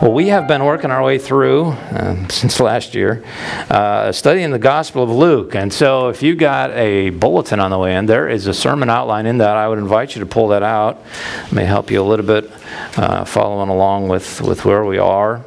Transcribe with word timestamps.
Well, 0.00 0.12
we 0.12 0.28
have 0.28 0.46
been 0.46 0.64
working 0.64 0.92
our 0.92 1.02
way 1.02 1.18
through 1.18 1.70
uh, 1.70 2.28
since 2.28 2.60
last 2.60 2.94
year, 2.94 3.24
uh, 3.68 4.12
studying 4.12 4.52
the 4.52 4.58
Gospel 4.60 5.02
of 5.02 5.10
Luke. 5.10 5.56
And 5.56 5.72
so, 5.72 6.08
if 6.08 6.22
you 6.22 6.36
got 6.36 6.70
a 6.70 7.10
bulletin 7.10 7.58
on 7.58 7.72
the 7.72 7.78
way 7.78 7.96
in, 7.96 8.06
there 8.06 8.28
is 8.28 8.46
a 8.46 8.54
sermon 8.54 8.90
outline 8.90 9.26
in 9.26 9.38
that. 9.38 9.56
I 9.56 9.66
would 9.66 9.78
invite 9.78 10.14
you 10.14 10.20
to 10.20 10.26
pull 10.26 10.46
that 10.48 10.62
out. 10.62 11.02
It 11.46 11.52
may 11.52 11.64
help 11.64 11.90
you 11.90 12.00
a 12.00 12.06
little 12.06 12.24
bit 12.24 12.48
uh, 12.96 13.24
following 13.24 13.70
along 13.70 14.06
with, 14.06 14.40
with 14.40 14.64
where 14.64 14.84
we 14.84 14.98
are. 14.98 15.44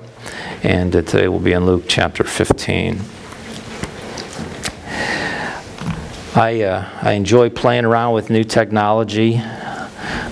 And 0.63 0.93
uh, 0.93 1.01
today 1.03 1.29
we'll 1.29 1.39
be 1.39 1.53
in 1.53 1.65
Luke 1.65 1.85
chapter 1.87 2.25
15. 2.25 2.99
I, 6.35 6.61
uh, 6.61 6.89
I 7.01 7.13
enjoy 7.13 7.49
playing 7.51 7.85
around 7.85 8.15
with 8.15 8.29
new 8.29 8.43
technology. 8.43 9.41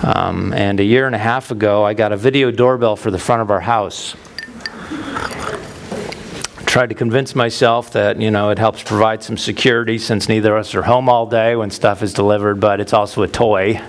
Um, 0.02 0.54
and 0.54 0.80
a 0.80 0.84
year 0.84 1.06
and 1.06 1.16
a 1.16 1.20
half 1.20 1.52
ago, 1.52 1.84
I 1.84 1.94
got 1.94 2.12
a 2.12 2.18
video 2.18 2.52
doorbell 2.52 2.96
for 2.96 3.12
the 3.12 3.20
front 3.20 3.42
of 3.42 3.52
our 3.52 3.60
house. 3.60 4.16
Tried 6.80 6.88
to 6.88 6.96
convince 6.96 7.36
myself 7.36 7.92
that 7.92 8.22
you 8.22 8.32
know 8.32 8.52
it 8.52 8.58
helps 8.58 8.82
provide 8.82 9.22
some 9.22 9.36
security 9.36 9.98
since 9.98 10.30
neither 10.30 10.56
of 10.56 10.62
us 10.62 10.74
are 10.74 10.82
home 10.82 11.10
all 11.10 11.26
day 11.26 11.58
when 11.58 11.72
stuff 11.72 12.02
is 12.02 12.14
delivered, 12.14 12.62
but 12.62 12.80
it's 12.80 12.94
also 12.94 13.22
a 13.22 13.28
toy, 13.28 13.82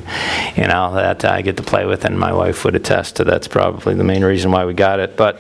you 0.57 0.67
know 0.67 0.93
that 0.97 1.25
I 1.25 1.41
get 1.43 1.57
to 1.59 1.63
play 1.63 1.87
with, 1.87 2.05
and 2.05 2.19
my 2.19 2.33
wife 2.33 2.65
would 2.65 2.75
attest 2.75 3.15
to 3.15 3.23
that's 3.23 3.47
probably 3.47 3.95
the 3.95 4.03
main 4.03 4.25
reason 4.25 4.51
why 4.51 4.65
we 4.65 4.75
got 4.75 4.99
it. 4.99 5.17
But 5.17 5.39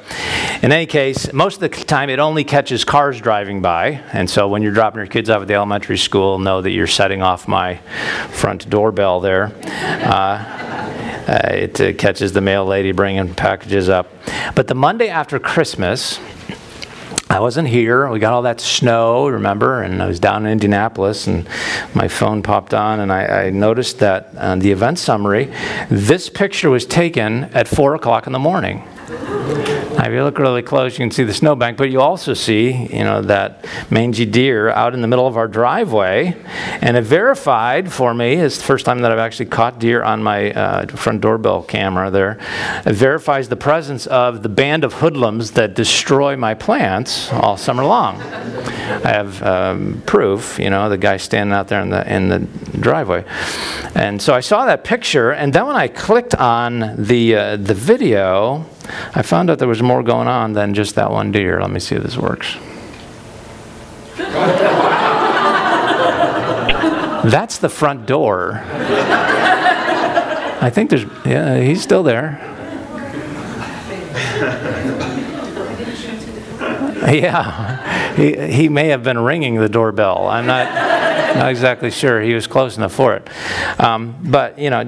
in 0.62 0.70
any 0.70 0.86
case, 0.86 1.32
most 1.32 1.60
of 1.60 1.68
the 1.68 1.84
time 1.84 2.08
it 2.08 2.20
only 2.20 2.44
catches 2.44 2.84
cars 2.84 3.20
driving 3.20 3.60
by, 3.60 4.00
and 4.12 4.30
so 4.30 4.46
when 4.46 4.62
you're 4.62 4.70
dropping 4.70 4.98
your 4.98 5.08
kids 5.08 5.28
off 5.28 5.42
at 5.42 5.48
the 5.48 5.54
elementary 5.54 5.98
school, 5.98 6.38
know 6.38 6.62
that 6.62 6.70
you're 6.70 6.86
setting 6.86 7.20
off 7.20 7.48
my 7.48 7.78
front 8.28 8.70
doorbell 8.70 9.18
there. 9.18 9.50
Uh, 10.04 10.60
uh, 11.26 11.48
it 11.52 11.80
uh, 11.80 11.92
catches 11.94 12.32
the 12.32 12.40
mail 12.40 12.64
lady 12.64 12.92
bringing 12.92 13.34
packages 13.34 13.88
up. 13.88 14.08
But 14.54 14.68
the 14.68 14.76
Monday 14.76 15.08
after 15.08 15.40
Christmas, 15.40 16.20
I 17.30 17.38
wasn't 17.38 17.68
here. 17.68 18.08
We 18.10 18.18
got 18.18 18.32
all 18.32 18.42
that 18.42 18.60
snow, 18.60 19.28
remember? 19.28 19.82
And 19.84 20.02
I 20.02 20.06
was 20.06 20.18
down 20.18 20.46
in 20.46 20.50
Indianapolis, 20.50 21.28
and 21.28 21.48
my 21.94 22.08
phone 22.08 22.42
popped 22.42 22.74
on, 22.74 22.98
and 22.98 23.12
I, 23.12 23.44
I 23.44 23.50
noticed 23.50 24.00
that 24.00 24.34
on 24.36 24.58
the 24.58 24.72
event 24.72 24.98
summary, 24.98 25.48
this 25.88 26.28
picture 26.28 26.70
was 26.70 26.84
taken 26.84 27.44
at 27.54 27.68
4 27.68 27.94
o'clock 27.94 28.26
in 28.26 28.32
the 28.32 28.40
morning. 28.40 28.82
If 30.02 30.14
you 30.14 30.24
look 30.24 30.38
really 30.38 30.62
close, 30.62 30.94
you 30.94 31.04
can 31.04 31.10
see 31.10 31.24
the 31.24 31.34
snowbank, 31.34 31.76
but 31.76 31.90
you 31.90 32.00
also 32.00 32.32
see, 32.32 32.72
you 32.72 33.04
know, 33.04 33.20
that 33.22 33.66
mangy 33.90 34.24
deer 34.24 34.70
out 34.70 34.94
in 34.94 35.02
the 35.02 35.06
middle 35.06 35.26
of 35.26 35.36
our 35.36 35.46
driveway. 35.46 36.34
And 36.80 36.96
it 36.96 37.02
verified 37.02 37.92
for 37.92 38.14
me, 38.14 38.34
it's 38.34 38.56
the 38.56 38.64
first 38.64 38.86
time 38.86 39.00
that 39.00 39.12
I've 39.12 39.18
actually 39.18 39.50
caught 39.50 39.78
deer 39.78 40.02
on 40.02 40.22
my 40.22 40.52
uh, 40.52 40.86
front 40.86 41.20
doorbell 41.20 41.62
camera 41.62 42.10
there. 42.10 42.38
It 42.86 42.94
verifies 42.94 43.50
the 43.50 43.56
presence 43.56 44.06
of 44.06 44.42
the 44.42 44.48
band 44.48 44.84
of 44.84 44.94
hoodlums 44.94 45.50
that 45.52 45.74
destroy 45.74 46.34
my 46.34 46.54
plants 46.54 47.30
all 47.32 47.58
summer 47.58 47.84
long. 47.84 48.20
I 48.22 49.08
have 49.08 49.42
um, 49.42 50.02
proof, 50.06 50.58
you 50.58 50.70
know, 50.70 50.88
the 50.88 50.98
guy 50.98 51.18
standing 51.18 51.52
out 51.52 51.68
there 51.68 51.82
in 51.82 51.90
the, 51.90 52.12
in 52.12 52.28
the 52.28 52.38
driveway. 52.80 53.24
And 53.94 54.20
so 54.20 54.32
I 54.32 54.40
saw 54.40 54.64
that 54.64 54.82
picture, 54.82 55.32
and 55.32 55.52
then 55.52 55.66
when 55.66 55.76
I 55.76 55.88
clicked 55.88 56.34
on 56.34 56.94
the, 56.96 57.36
uh, 57.36 57.56
the 57.56 57.74
video, 57.74 58.64
I 59.14 59.22
found 59.22 59.50
out 59.50 59.58
there 59.58 59.68
was 59.68 59.82
more 59.82 60.02
going 60.02 60.28
on 60.28 60.52
than 60.54 60.74
just 60.74 60.94
that 60.94 61.10
one 61.10 61.32
deer. 61.32 61.60
Let 61.60 61.70
me 61.70 61.80
see 61.80 61.96
if 61.96 62.02
this 62.02 62.16
works. 62.16 62.56
That's 67.24 67.58
the 67.58 67.68
front 67.68 68.06
door. 68.06 68.62
I 70.62 70.70
think 70.72 70.90
there's, 70.90 71.04
yeah, 71.24 71.60
he's 71.60 71.82
still 71.82 72.02
there. 72.02 72.46
Yeah, 77.00 78.14
he, 78.14 78.36
he 78.52 78.68
may 78.68 78.88
have 78.88 79.02
been 79.02 79.18
ringing 79.18 79.56
the 79.56 79.70
doorbell. 79.70 80.28
I'm 80.28 80.46
not 80.46 80.66
not 81.36 81.50
exactly 81.50 81.90
sure 81.90 82.20
he 82.20 82.34
was 82.34 82.46
close 82.46 82.76
enough 82.76 82.92
for 82.92 83.14
it. 83.14 83.28
Um, 83.80 84.16
but, 84.22 84.58
you 84.58 84.70
know, 84.70 84.84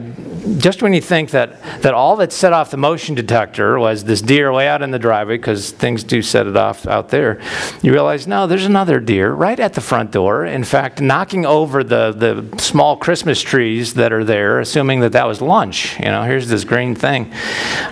just 0.59 0.83
when 0.83 0.93
you 0.93 1.01
think 1.01 1.31
that, 1.31 1.63
that 1.83 1.95
all 1.95 2.17
that 2.17 2.33
set 2.33 2.53
off 2.53 2.71
the 2.71 2.77
motion 2.77 3.15
detector 3.15 3.79
was 3.79 4.05
this 4.05 4.21
deer 4.21 4.53
way 4.53 4.69
out 4.69 4.83
in 4.83 4.91
the 4.91 4.99
driveway, 4.99 5.37
because 5.37 5.71
things 5.71 6.05
do 6.05 6.23
set 6.23 6.47
it 6.47 6.57
off 6.57 6.87
out 6.87 7.09
there, 7.11 7.41
you 7.83 7.93
realize, 7.93 8.27
no, 8.27 8.47
there's 8.47 8.67
another 8.67 9.01
deer 9.01 9.33
right 9.33 9.59
at 9.61 9.75
the 9.75 9.81
front 9.81 10.11
door. 10.11 10.45
In 10.45 10.65
fact, 10.65 11.01
knocking 11.01 11.47
over 11.47 11.85
the, 11.85 12.13
the 12.13 12.59
small 12.59 12.97
Christmas 12.97 13.41
trees 13.41 13.95
that 13.95 14.13
are 14.13 14.25
there, 14.25 14.61
assuming 14.61 15.01
that 15.01 15.13
that 15.13 15.27
was 15.27 15.41
lunch. 15.41 15.99
You 15.99 16.07
know, 16.07 16.23
here's 16.25 16.49
this 16.49 16.65
green 16.65 16.95
thing 16.95 17.33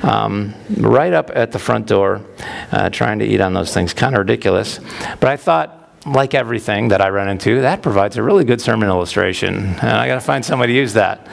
um, 0.02 0.54
right 0.76 1.12
up 1.12 1.30
at 1.34 1.52
the 1.52 1.58
front 1.58 1.86
door, 1.86 2.20
uh, 2.72 2.90
trying 2.90 3.18
to 3.20 3.24
eat 3.24 3.40
on 3.40 3.54
those 3.54 3.72
things. 3.72 3.94
Kind 3.94 4.14
of 4.14 4.20
ridiculous. 4.20 4.80
But 5.20 5.24
I 5.24 5.36
thought, 5.36 5.79
like 6.06 6.34
everything 6.34 6.88
that 6.88 7.00
I 7.00 7.10
run 7.10 7.28
into, 7.28 7.60
that 7.60 7.82
provides 7.82 8.16
a 8.16 8.22
really 8.22 8.44
good 8.44 8.60
sermon 8.60 8.88
illustration. 8.88 9.56
And 9.56 9.90
I 9.90 10.06
got 10.06 10.14
to 10.14 10.20
find 10.20 10.44
somebody 10.44 10.72
to 10.72 10.78
use 10.78 10.94
that. 10.94 11.28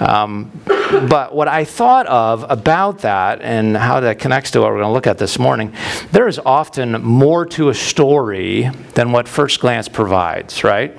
Um, 0.00 0.50
but 1.08 1.34
what 1.34 1.48
I 1.48 1.64
thought 1.64 2.06
of 2.06 2.44
about 2.48 2.98
that 3.00 3.40
and 3.40 3.76
how 3.76 4.00
that 4.00 4.18
connects 4.18 4.50
to 4.52 4.60
what 4.60 4.70
we're 4.70 4.80
going 4.80 4.88
to 4.88 4.92
look 4.92 5.06
at 5.06 5.18
this 5.18 5.38
morning, 5.38 5.74
there 6.10 6.28
is 6.28 6.38
often 6.38 6.92
more 7.02 7.46
to 7.46 7.70
a 7.70 7.74
story 7.74 8.68
than 8.94 9.12
what 9.12 9.28
first 9.28 9.60
glance 9.60 9.88
provides, 9.88 10.62
right? 10.62 10.96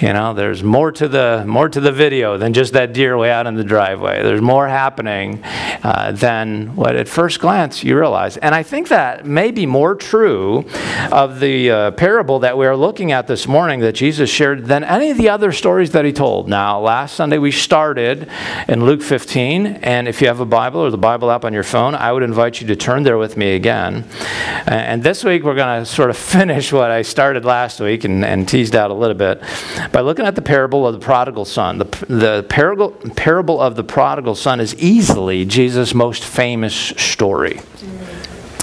You 0.00 0.12
know, 0.12 0.34
there's 0.34 0.62
more 0.62 0.90
to 0.92 1.06
the 1.06 1.44
more 1.46 1.68
to 1.68 1.80
the 1.80 1.92
video 1.92 2.36
than 2.36 2.52
just 2.52 2.72
that 2.72 2.92
deer 2.92 3.16
way 3.16 3.30
out 3.30 3.46
in 3.46 3.54
the 3.54 3.64
driveway. 3.64 4.22
There's 4.22 4.40
more 4.40 4.66
happening 4.66 5.42
uh, 5.44 6.12
than 6.12 6.74
what 6.74 6.96
at 6.96 7.08
first 7.08 7.40
glance 7.40 7.84
you 7.84 7.96
realize. 7.96 8.36
And 8.36 8.54
I 8.54 8.62
think 8.62 8.88
that 8.88 9.26
may 9.26 9.50
be 9.50 9.66
more 9.66 9.94
true 9.94 10.64
of 11.10 11.40
the 11.40 11.70
uh, 11.70 11.90
parable 11.92 12.40
that 12.40 12.56
we 12.58 12.66
are 12.66 12.76
looking 12.76 13.12
at 13.12 13.26
this 13.26 13.46
morning 13.46 13.80
that 13.80 13.92
Jesus 13.92 14.30
shared 14.30 14.66
than 14.66 14.82
any 14.84 15.10
of 15.10 15.18
the 15.18 15.28
other 15.28 15.52
stories 15.52 15.92
that 15.92 16.04
he 16.04 16.12
told. 16.12 16.48
Now, 16.48 16.80
last 16.80 17.14
Sunday 17.14 17.38
we 17.38 17.52
started 17.52 18.28
in 18.68 18.84
Luke 18.84 19.02
15, 19.02 19.66
and 19.66 20.08
if 20.08 20.20
you 20.20 20.26
have 20.26 20.40
a 20.40 20.46
Bible 20.46 20.80
or 20.80 20.90
the 20.90 20.98
Bible 20.98 21.30
app 21.30 21.44
on 21.44 21.52
your 21.52 21.62
phone, 21.62 21.94
I 21.94 22.12
would 22.12 22.22
invite 22.22 22.60
you 22.60 22.66
to 22.68 22.76
turn 22.76 23.02
there 23.02 23.18
with 23.18 23.36
me 23.36 23.54
again. 23.54 24.04
And 24.66 25.02
this 25.02 25.22
week 25.24 25.42
we're 25.42 25.54
going 25.54 25.84
to 25.84 25.86
sort 25.86 26.10
of 26.10 26.16
finish 26.32 26.72
what 26.72 26.90
I 26.90 27.02
started 27.02 27.44
last 27.44 27.80
week 27.80 28.04
and, 28.04 28.24
and 28.24 28.48
teased 28.48 28.74
out 28.74 28.90
a 28.90 28.94
little 28.94 29.16
bit 29.16 29.41
by 29.92 30.00
looking 30.00 30.26
at 30.26 30.34
the 30.34 30.42
parable 30.42 30.86
of 30.86 30.94
the 30.94 31.00
prodigal 31.00 31.44
son. 31.44 31.78
The, 31.78 31.84
the 32.08 32.46
parable, 32.48 32.90
parable 33.16 33.60
of 33.60 33.76
the 33.76 33.84
prodigal 33.84 34.34
son 34.34 34.60
is 34.60 34.74
easily 34.76 35.44
Jesus' 35.44 35.94
most 35.94 36.24
famous 36.24 36.74
story. 36.74 37.60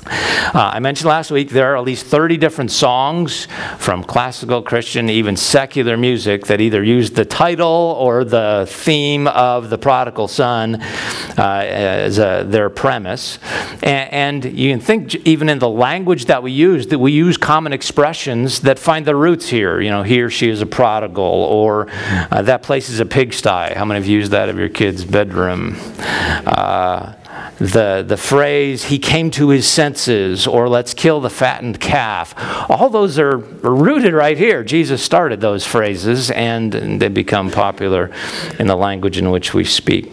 Uh, 0.10 0.72
I 0.74 0.80
mentioned 0.80 1.08
last 1.08 1.32
week 1.32 1.50
there 1.50 1.74
are 1.74 1.78
at 1.78 1.84
least 1.84 2.06
30 2.08 2.38
different 2.38 2.72
songs 2.72 3.48
from 3.78 4.04
classical, 4.04 4.62
Christian, 4.62 5.10
even 5.10 5.36
secular 5.36 5.98
music 5.98 6.48
that 6.48 6.60
either 6.60 6.84
use 6.84 7.12
the 7.12 7.26
title 7.26 7.96
or 8.00 8.24
the 8.24 8.66
theme 8.68 9.28
of 9.28 9.70
the 9.70 9.78
prodigal 9.78 10.28
son 10.28 10.82
uh, 10.82 11.64
as 11.68 12.18
a, 12.18 12.46
their 12.48 12.70
premise. 12.70 13.38
And, 13.84 14.44
and, 14.44 14.60
you 14.60 14.72
can 14.72 14.80
think 14.80 15.16
even 15.28 15.50
in 15.50 15.60
the 15.60 15.70
language 15.70 16.26
that 16.26 16.42
we 16.42 16.52
use, 16.52 16.88
that 16.88 17.00
we 17.00 17.12
use 17.12 17.38
common 17.38 17.74
expressions 17.74 18.62
that 18.62 18.80
find 18.80 19.06
their 19.06 19.16
roots 19.16 19.50
here. 19.50 19.80
You 19.82 19.90
know, 19.90 20.04
he 20.04 20.22
or 20.22 20.30
she 20.30 20.50
is 20.50 20.62
a 20.62 20.66
prodigal, 20.66 21.24
or 21.24 21.88
uh, 22.32 22.42
that 22.44 22.64
place 22.64 22.90
is 22.90 23.00
a 23.00 23.06
pigsty. 23.06 23.74
How 23.74 23.86
many 23.86 24.00
of 24.00 24.08
you 24.08 24.18
used 24.18 24.32
that 24.32 24.50
of 24.50 24.58
your 24.58 24.70
kid's 24.70 25.06
bedroom? 25.06 25.76
Uh, 26.10 27.14
the, 27.60 28.04
the 28.08 28.18
phrase, 28.18 28.86
he 28.86 28.98
came 28.98 29.30
to 29.32 29.50
his 29.50 29.68
senses, 29.68 30.48
or 30.48 30.70
let's 30.70 30.94
kill 30.94 31.20
the 31.20 31.30
fattened 31.30 31.80
calf, 31.80 32.34
all 32.70 32.90
those 32.90 33.20
are 33.20 33.38
rooted 33.38 34.14
right 34.14 34.38
here. 34.38 34.64
Jesus 34.64 35.04
started 35.04 35.42
those 35.42 35.66
phrases, 35.66 36.32
and, 36.32 36.74
and 36.74 37.02
they 37.02 37.10
become 37.10 37.52
popular 37.52 38.12
in 38.60 38.68
the 38.68 38.76
language 38.76 39.18
in 39.18 39.30
which 39.30 39.54
we 39.54 39.66
speak. 39.66 40.12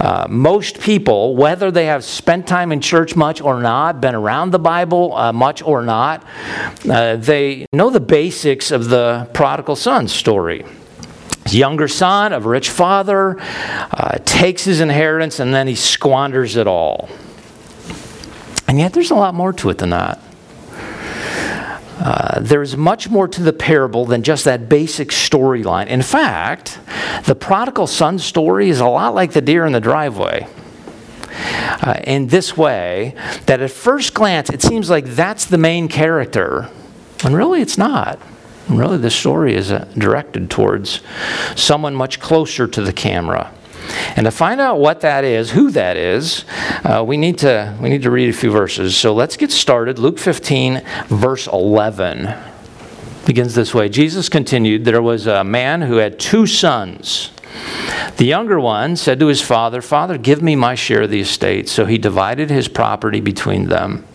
Uh, 0.00 0.26
most 0.30 0.80
people, 0.80 1.36
whether 1.36 1.70
they 1.70 1.86
have 1.86 2.04
spent 2.04 2.46
time 2.46 2.72
in 2.72 2.80
church 2.80 3.14
much 3.14 3.40
or 3.40 3.60
not, 3.60 4.00
been 4.00 4.14
around 4.14 4.50
the 4.50 4.58
Bible 4.58 5.14
uh, 5.14 5.32
much 5.32 5.62
or 5.62 5.82
not, 5.82 6.24
uh, 6.88 7.16
they 7.16 7.66
know 7.72 7.90
the 7.90 8.00
basics 8.00 8.70
of 8.70 8.88
the 8.88 9.28
prodigal 9.34 9.76
son 9.76 10.08
story 10.08 10.64
younger 11.54 11.88
son 11.88 12.32
of 12.32 12.46
a 12.46 12.48
rich 12.48 12.70
father 12.70 13.36
uh, 13.40 14.18
takes 14.24 14.64
his 14.64 14.80
inheritance 14.80 15.40
and 15.40 15.54
then 15.54 15.66
he 15.66 15.74
squanders 15.74 16.56
it 16.56 16.66
all. 16.66 17.08
And 18.66 18.78
yet, 18.78 18.92
there's 18.92 19.10
a 19.10 19.14
lot 19.14 19.34
more 19.34 19.52
to 19.54 19.70
it 19.70 19.78
than 19.78 19.90
that. 19.90 20.20
Uh, 21.98 22.38
there's 22.40 22.76
much 22.76 23.08
more 23.08 23.26
to 23.26 23.42
the 23.42 23.52
parable 23.52 24.04
than 24.04 24.22
just 24.22 24.44
that 24.44 24.68
basic 24.68 25.08
storyline. 25.08 25.86
In 25.86 26.02
fact, 26.02 26.78
the 27.24 27.34
prodigal 27.34 27.86
son 27.86 28.18
story 28.18 28.68
is 28.68 28.78
a 28.78 28.86
lot 28.86 29.14
like 29.14 29.32
the 29.32 29.40
deer 29.40 29.66
in 29.66 29.72
the 29.72 29.80
driveway. 29.80 30.46
Uh, 31.30 32.00
in 32.04 32.28
this 32.28 32.56
way, 32.56 33.14
that 33.46 33.60
at 33.60 33.70
first 33.70 34.14
glance 34.14 34.48
it 34.50 34.62
seems 34.62 34.88
like 34.88 35.06
that's 35.06 35.44
the 35.46 35.58
main 35.58 35.88
character, 35.88 36.68
when 37.22 37.34
really 37.34 37.60
it's 37.60 37.78
not. 37.78 38.20
Really, 38.68 38.98
the 38.98 39.10
story 39.10 39.54
is 39.54 39.72
uh, 39.72 39.86
directed 39.96 40.50
towards 40.50 41.00
someone 41.56 41.94
much 41.94 42.20
closer 42.20 42.66
to 42.66 42.82
the 42.82 42.92
camera. 42.92 43.52
And 44.16 44.24
to 44.24 44.30
find 44.30 44.60
out 44.60 44.78
what 44.78 45.00
that 45.00 45.24
is, 45.24 45.50
who 45.50 45.70
that 45.70 45.96
is, 45.96 46.44
uh, 46.84 47.02
we, 47.06 47.16
need 47.16 47.38
to, 47.38 47.76
we 47.80 47.88
need 47.88 48.02
to 48.02 48.10
read 48.10 48.28
a 48.28 48.32
few 48.32 48.50
verses. 48.50 48.96
So 48.96 49.14
let's 49.14 49.36
get 49.36 49.50
started. 49.50 49.98
Luke 49.98 50.18
15, 50.18 50.82
verse 51.06 51.46
11 51.46 52.34
begins 53.24 53.54
this 53.54 53.74
way 53.74 53.90
Jesus 53.90 54.28
continued, 54.30 54.84
There 54.84 55.02
was 55.02 55.26
a 55.26 55.44
man 55.44 55.82
who 55.82 55.96
had 55.96 56.18
two 56.18 56.46
sons. 56.46 57.30
The 58.16 58.24
younger 58.24 58.58
one 58.58 58.96
said 58.96 59.20
to 59.20 59.26
his 59.26 59.40
father, 59.40 59.80
Father, 59.80 60.18
give 60.18 60.42
me 60.42 60.56
my 60.56 60.74
share 60.74 61.02
of 61.02 61.10
the 61.10 61.20
estate. 61.20 61.68
So 61.68 61.86
he 61.86 61.98
divided 61.98 62.50
his 62.50 62.68
property 62.68 63.20
between 63.20 63.68
them. 63.68 64.07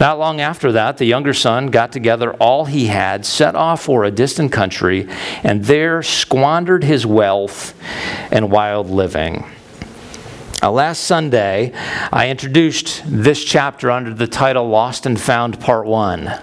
Not 0.00 0.18
long 0.18 0.40
after 0.40 0.72
that, 0.72 0.98
the 0.98 1.04
younger 1.04 1.34
son 1.34 1.68
got 1.68 1.92
together 1.92 2.32
all 2.34 2.64
he 2.64 2.86
had, 2.86 3.24
set 3.24 3.54
off 3.54 3.82
for 3.84 4.04
a 4.04 4.10
distant 4.10 4.52
country, 4.52 5.08
and 5.42 5.64
there 5.64 6.02
squandered 6.02 6.84
his 6.84 7.06
wealth 7.06 7.74
in 8.32 8.50
wild 8.50 8.90
living. 8.90 9.44
Now, 10.62 10.72
last 10.72 11.04
Sunday, 11.04 11.72
I 12.12 12.30
introduced 12.30 13.02
this 13.04 13.44
chapter 13.44 13.90
under 13.90 14.14
the 14.14 14.26
title 14.26 14.68
Lost 14.68 15.04
and 15.04 15.20
Found 15.20 15.60
Part 15.60 15.86
1 15.86 16.40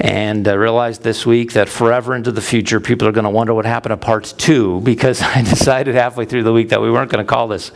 and 0.00 0.46
I 0.46 0.52
realized 0.52 1.02
this 1.02 1.24
week 1.24 1.54
that 1.54 1.68
forever 1.68 2.14
into 2.14 2.30
the 2.30 2.42
future, 2.42 2.80
people 2.80 3.08
are 3.08 3.12
going 3.12 3.24
to 3.24 3.30
wonder 3.30 3.54
what 3.54 3.64
happened 3.64 3.92
to 3.92 3.96
part 3.96 4.34
two 4.36 4.80
because 4.82 5.22
I 5.22 5.42
decided 5.42 5.94
halfway 5.94 6.26
through 6.26 6.42
the 6.42 6.52
week 6.52 6.68
that 6.68 6.80
we 6.80 6.90
weren't 6.90 7.10
going 7.10 7.24
to 7.24 7.28
call 7.28 7.48
this 7.48 7.72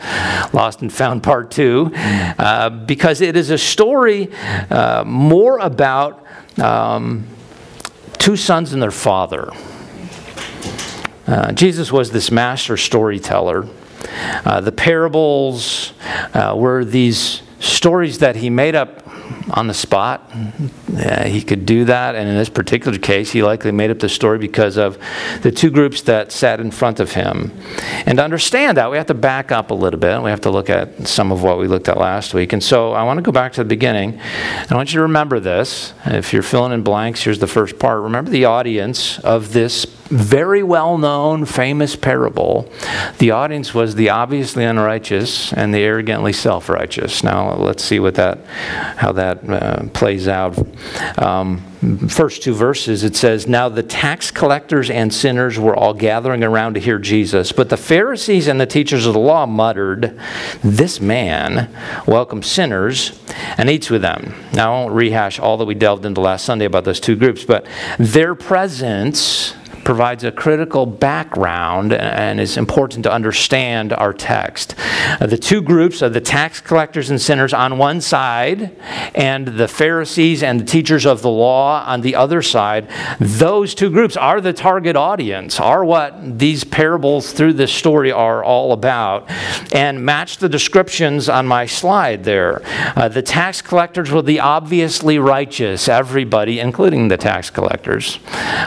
Lost 0.53 0.81
and 0.81 0.93
Found 0.93 1.23
Part 1.23 1.51
Two 1.51 1.91
uh, 1.95 2.69
because 2.69 3.21
it 3.21 3.35
is 3.35 3.49
a 3.49 3.57
story 3.57 4.31
uh, 4.69 5.03
more 5.05 5.57
about 5.59 6.25
um, 6.61 7.25
two 8.19 8.35
sons 8.35 8.73
and 8.73 8.81
their 8.81 8.91
father. 8.91 9.51
Uh, 11.27 11.51
Jesus 11.53 11.91
was 11.91 12.11
this 12.11 12.29
master 12.29 12.77
storyteller. 12.77 13.67
Uh, 14.45 14.61
the 14.61 14.71
parables 14.71 15.93
uh, 16.33 16.53
were 16.55 16.83
these 16.85 17.41
stories 17.59 18.19
that 18.19 18.35
he 18.35 18.49
made 18.49 18.75
up 18.75 19.00
on 19.51 19.67
the 19.67 19.73
spot. 19.73 20.29
Yeah, 20.91 21.25
he 21.25 21.41
could 21.41 21.65
do 21.65 21.85
that, 21.85 22.15
and 22.15 22.27
in 22.27 22.35
this 22.35 22.49
particular 22.49 22.97
case, 22.97 23.31
he 23.31 23.43
likely 23.43 23.71
made 23.71 23.91
up 23.91 23.99
the 23.99 24.09
story 24.09 24.37
because 24.37 24.77
of 24.77 24.97
the 25.41 25.51
two 25.51 25.69
groups 25.69 26.01
that 26.03 26.31
sat 26.31 26.59
in 26.59 26.71
front 26.71 26.99
of 26.99 27.13
him. 27.13 27.51
And 28.05 28.17
to 28.17 28.23
understand 28.23 28.77
that, 28.77 28.91
we 28.91 28.97
have 28.97 29.07
to 29.07 29.13
back 29.13 29.51
up 29.51 29.71
a 29.71 29.73
little 29.73 29.99
bit. 29.99 30.21
We 30.21 30.29
have 30.29 30.41
to 30.41 30.49
look 30.49 30.69
at 30.69 31.07
some 31.07 31.31
of 31.31 31.43
what 31.43 31.59
we 31.59 31.67
looked 31.67 31.89
at 31.89 31.97
last 31.97 32.33
week. 32.33 32.53
And 32.53 32.63
so 32.63 32.93
I 32.93 33.03
want 33.03 33.17
to 33.17 33.21
go 33.21 33.31
back 33.31 33.53
to 33.53 33.61
the 33.61 33.69
beginning. 33.69 34.19
I 34.19 34.75
want 34.75 34.91
you 34.93 34.97
to 34.97 35.03
remember 35.03 35.39
this. 35.39 35.93
If 36.05 36.33
you're 36.33 36.43
filling 36.43 36.73
in 36.73 36.83
blanks, 36.83 37.23
here's 37.23 37.39
the 37.39 37.47
first 37.47 37.79
part. 37.79 38.01
Remember 38.01 38.31
the 38.31 38.45
audience 38.45 39.19
of 39.19 39.53
this 39.53 39.85
very 40.11 40.61
well 40.61 40.97
known, 40.97 41.45
famous 41.45 41.95
parable. 41.95 42.69
The 43.19 43.31
audience 43.31 43.73
was 43.73 43.95
the 43.95 44.09
obviously 44.09 44.65
unrighteous 44.65 45.53
and 45.53 45.73
the 45.73 45.79
arrogantly 45.79 46.33
self 46.33 46.67
righteous. 46.67 47.23
Now, 47.23 47.55
let's 47.55 47.83
see 47.83 47.99
what 47.99 48.15
that, 48.15 48.45
how 48.97 49.13
that 49.13 49.20
uh, 49.21 49.87
plays 49.93 50.27
out. 50.27 50.57
Um, 51.17 51.59
first 52.09 52.43
two 52.43 52.53
verses, 52.53 53.03
it 53.03 53.15
says, 53.15 53.47
Now 53.47 53.69
the 53.69 53.83
tax 53.83 54.31
collectors 54.31 54.89
and 54.89 55.13
sinners 55.13 55.57
were 55.57 55.75
all 55.75 55.93
gathering 55.93 56.43
around 56.43 56.75
to 56.75 56.79
hear 56.79 56.99
Jesus, 56.99 57.51
but 57.51 57.69
the 57.69 57.77
Pharisees 57.77 58.47
and 58.47 58.59
the 58.59 58.65
teachers 58.65 59.05
of 59.05 59.13
the 59.13 59.19
law 59.19 59.45
muttered, 59.45 60.19
This 60.63 60.99
man 60.99 61.73
welcomes 62.05 62.47
sinners 62.47 63.19
and 63.57 63.69
eats 63.69 63.89
with 63.89 64.01
them. 64.01 64.35
Now, 64.53 64.73
I 64.73 64.79
won't 64.81 64.93
rehash 64.93 65.39
all 65.39 65.57
that 65.57 65.65
we 65.65 65.75
delved 65.75 66.05
into 66.05 66.21
last 66.21 66.45
Sunday 66.45 66.65
about 66.65 66.83
those 66.83 66.99
two 66.99 67.15
groups, 67.15 67.43
but 67.43 67.65
their 67.97 68.35
presence 68.35 69.55
provides 69.83 70.23
a 70.23 70.31
critical 70.31 70.85
background 70.85 71.93
and 71.93 72.39
is 72.39 72.57
important 72.57 73.03
to 73.03 73.11
understand 73.11 73.93
our 73.93 74.13
text. 74.13 74.75
Uh, 75.19 75.25
the 75.27 75.37
two 75.37 75.61
groups 75.61 76.01
of 76.01 76.13
the 76.13 76.21
tax 76.21 76.59
collectors 76.61 77.09
and 77.09 77.21
sinners 77.21 77.53
on 77.53 77.77
one 77.77 78.01
side, 78.01 78.75
and 79.15 79.47
the 79.47 79.67
Pharisees 79.67 80.43
and 80.43 80.59
the 80.59 80.65
teachers 80.65 81.05
of 81.05 81.21
the 81.21 81.29
law 81.29 81.83
on 81.85 82.01
the 82.01 82.15
other 82.15 82.41
side, 82.41 82.87
those 83.19 83.75
two 83.75 83.89
groups 83.89 84.15
are 84.17 84.41
the 84.41 84.53
target 84.53 84.95
audience, 84.95 85.59
are 85.59 85.83
what 85.83 86.39
these 86.39 86.63
parables 86.63 87.33
through 87.33 87.53
this 87.53 87.73
story 87.73 88.11
are 88.11 88.43
all 88.43 88.73
about, 88.73 89.29
and 89.73 90.03
match 90.03 90.37
the 90.37 90.49
descriptions 90.49 91.29
on 91.29 91.47
my 91.47 91.65
slide 91.65 92.23
there. 92.23 92.61
Uh, 92.95 93.07
the 93.07 93.21
tax 93.21 93.61
collectors 93.61 94.11
were 94.11 94.21
the 94.21 94.39
obviously 94.39 95.19
righteous, 95.19 95.87
everybody, 95.87 96.59
including 96.59 97.07
the 97.07 97.17
tax 97.17 97.49
collectors, 97.49 98.19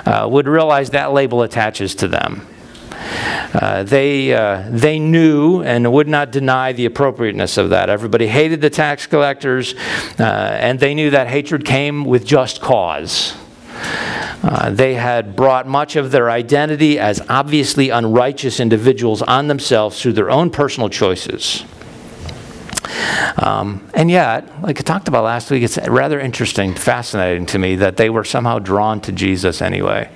uh, 0.06 0.26
would 0.30 0.46
realize 0.46 0.90
that 0.90 1.03
that 1.04 1.12
label 1.12 1.42
attaches 1.42 1.94
to 1.96 2.08
them. 2.08 2.46
Uh, 3.52 3.82
they, 3.82 4.32
uh, 4.32 4.64
they 4.70 4.98
knew 4.98 5.62
and 5.62 5.92
would 5.92 6.08
not 6.08 6.32
deny 6.32 6.72
the 6.72 6.86
appropriateness 6.86 7.58
of 7.58 7.68
that. 7.70 7.90
Everybody 7.90 8.26
hated 8.26 8.62
the 8.62 8.70
tax 8.70 9.06
collectors, 9.06 9.74
uh, 10.18 10.22
and 10.22 10.80
they 10.80 10.94
knew 10.94 11.10
that 11.10 11.26
hatred 11.26 11.66
came 11.66 12.06
with 12.06 12.24
just 12.24 12.62
cause. 12.62 13.34
Uh, 14.42 14.70
they 14.70 14.94
had 14.94 15.36
brought 15.36 15.68
much 15.68 15.94
of 15.94 16.10
their 16.10 16.30
identity 16.30 16.98
as 16.98 17.20
obviously 17.28 17.90
unrighteous 17.90 18.58
individuals 18.58 19.20
on 19.20 19.48
themselves 19.48 20.00
through 20.00 20.14
their 20.14 20.30
own 20.30 20.48
personal 20.48 20.88
choices. 20.88 21.64
Um, 23.36 23.86
and 23.92 24.10
yet, 24.10 24.62
like 24.62 24.78
I 24.78 24.82
talked 24.82 25.08
about 25.08 25.24
last 25.24 25.50
week, 25.50 25.62
it's 25.64 25.76
rather 25.86 26.18
interesting, 26.18 26.72
fascinating 26.72 27.44
to 27.46 27.58
me 27.58 27.76
that 27.76 27.98
they 27.98 28.08
were 28.08 28.24
somehow 28.24 28.58
drawn 28.58 29.02
to 29.02 29.12
Jesus 29.12 29.60
anyway. 29.60 30.08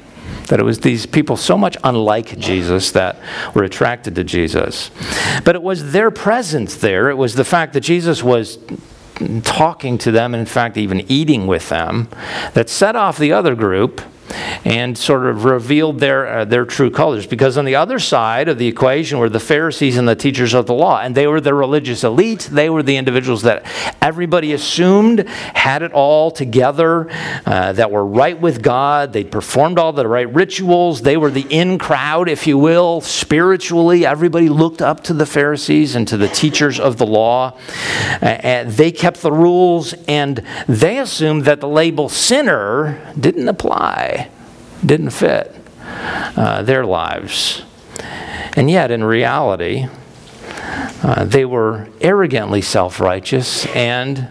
That 0.48 0.60
it 0.60 0.64
was 0.64 0.80
these 0.80 1.06
people 1.06 1.36
so 1.36 1.58
much 1.58 1.76
unlike 1.84 2.38
Jesus 2.38 2.90
that 2.92 3.20
were 3.54 3.64
attracted 3.64 4.14
to 4.14 4.24
Jesus. 4.24 4.90
But 5.44 5.54
it 5.54 5.62
was 5.62 5.92
their 5.92 6.10
presence 6.10 6.76
there, 6.76 7.10
it 7.10 7.16
was 7.16 7.34
the 7.34 7.44
fact 7.44 7.72
that 7.74 7.80
Jesus 7.80 8.22
was 8.22 8.58
talking 9.42 9.98
to 9.98 10.10
them, 10.10 10.34
and 10.34 10.40
in 10.40 10.46
fact, 10.46 10.76
even 10.76 11.00
eating 11.10 11.46
with 11.46 11.68
them, 11.68 12.08
that 12.54 12.68
set 12.70 12.96
off 12.96 13.18
the 13.18 13.32
other 13.32 13.54
group 13.54 14.00
and 14.64 14.96
sort 14.96 15.26
of 15.26 15.44
revealed 15.44 16.00
their, 16.00 16.26
uh, 16.26 16.44
their 16.44 16.64
true 16.64 16.90
colors. 16.90 17.26
Because 17.26 17.56
on 17.56 17.64
the 17.64 17.76
other 17.76 17.98
side 17.98 18.48
of 18.48 18.58
the 18.58 18.66
equation 18.66 19.18
were 19.18 19.28
the 19.28 19.40
Pharisees 19.40 19.96
and 19.96 20.08
the 20.08 20.16
teachers 20.16 20.54
of 20.54 20.66
the 20.66 20.74
law, 20.74 21.00
and 21.00 21.14
they 21.14 21.26
were 21.26 21.40
the 21.40 21.54
religious 21.54 22.04
elite. 22.04 22.48
They 22.50 22.70
were 22.70 22.82
the 22.82 22.96
individuals 22.96 23.42
that 23.42 23.64
everybody 24.02 24.52
assumed 24.52 25.28
had 25.28 25.82
it 25.82 25.92
all 25.92 26.30
together, 26.30 27.08
uh, 27.46 27.72
that 27.72 27.90
were 27.90 28.04
right 28.04 28.38
with 28.40 28.62
God. 28.62 29.12
They 29.12 29.24
performed 29.24 29.78
all 29.78 29.92
the 29.92 30.06
right 30.06 30.32
rituals. 30.32 31.02
They 31.02 31.16
were 31.16 31.30
the 31.30 31.46
in 31.50 31.78
crowd, 31.78 32.28
if 32.28 32.46
you 32.46 32.58
will, 32.58 33.00
spiritually. 33.00 34.04
Everybody 34.04 34.48
looked 34.48 34.82
up 34.82 35.04
to 35.04 35.12
the 35.12 35.26
Pharisees 35.26 35.94
and 35.94 36.06
to 36.08 36.16
the 36.16 36.28
teachers 36.28 36.80
of 36.80 36.96
the 36.98 37.06
law. 37.06 37.56
Uh, 38.20 38.26
and 38.26 38.70
they 38.72 38.90
kept 38.90 39.22
the 39.22 39.32
rules, 39.32 39.94
and 40.06 40.42
they 40.66 40.98
assumed 40.98 41.44
that 41.44 41.60
the 41.60 41.68
label 41.68 42.08
sinner 42.08 43.12
didn't 43.18 43.48
apply 43.48 44.17
didn't 44.84 45.10
fit 45.10 45.54
uh, 46.36 46.62
their 46.62 46.84
lives. 46.84 47.62
And 48.56 48.70
yet, 48.70 48.90
in 48.90 49.04
reality, 49.04 49.88
uh, 51.02 51.24
they 51.24 51.44
were 51.44 51.88
arrogantly 52.00 52.62
self 52.62 53.00
righteous 53.00 53.66
and 53.66 54.28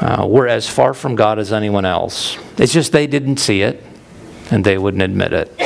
uh, 0.00 0.26
were 0.28 0.48
as 0.48 0.68
far 0.68 0.94
from 0.94 1.14
God 1.14 1.38
as 1.38 1.52
anyone 1.52 1.84
else. 1.84 2.38
It's 2.56 2.72
just 2.72 2.92
they 2.92 3.06
didn't 3.06 3.38
see 3.38 3.62
it 3.62 3.82
and 4.50 4.64
they 4.64 4.78
wouldn't 4.78 5.02
admit 5.02 5.32
it. 5.32 5.56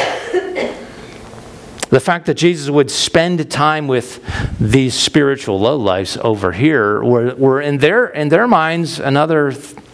The 1.90 2.00
fact 2.00 2.25
that 2.26 2.34
Jesus 2.34 2.70
would 2.70 2.90
spend 2.90 3.50
time 3.50 3.87
with 3.87 4.25
these 4.58 4.94
spiritual 4.94 5.61
lowlifes 5.61 6.16
over 6.18 6.52
here 6.52 7.04
were, 7.04 7.34
were 7.34 7.61
in, 7.61 7.78
their, 7.78 8.06
in 8.06 8.30
their 8.30 8.49
minds 8.49 8.99
another 8.99 9.52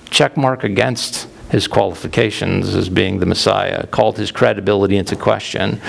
check 0.08 0.36
mark 0.36 0.62
against 0.62 1.26
his 1.50 1.66
qualifications 1.66 2.74
as 2.74 2.88
being 2.88 3.18
the 3.18 3.26
Messiah, 3.26 3.86
called 3.86 4.18
his 4.18 4.30
credibility 4.30 4.96
into 4.96 5.16
question. 5.16 5.80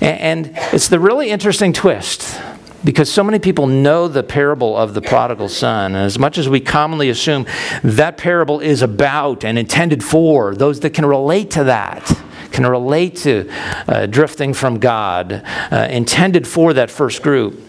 And 0.00 0.50
it's 0.72 0.88
the 0.88 1.00
really 1.00 1.30
interesting 1.30 1.72
twist 1.72 2.40
because 2.84 3.12
so 3.12 3.22
many 3.22 3.38
people 3.38 3.66
know 3.66 4.08
the 4.08 4.22
parable 4.22 4.76
of 4.76 4.94
the 4.94 5.02
prodigal 5.02 5.48
son. 5.48 5.94
And 5.94 6.04
as 6.04 6.18
much 6.18 6.38
as 6.38 6.48
we 6.48 6.60
commonly 6.60 7.10
assume 7.10 7.46
that 7.84 8.16
parable 8.16 8.60
is 8.60 8.82
about 8.82 9.44
and 9.44 9.58
intended 9.58 10.02
for 10.02 10.54
those 10.54 10.80
that 10.80 10.90
can 10.90 11.06
relate 11.06 11.50
to 11.52 11.64
that, 11.64 12.12
can 12.50 12.66
relate 12.66 13.16
to 13.16 13.50
uh, 13.88 14.06
drifting 14.06 14.52
from 14.52 14.78
God, 14.78 15.42
uh, 15.70 15.88
intended 15.90 16.46
for 16.46 16.72
that 16.74 16.90
first 16.90 17.22
group, 17.22 17.60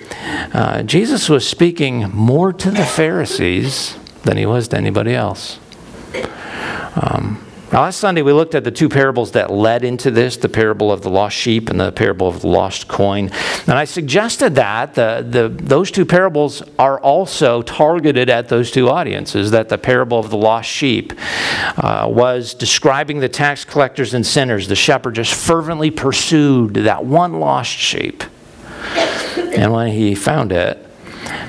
uh, 0.54 0.84
Jesus 0.84 1.30
was 1.30 1.48
speaking 1.48 2.10
more 2.10 2.52
to 2.52 2.72
the 2.72 2.86
Pharisees 2.86 3.98
than 4.24 4.38
he 4.38 4.46
was 4.46 4.68
to 4.70 4.78
anybody 4.78 5.14
else. 5.14 5.60
Um, 6.96 7.44
last 7.72 7.98
Sunday, 8.00 8.22
we 8.22 8.34
looked 8.34 8.54
at 8.54 8.64
the 8.64 8.72
two 8.72 8.88
parables 8.88 9.32
that 9.32 9.52
led 9.52 9.84
into 9.84 10.12
this 10.12 10.38
the 10.38 10.50
parable 10.50 10.92
of 10.92 11.02
the 11.02 11.10
lost 11.10 11.36
sheep 11.36 11.70
and 11.70 11.80
the 11.80 11.92
parable 11.92 12.28
of 12.28 12.42
the 12.42 12.48
lost 12.48 12.88
coin. 12.88 13.32
And 13.66 13.72
I 13.72 13.86
suggested 13.86 14.56
that 14.56 14.94
the, 14.94 15.26
the, 15.28 15.50
those 15.50 15.90
two 15.90 16.06
parables 16.06 16.62
are 16.78 17.00
also 17.00 17.64
targeted 17.64 18.30
at 18.30 18.48
those 18.50 18.70
two 18.70 18.90
audiences, 18.90 19.52
that 19.52 19.70
the 19.70 19.78
parable 19.78 20.20
of 20.20 20.30
the 20.30 20.38
lost 20.38 20.70
sheep 20.70 21.14
uh, 21.78 22.08
was 22.10 22.54
describing 22.54 23.20
the 23.20 23.30
tax 23.30 23.66
collectors 23.66 24.14
and 24.14 24.26
sinners. 24.26 24.68
The 24.68 24.76
shepherd 24.76 25.16
just 25.16 25.34
fervently 25.34 25.90
pursued 25.90 26.76
that 26.76 27.06
one 27.06 27.40
lost 27.40 27.72
sheep. 27.72 28.24
And 29.56 29.72
when 29.72 29.92
he 29.92 30.14
found 30.14 30.52
it, 30.52 30.78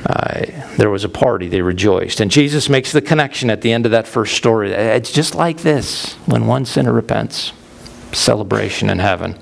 uh, 0.07 0.45
there 0.77 0.91
was 0.91 1.05
a 1.05 1.09
party. 1.09 1.49
They 1.49 1.63
rejoiced. 1.63 2.21
And 2.21 2.31
Jesus 2.31 2.69
makes 2.69 2.93
the 2.93 3.03
connection 3.03 3.51
at 3.51 3.61
the 3.61 3.73
end 3.73 3.87
of 3.87 3.93
that 3.93 4.07
first 4.07 4.37
story. 4.37 4.73
It's 4.73 5.13
just 5.13 5.35
like 5.35 5.59
this 5.59 6.15
when 6.27 6.47
one 6.47 6.65
sinner 6.65 6.93
repents, 6.93 7.53
celebration 8.13 8.91
in 8.91 8.99
heaven. 8.99 9.39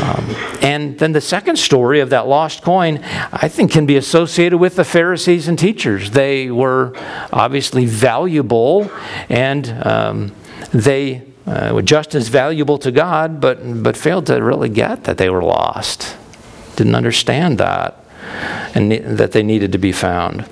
Um, 0.00 0.36
and 0.62 0.98
then 0.98 1.12
the 1.12 1.20
second 1.20 1.56
story 1.56 2.00
of 2.00 2.10
that 2.10 2.28
lost 2.28 2.62
coin, 2.62 3.00
I 3.32 3.48
think, 3.48 3.72
can 3.72 3.84
be 3.84 3.96
associated 3.96 4.58
with 4.58 4.76
the 4.76 4.84
Pharisees 4.84 5.48
and 5.48 5.58
teachers. 5.58 6.12
They 6.12 6.50
were 6.50 6.92
obviously 7.32 7.84
valuable 7.84 8.90
and 9.28 9.68
um, 9.84 10.32
they 10.72 11.22
uh, 11.46 11.72
were 11.74 11.82
just 11.82 12.14
as 12.14 12.28
valuable 12.28 12.78
to 12.78 12.92
God, 12.92 13.40
but, 13.40 13.82
but 13.82 13.96
failed 13.96 14.26
to 14.26 14.36
really 14.36 14.68
get 14.68 15.04
that 15.04 15.18
they 15.18 15.28
were 15.28 15.42
lost. 15.42 16.16
Didn't 16.76 16.94
understand 16.94 17.58
that 17.58 18.02
and 18.74 18.88
ne- 18.88 18.98
that 18.98 19.32
they 19.32 19.42
needed 19.42 19.72
to 19.72 19.78
be 19.78 19.92
found. 19.92 20.44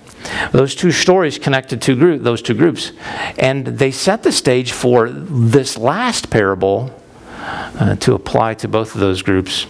Those 0.52 0.74
two 0.74 0.92
stories 0.92 1.38
connected 1.38 1.80
two 1.80 1.96
group, 1.96 2.22
those 2.22 2.42
two 2.42 2.54
groups, 2.54 2.92
and 3.38 3.66
they 3.66 3.90
set 3.90 4.22
the 4.22 4.32
stage 4.32 4.72
for 4.72 5.08
this 5.10 5.78
last 5.78 6.30
parable 6.30 6.94
uh, 7.40 7.96
to 7.96 8.14
apply 8.14 8.54
to 8.54 8.68
both 8.68 8.94
of 8.94 9.00
those 9.00 9.22
groups 9.22 9.66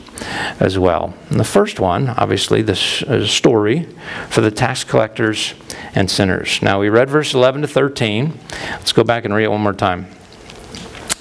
as 0.58 0.78
well. 0.78 1.14
And 1.30 1.38
the 1.38 1.44
first 1.44 1.80
one, 1.80 2.08
obviously, 2.10 2.62
the 2.62 2.72
uh, 3.08 3.26
story 3.26 3.86
for 4.28 4.40
the 4.40 4.50
tax 4.50 4.84
collectors 4.84 5.54
and 5.94 6.10
sinners. 6.10 6.60
Now, 6.62 6.80
we 6.80 6.88
read 6.88 7.08
verse 7.08 7.32
11 7.34 7.62
to 7.62 7.68
13. 7.68 8.38
Let's 8.72 8.92
go 8.92 9.04
back 9.04 9.24
and 9.24 9.34
read 9.34 9.44
it 9.44 9.50
one 9.50 9.60
more 9.60 9.72
time. 9.72 10.08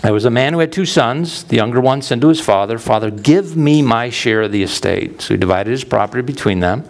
There 0.01 0.13
was 0.13 0.23
a 0.23 0.29
man 0.29 0.53
who 0.53 0.59
had 0.59 0.71
two 0.71 0.85
sons. 0.85 1.43
The 1.43 1.57
younger 1.57 1.81
one 1.81 2.01
said 2.01 2.21
to 2.21 2.29
his 2.29 2.39
father, 2.39 2.79
Father, 2.79 3.11
give 3.11 3.57
me 3.57 3.81
my 3.81 4.09
share 4.09 4.43
of 4.43 4.51
the 4.53 4.63
estate. 4.63 5.21
So 5.21 5.33
he 5.33 5.37
divided 5.37 5.71
his 5.71 5.83
property 5.83 6.21
between 6.21 6.61
them. 6.61 6.85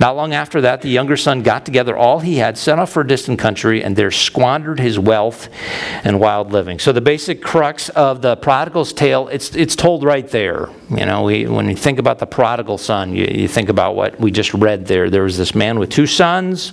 Not 0.00 0.16
long 0.16 0.34
after 0.34 0.60
that, 0.62 0.82
the 0.82 0.88
younger 0.88 1.16
son 1.16 1.42
got 1.42 1.64
together 1.64 1.96
all 1.96 2.18
he 2.18 2.38
had, 2.38 2.58
set 2.58 2.80
off 2.80 2.90
for 2.90 3.02
a 3.02 3.06
distant 3.06 3.38
country, 3.38 3.84
and 3.84 3.94
there 3.94 4.10
squandered 4.10 4.80
his 4.80 4.98
wealth 4.98 5.48
and 6.02 6.18
wild 6.18 6.50
living. 6.50 6.80
So 6.80 6.90
the 6.90 7.00
basic 7.00 7.40
crux 7.40 7.88
of 7.90 8.20
the 8.20 8.34
prodigal's 8.34 8.92
tale, 8.92 9.28
it's, 9.28 9.54
it's 9.54 9.76
told 9.76 10.02
right 10.02 10.28
there. 10.28 10.70
You 10.90 11.06
know, 11.06 11.22
we, 11.22 11.46
when 11.46 11.68
you 11.68 11.76
think 11.76 12.00
about 12.00 12.18
the 12.18 12.26
prodigal 12.26 12.78
son, 12.78 13.14
you, 13.14 13.26
you 13.26 13.46
think 13.46 13.68
about 13.68 13.94
what 13.94 14.18
we 14.18 14.32
just 14.32 14.52
read 14.54 14.86
there. 14.86 15.08
There 15.08 15.22
was 15.22 15.38
this 15.38 15.54
man 15.54 15.78
with 15.78 15.90
two 15.90 16.06
sons. 16.06 16.72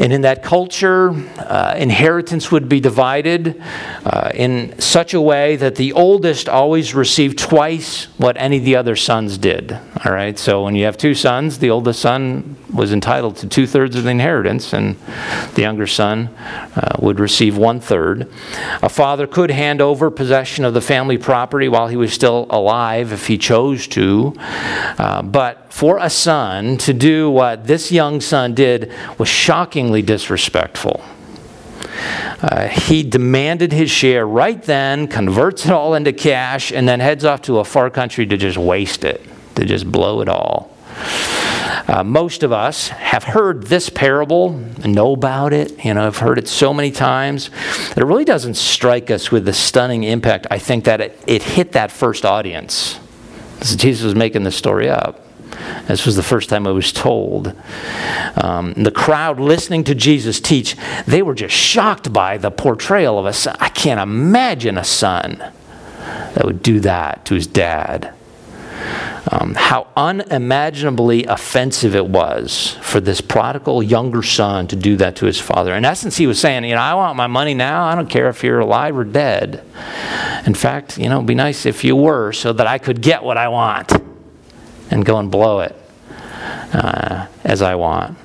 And 0.00 0.12
in 0.12 0.20
that 0.20 0.44
culture, 0.44 1.10
uh, 1.38 1.74
inheritance 1.76 2.52
would 2.52 2.68
be 2.68 2.78
divided 2.78 3.60
uh, 4.04 4.30
in 4.32 4.78
such 4.78 5.12
a 5.12 5.20
way 5.20 5.56
that 5.56 5.74
the 5.74 5.92
oldest 5.92 6.48
always 6.48 6.94
received 6.94 7.36
twice 7.36 8.04
what 8.16 8.36
any 8.36 8.58
of 8.58 8.64
the 8.64 8.76
other 8.76 8.94
sons 8.94 9.38
did. 9.38 9.72
All 10.04 10.12
right, 10.12 10.38
so 10.38 10.62
when 10.62 10.76
you 10.76 10.84
have 10.84 10.96
two 10.96 11.14
sons, 11.14 11.58
the 11.58 11.70
oldest 11.70 12.00
son 12.00 12.56
was 12.72 12.92
entitled 12.92 13.36
to 13.38 13.48
two 13.48 13.66
thirds 13.66 13.96
of 13.96 14.04
the 14.04 14.10
inheritance, 14.10 14.72
and 14.72 14.94
the 15.54 15.62
younger 15.62 15.86
son 15.88 16.28
uh, 16.76 16.96
would 17.00 17.18
receive 17.18 17.56
one 17.56 17.80
third. 17.80 18.30
A 18.82 18.88
father 18.88 19.26
could 19.26 19.50
hand 19.50 19.80
over 19.80 20.12
possession 20.12 20.64
of 20.64 20.74
the 20.74 20.80
family 20.80 21.18
property 21.18 21.68
while 21.68 21.88
he 21.88 21.96
was 21.96 22.12
still 22.12 22.46
alive 22.50 23.12
if 23.12 23.26
he 23.26 23.36
chose 23.36 23.88
to, 23.88 24.32
uh, 24.38 25.22
but 25.22 25.67
for 25.78 25.98
a 25.98 26.10
son 26.10 26.76
to 26.76 26.92
do 26.92 27.30
what 27.30 27.68
this 27.68 27.92
young 27.92 28.20
son 28.20 28.52
did 28.52 28.92
was 29.16 29.28
shockingly 29.28 30.02
disrespectful. 30.02 31.00
Uh, 32.42 32.66
he 32.66 33.04
demanded 33.04 33.72
his 33.72 33.88
share 33.88 34.26
right 34.26 34.60
then, 34.64 35.06
converts 35.06 35.66
it 35.66 35.70
all 35.70 35.94
into 35.94 36.12
cash, 36.12 36.72
and 36.72 36.88
then 36.88 36.98
heads 36.98 37.24
off 37.24 37.42
to 37.42 37.60
a 37.60 37.64
far 37.64 37.90
country 37.90 38.26
to 38.26 38.36
just 38.36 38.58
waste 38.58 39.04
it, 39.04 39.24
to 39.54 39.64
just 39.64 39.86
blow 39.92 40.20
it 40.20 40.28
all. 40.28 40.76
Uh, 41.86 42.02
most 42.04 42.42
of 42.42 42.50
us 42.50 42.88
have 42.88 43.22
heard 43.22 43.68
this 43.68 43.88
parable 43.88 44.56
and 44.82 44.92
know 44.92 45.12
about 45.12 45.52
it. 45.52 45.84
You 45.84 45.94
know, 45.94 46.08
I've 46.08 46.16
heard 46.16 46.38
it 46.38 46.48
so 46.48 46.74
many 46.74 46.90
times 46.90 47.50
that 47.90 47.98
it 47.98 48.04
really 48.04 48.24
doesn't 48.24 48.54
strike 48.54 49.12
us 49.12 49.30
with 49.30 49.44
the 49.44 49.52
stunning 49.52 50.02
impact. 50.02 50.48
I 50.50 50.58
think 50.58 50.86
that 50.86 51.00
it, 51.00 51.22
it 51.28 51.44
hit 51.44 51.70
that 51.72 51.92
first 51.92 52.24
audience. 52.24 52.98
Jesus 53.62 54.02
was 54.02 54.16
making 54.16 54.42
the 54.42 54.50
story 54.50 54.90
up. 54.90 55.26
This 55.88 56.04
was 56.04 56.16
the 56.16 56.22
first 56.22 56.50
time 56.50 56.66
I 56.66 56.70
was 56.70 56.92
told. 56.92 57.54
Um, 58.36 58.74
the 58.74 58.90
crowd 58.90 59.40
listening 59.40 59.84
to 59.84 59.94
Jesus 59.94 60.38
teach, 60.38 60.76
they 61.06 61.22
were 61.22 61.34
just 61.34 61.54
shocked 61.54 62.12
by 62.12 62.36
the 62.36 62.50
portrayal 62.50 63.18
of 63.18 63.24
a 63.24 63.32
son. 63.32 63.56
I 63.58 63.70
can't 63.70 63.98
imagine 63.98 64.76
a 64.76 64.84
son 64.84 65.38
that 66.34 66.44
would 66.44 66.62
do 66.62 66.80
that 66.80 67.24
to 67.26 67.34
his 67.34 67.46
dad. 67.46 68.12
Um, 69.30 69.54
how 69.54 69.88
unimaginably 69.96 71.24
offensive 71.24 71.94
it 71.94 72.06
was 72.06 72.78
for 72.80 73.00
this 73.00 73.20
prodigal 73.20 73.82
younger 73.82 74.22
son 74.22 74.66
to 74.68 74.76
do 74.76 74.96
that 74.96 75.16
to 75.16 75.26
his 75.26 75.38
father. 75.38 75.74
In 75.74 75.84
essence, 75.84 76.16
he 76.16 76.26
was 76.26 76.40
saying, 76.40 76.64
You 76.64 76.74
know, 76.74 76.80
I 76.80 76.94
want 76.94 77.16
my 77.16 77.26
money 77.26 77.52
now. 77.52 77.84
I 77.84 77.94
don't 77.94 78.08
care 78.08 78.28
if 78.28 78.42
you're 78.42 78.60
alive 78.60 78.96
or 78.96 79.04
dead. 79.04 79.64
In 80.46 80.54
fact, 80.54 80.96
you 80.96 81.08
know, 81.10 81.16
it'd 81.16 81.26
be 81.26 81.34
nice 81.34 81.66
if 81.66 81.84
you 81.84 81.96
were 81.96 82.32
so 82.32 82.52
that 82.54 82.66
I 82.66 82.78
could 82.78 83.02
get 83.02 83.22
what 83.22 83.36
I 83.36 83.48
want 83.48 83.92
and 84.90 85.04
go 85.04 85.18
and 85.18 85.30
blow 85.30 85.60
it 85.60 85.76
uh, 86.72 87.26
as 87.44 87.62
I 87.62 87.74
want. 87.74 88.18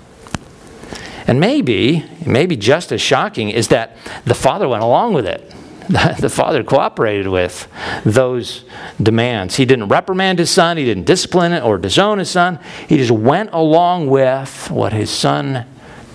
And 1.28 1.40
maybe, 1.40 2.06
maybe 2.26 2.56
just 2.56 2.92
as 2.92 3.02
shocking 3.02 3.50
is 3.50 3.70
that 3.70 3.96
the 4.26 4.36
father 4.36 4.68
went 4.68 4.84
along 4.84 5.14
with 5.14 5.26
it. 5.26 5.52
The 6.20 6.30
father 6.30 6.64
cooperated 6.64 7.28
with 7.28 7.68
those 8.06 8.64
demands. 9.02 9.58
He 9.58 9.66
didn't 9.66 9.90
reprimand 9.90 10.40
his 10.40 10.50
son, 10.50 10.78
he 10.78 10.86
didn't 10.86 11.04
discipline 11.04 11.52
it 11.52 11.62
or 11.62 11.78
disown 11.78 12.20
his 12.20 12.30
son. 12.30 12.60
He 12.88 12.98
just 12.98 13.12
went 13.12 13.50
along 13.52 14.08
with 14.08 14.72
what 14.72 14.94
his 14.94 15.10
son 15.10 15.66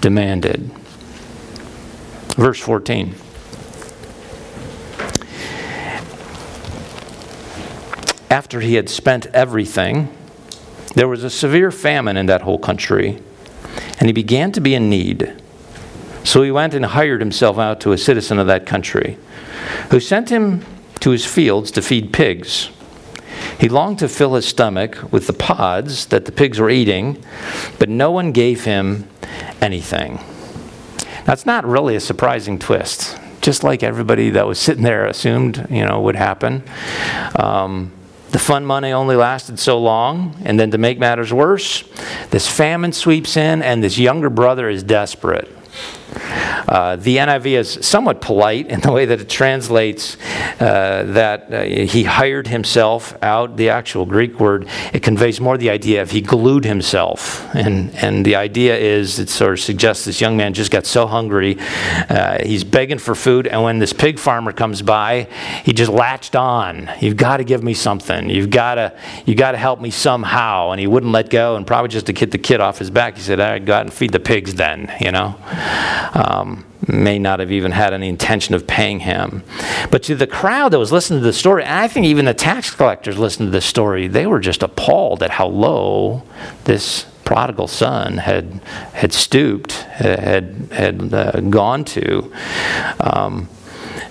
demanded. 0.01 0.71
Verse 2.37 2.61
14. 2.61 3.15
After 8.31 8.61
he 8.61 8.75
had 8.75 8.89
spent 8.89 9.27
everything, 9.27 10.09
there 10.99 11.07
was 11.07 11.23
a 11.23 11.31
severe 11.31 11.71
famine 11.71 12.17
in 12.17 12.27
that 12.27 12.43
whole 12.43 12.59
country, 12.59 13.23
and 14.01 14.09
he 14.09 14.13
began 14.13 14.51
to 14.51 14.61
be 14.61 14.75
in 14.75 14.91
need. 14.91 15.33
So 16.25 16.43
he 16.43 16.51
went 16.51 16.75
and 16.75 16.85
hired 16.85 17.21
himself 17.21 17.57
out 17.57 17.81
to 17.83 17.93
a 17.93 17.97
citizen 17.97 18.41
of 18.41 18.49
that 18.49 18.67
country, 18.67 19.17
who 19.93 20.01
sent 20.01 20.29
him 20.29 20.67
to 20.99 21.11
his 21.11 21.25
fields 21.25 21.71
to 21.71 21.83
feed 21.83 22.13
pigs. 22.13 22.71
He 23.61 23.69
longed 23.69 24.01
to 24.01 24.09
fill 24.09 24.35
his 24.35 24.49
stomach 24.49 25.13
with 25.13 25.29
the 25.29 25.33
pods 25.33 26.07
that 26.07 26.25
the 26.25 26.33
pigs 26.33 26.59
were 26.59 26.69
eating, 26.69 27.23
but 27.79 27.89
no 27.89 28.11
one 28.11 28.33
gave 28.33 28.65
him 28.65 29.09
anything. 29.61 30.19
That's 31.25 31.47
not 31.47 31.65
really 31.65 31.95
a 31.95 32.01
surprising 32.01 32.59
twist, 32.59 33.17
just 33.41 33.63
like 33.63 33.85
everybody 33.85 34.31
that 34.31 34.49
was 34.49 34.59
sitting 34.59 34.83
there 34.83 35.07
assumed, 35.07 35.65
you 35.71 35.87
know, 35.87 36.01
would 36.01 36.17
happen. 36.17 36.65
Um, 37.37 37.93
the 38.31 38.39
fund 38.39 38.67
money 38.67 38.93
only 38.93 39.17
lasted 39.17 39.59
so 39.59 39.79
long, 39.79 40.37
and 40.45 40.59
then 40.59 40.71
to 40.71 40.79
make 40.79 40.99
matters 40.99 41.33
worse, 41.33 41.83
this 42.31 42.47
famine 42.47 42.93
sweeps 42.93 43.37
in, 43.37 43.63
and 43.63 43.83
this 43.83 43.99
younger 43.99 44.31
brother 44.31 44.69
is 44.69 44.83
desperate. 44.83 45.49
Uh, 46.69 46.97
the 46.97 47.17
NIV 47.17 47.47
is 47.47 47.79
somewhat 47.81 48.21
polite 48.21 48.67
in 48.69 48.81
the 48.81 48.93
way 48.93 49.07
that 49.07 49.21
it 49.21 49.29
translates 49.29 50.17
uh, 50.61 51.05
that 51.07 51.53
uh, 51.53 51.63
he 51.63 52.05
hired 52.05 52.47
himself 52.47 53.17
out. 53.23 53.57
The 53.57 53.71
actual 53.71 54.05
Greek 54.05 54.39
word, 54.39 54.69
it 54.93 55.03
conveys 55.03 55.41
more 55.41 55.57
the 55.57 55.71
idea 55.71 56.03
of 56.03 56.11
he 56.11 56.21
glued 56.21 56.65
himself. 56.65 57.55
And, 57.55 57.95
and 57.97 58.25
the 58.25 58.37
idea 58.37 58.77
is, 58.77 59.19
it 59.19 59.31
sort 59.31 59.53
of 59.53 59.61
suggests 59.61 60.05
this 60.05 60.21
young 60.21 60.37
man 60.37 60.53
just 60.55 60.71
got 60.71 60.87
so 60.87 61.07
hungry, 61.07 61.57
uh, 62.09 62.45
he's 62.45 62.65
begging 62.65 62.99
for 62.99 63.15
food, 63.15 63.47
and 63.47 63.63
when 63.63 63.79
this 63.79 63.93
pig 63.93 64.19
farmer 64.19 64.53
comes 64.53 64.83
by, 64.83 65.29
he 65.65 65.73
just 65.73 65.91
latched 65.91 66.37
on. 66.37 66.91
You've 67.01 67.17
got 67.17 67.39
to 67.39 67.45
give 67.45 67.63
me 67.63 67.75
something. 67.75 68.29
You've 68.29 68.51
got 68.51 68.75
to, 68.75 68.99
you 69.25 69.35
got 69.35 69.53
to 69.53 69.59
help 69.59 69.81
me 69.81 69.91
somehow. 69.91 70.71
And 70.71 70.81
he 70.81 70.87
wouldn't 70.87 71.13
let 71.13 71.31
go, 71.31 71.57
and 71.57 71.67
probably 71.67 71.89
just 71.89 72.07
to 72.07 72.13
get 72.13 72.31
the 72.31 72.39
kid 72.39 72.61
off 72.61 72.79
his 72.79 72.91
back, 72.91 73.17
he 73.17 73.23
said, 73.23 73.41
All 73.41 73.51
right, 73.51 73.65
go 73.65 73.75
out 73.75 73.83
and 73.83 73.93
feed 73.93 74.13
the 74.13 74.21
pigs 74.21 74.55
then, 74.55 74.93
you 75.01 75.13
know. 75.13 75.35
Um, 76.15 76.65
may 76.87 77.19
not 77.19 77.41
have 77.41 77.53
even 77.53 77.73
had 77.73 77.93
any 77.93 78.09
intention 78.09 78.55
of 78.55 78.67
paying 78.67 79.01
him. 79.01 79.43
But 79.91 80.03
to 80.05 80.15
the 80.15 80.27
crowd 80.27 80.73
that 80.73 80.79
was 80.79 80.93
listening 80.93 81.21
to 81.21 81.27
the 81.27 81.33
story, 81.33 81.65
and 81.65 81.73
I 81.73 81.89
think 81.89 82.07
even 82.07 82.25
the 82.25 82.35
tax 82.35 82.71
collectors 82.71 83.19
listened 83.19 83.49
to 83.49 83.51
the 83.51 83.61
story, 83.61 84.07
they 84.07 84.27
were 84.27 84.41
just 84.41 84.63
appalled 84.63 85.23
at 85.23 85.31
how 85.31 85.49
low 85.49 86.23
this 86.65 87.07
prodigal 87.25 87.69
son 87.69 88.17
had 88.17 88.61
had 88.95 89.13
stooped, 89.13 89.73
had 89.73 90.69
had 90.73 91.13
uh, 91.13 91.41
gone 91.41 91.85
to. 91.85 92.33
Um, 93.01 93.49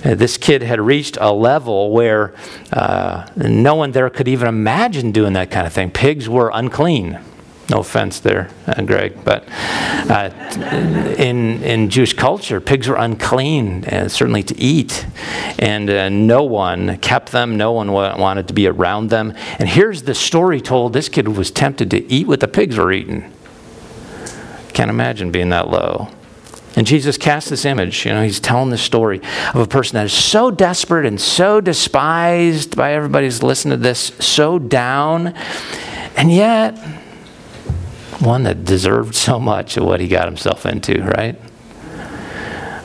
this 0.04 0.38
kid 0.38 0.62
had 0.62 0.80
reached 0.80 1.18
a 1.20 1.32
level 1.32 1.92
where 1.92 2.36
uh, 2.72 3.27
no 3.36 3.75
one 3.75 3.92
there 3.92 4.10
could 4.10 4.27
even 4.27 4.48
imagine 4.48 5.12
doing 5.12 5.34
that 5.34 5.50
kind 5.50 5.66
of 5.66 5.74
thing. 5.74 5.89
Pigs 5.89 6.30
were 6.30 6.51
unclean. 6.54 7.20
No 7.70 7.80
offense 7.80 8.22
there, 8.22 8.50
uh, 8.66 8.82
Greg, 8.84 9.26
but 9.26 9.44
uh, 10.10 10.30
in, 11.18 11.62
in 11.64 11.90
Jewish 11.90 12.14
culture, 12.14 12.62
pigs 12.62 12.88
were 12.88 12.96
unclean, 12.96 13.84
uh, 13.84 14.08
certainly 14.08 14.42
to 14.44 14.58
eat, 14.58 15.06
and 15.60 15.90
uh, 15.90 16.08
no 16.08 16.44
one 16.44 16.98
kept 17.00 17.34
them, 17.34 17.58
no 17.58 17.74
one 17.74 17.92
wa- 17.92 18.18
wanted 18.18 18.48
to 18.48 18.54
be 18.54 18.68
around 18.68 19.10
them. 19.10 19.34
And 19.60 19.68
here's 19.68 20.04
the 20.04 20.16
story 20.16 20.62
told 20.62 20.94
this 20.94 21.10
kid 21.10 21.28
was 21.28 21.52
tempted 21.52 21.92
to 21.92 22.10
eat 22.10 22.26
what 22.26 22.40
the 22.40 22.48
pigs 22.48 22.78
were 22.78 22.90
eating. 22.94 23.30
Can't 24.72 24.90
imagine 24.90 25.32
being 25.32 25.50
that 25.50 25.70
low. 25.70 26.08
And 26.78 26.88
Jesus 26.88 27.18
casts 27.18 27.50
this 27.50 27.66
image. 27.66 28.06
You 28.06 28.14
know, 28.14 28.24
he's 28.24 28.40
telling 28.40 28.70
the 28.70 28.78
story 28.78 29.20
of 29.54 29.58
a 29.58 29.68
person 29.68 29.96
that 29.96 30.06
is 30.06 30.14
so 30.14 30.52
desperate 30.52 31.06
and 31.06 31.20
so 31.20 31.60
despised 31.60 32.78
by 32.78 32.94
everybody 32.94 33.26
who's 33.26 33.44
listening 33.44 33.78
to 33.78 33.84
this, 33.84 34.14
so 34.20 34.58
down, 34.58 35.34
and 36.16 36.32
yet 36.32 36.78
one 38.20 38.44
that 38.44 38.66
deserved 38.66 39.16
so 39.16 39.40
much 39.40 39.78
of 39.78 39.84
what 39.84 40.00
he 40.00 40.08
got 40.08 40.28
himself 40.28 40.66
into, 40.66 41.02
right? 41.04 41.40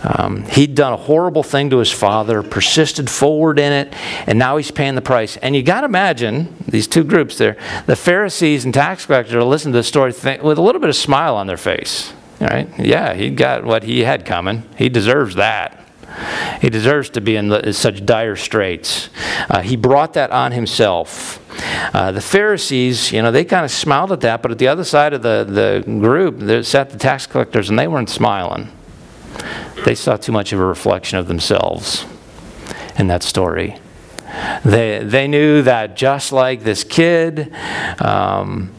Um, 0.05 0.45
he'd 0.49 0.75
done 0.75 0.93
a 0.93 0.97
horrible 0.97 1.43
thing 1.43 1.71
to 1.71 1.79
his 1.79 1.93
father, 1.93 2.43
persisted 2.43 3.09
forward 3.09 3.59
in 3.59 3.73
it, 3.73 3.95
and 4.27 4.39
now 4.39 4.57
he's 4.57 4.71
paying 4.71 4.97
the 4.97 5.03
price. 5.03 5.37
And 5.37 5.55
you 5.55 5.63
got 5.63 5.83
to 5.83 5.87
imagine 5.87 6.57
these 6.67 6.89
two 6.89 7.05
groups 7.05 7.39
there 7.39 7.57
the 7.87 7.97
Pharisees 7.97 8.65
and 8.65 8.75
tax 8.75 9.07
collectors 9.07 9.35
are 9.35 9.45
listening 9.45 9.73
to 9.75 9.79
the 9.79 9.85
story 9.85 10.13
th- 10.13 10.43
with 10.43 10.59
a 10.59 10.63
little 10.63 10.81
bit 10.81 10.91
of 10.91 10.97
smile 10.97 11.37
on 11.37 11.47
their 11.47 11.57
face. 11.57 12.13
Right? 12.41 12.69
Yeah, 12.79 13.15
he 13.15 13.31
got 13.31 13.65
what 13.65 13.85
he 13.85 14.01
had 14.01 14.27
coming. 14.27 14.65
He 14.77 14.89
deserves 14.89 15.37
that. 15.37 15.82
He 16.61 16.71
deserves 16.71 17.11
to 17.11 17.21
be 17.21 17.37
in 17.37 17.73
such 17.73 18.05
dire 18.05 18.37
straits. 18.37 19.11
Uh, 19.51 19.63
he 19.63 19.77
brought 19.77 20.15
that 20.15 20.31
on 20.31 20.53
himself. 20.53 21.39
Uh, 21.95 22.13
the 22.13 22.21
Pharisees, 22.21 23.13
you 23.13 23.21
know, 23.23 23.31
they 23.31 23.45
kind 23.45 23.65
of 23.65 23.71
smiled 23.71 24.13
at 24.13 24.21
that, 24.21 24.43
but 24.43 24.51
at 24.51 24.59
the 24.59 24.69
other 24.69 24.85
side 24.85 25.13
of 25.13 25.23
the, 25.23 25.45
the 25.49 25.85
group, 26.01 26.39
there 26.39 26.63
sat 26.63 26.91
the 26.91 26.99
tax 26.99 27.27
collectors, 27.27 27.69
and 27.69 27.79
they 27.79 27.89
weren't 27.89 28.11
smiling. 28.11 28.71
They 29.85 29.95
saw 29.95 30.17
too 30.17 30.33
much 30.33 30.53
of 30.53 30.61
a 30.61 30.65
reflection 30.65 31.19
of 31.19 31.27
themselves 31.27 32.07
in 32.99 33.09
that 33.09 33.23
story. 33.23 33.79
They, 34.65 35.03
they 35.05 35.29
knew 35.29 35.63
that 35.63 35.97
just 35.97 36.33
like 36.33 36.63
this 36.63 36.85
kid, 36.85 37.53
um, 38.01 38.73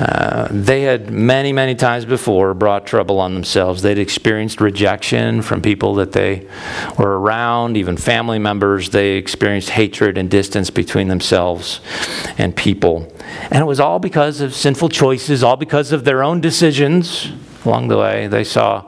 uh, 0.00 0.48
they 0.50 0.80
had 0.80 1.10
many, 1.10 1.52
many 1.52 1.74
times 1.74 2.06
before 2.06 2.54
brought 2.54 2.86
trouble 2.86 3.20
on 3.20 3.34
themselves. 3.34 3.82
They'd 3.82 3.98
experienced 3.98 4.58
rejection 4.58 5.42
from 5.42 5.60
people 5.60 5.94
that 5.96 6.12
they 6.12 6.48
were 6.98 7.20
around, 7.20 7.76
even 7.76 7.98
family 7.98 8.38
members. 8.38 8.88
They 8.88 9.16
experienced 9.16 9.68
hatred 9.68 10.16
and 10.16 10.30
distance 10.30 10.70
between 10.70 11.08
themselves 11.08 11.80
and 12.38 12.56
people. 12.56 13.12
And 13.50 13.60
it 13.60 13.66
was 13.66 13.78
all 13.78 13.98
because 13.98 14.40
of 14.40 14.54
sinful 14.54 14.88
choices, 14.88 15.44
all 15.44 15.56
because 15.56 15.92
of 15.92 16.04
their 16.04 16.22
own 16.22 16.40
decisions 16.40 17.30
along 17.66 17.88
the 17.88 17.98
way. 17.98 18.26
They 18.26 18.44
saw 18.44 18.86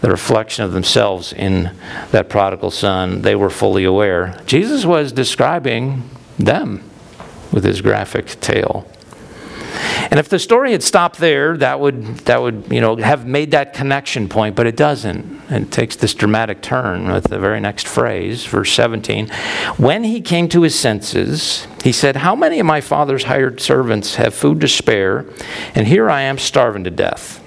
the 0.00 0.10
reflection 0.10 0.64
of 0.64 0.72
themselves 0.72 1.32
in 1.32 1.70
that 2.10 2.28
prodigal 2.28 2.72
son. 2.72 3.22
They 3.22 3.36
were 3.36 3.50
fully 3.50 3.84
aware. 3.84 4.36
Jesus 4.46 4.84
was 4.84 5.12
describing 5.12 6.02
them 6.40 6.82
with 7.52 7.62
his 7.62 7.80
graphic 7.80 8.40
tale. 8.40 8.84
And 10.10 10.20
if 10.20 10.28
the 10.28 10.38
story 10.38 10.72
had 10.72 10.82
stopped 10.82 11.18
there, 11.18 11.56
that 11.58 11.80
would, 11.80 12.04
that 12.18 12.40
would 12.40 12.70
you 12.70 12.80
know, 12.80 12.96
have 12.96 13.26
made 13.26 13.50
that 13.52 13.74
connection 13.74 14.28
point, 14.28 14.54
but 14.54 14.66
it 14.66 14.76
doesn't. 14.76 15.42
It 15.50 15.70
takes 15.70 15.96
this 15.96 16.14
dramatic 16.14 16.62
turn 16.62 17.10
with 17.10 17.24
the 17.24 17.38
very 17.38 17.60
next 17.60 17.86
phrase, 17.86 18.44
verse 18.44 18.72
17. 18.72 19.28
When 19.76 20.04
he 20.04 20.20
came 20.20 20.48
to 20.50 20.62
his 20.62 20.78
senses, 20.78 21.66
he 21.82 21.92
said, 21.92 22.16
How 22.16 22.34
many 22.34 22.60
of 22.60 22.66
my 22.66 22.80
father's 22.80 23.24
hired 23.24 23.60
servants 23.60 24.16
have 24.16 24.34
food 24.34 24.60
to 24.60 24.68
spare, 24.68 25.26
and 25.74 25.86
here 25.86 26.08
I 26.10 26.22
am 26.22 26.38
starving 26.38 26.84
to 26.84 26.90
death? 26.90 27.40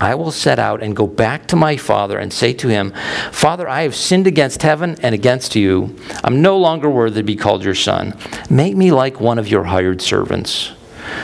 I 0.00 0.14
will 0.14 0.32
set 0.32 0.58
out 0.58 0.82
and 0.82 0.96
go 0.96 1.06
back 1.06 1.46
to 1.48 1.56
my 1.56 1.76
father 1.76 2.18
and 2.18 2.32
say 2.32 2.54
to 2.54 2.68
him, 2.68 2.92
Father, 3.32 3.68
I 3.68 3.82
have 3.82 3.94
sinned 3.94 4.26
against 4.26 4.62
heaven 4.62 4.96
and 5.02 5.14
against 5.14 5.54
you. 5.54 5.94
I'm 6.24 6.40
no 6.40 6.56
longer 6.56 6.88
worthy 6.88 7.20
to 7.20 7.24
be 7.24 7.36
called 7.36 7.62
your 7.62 7.74
son. 7.74 8.16
Make 8.48 8.76
me 8.76 8.92
like 8.92 9.20
one 9.20 9.38
of 9.38 9.48
your 9.48 9.64
hired 9.64 10.00
servants. 10.00 10.72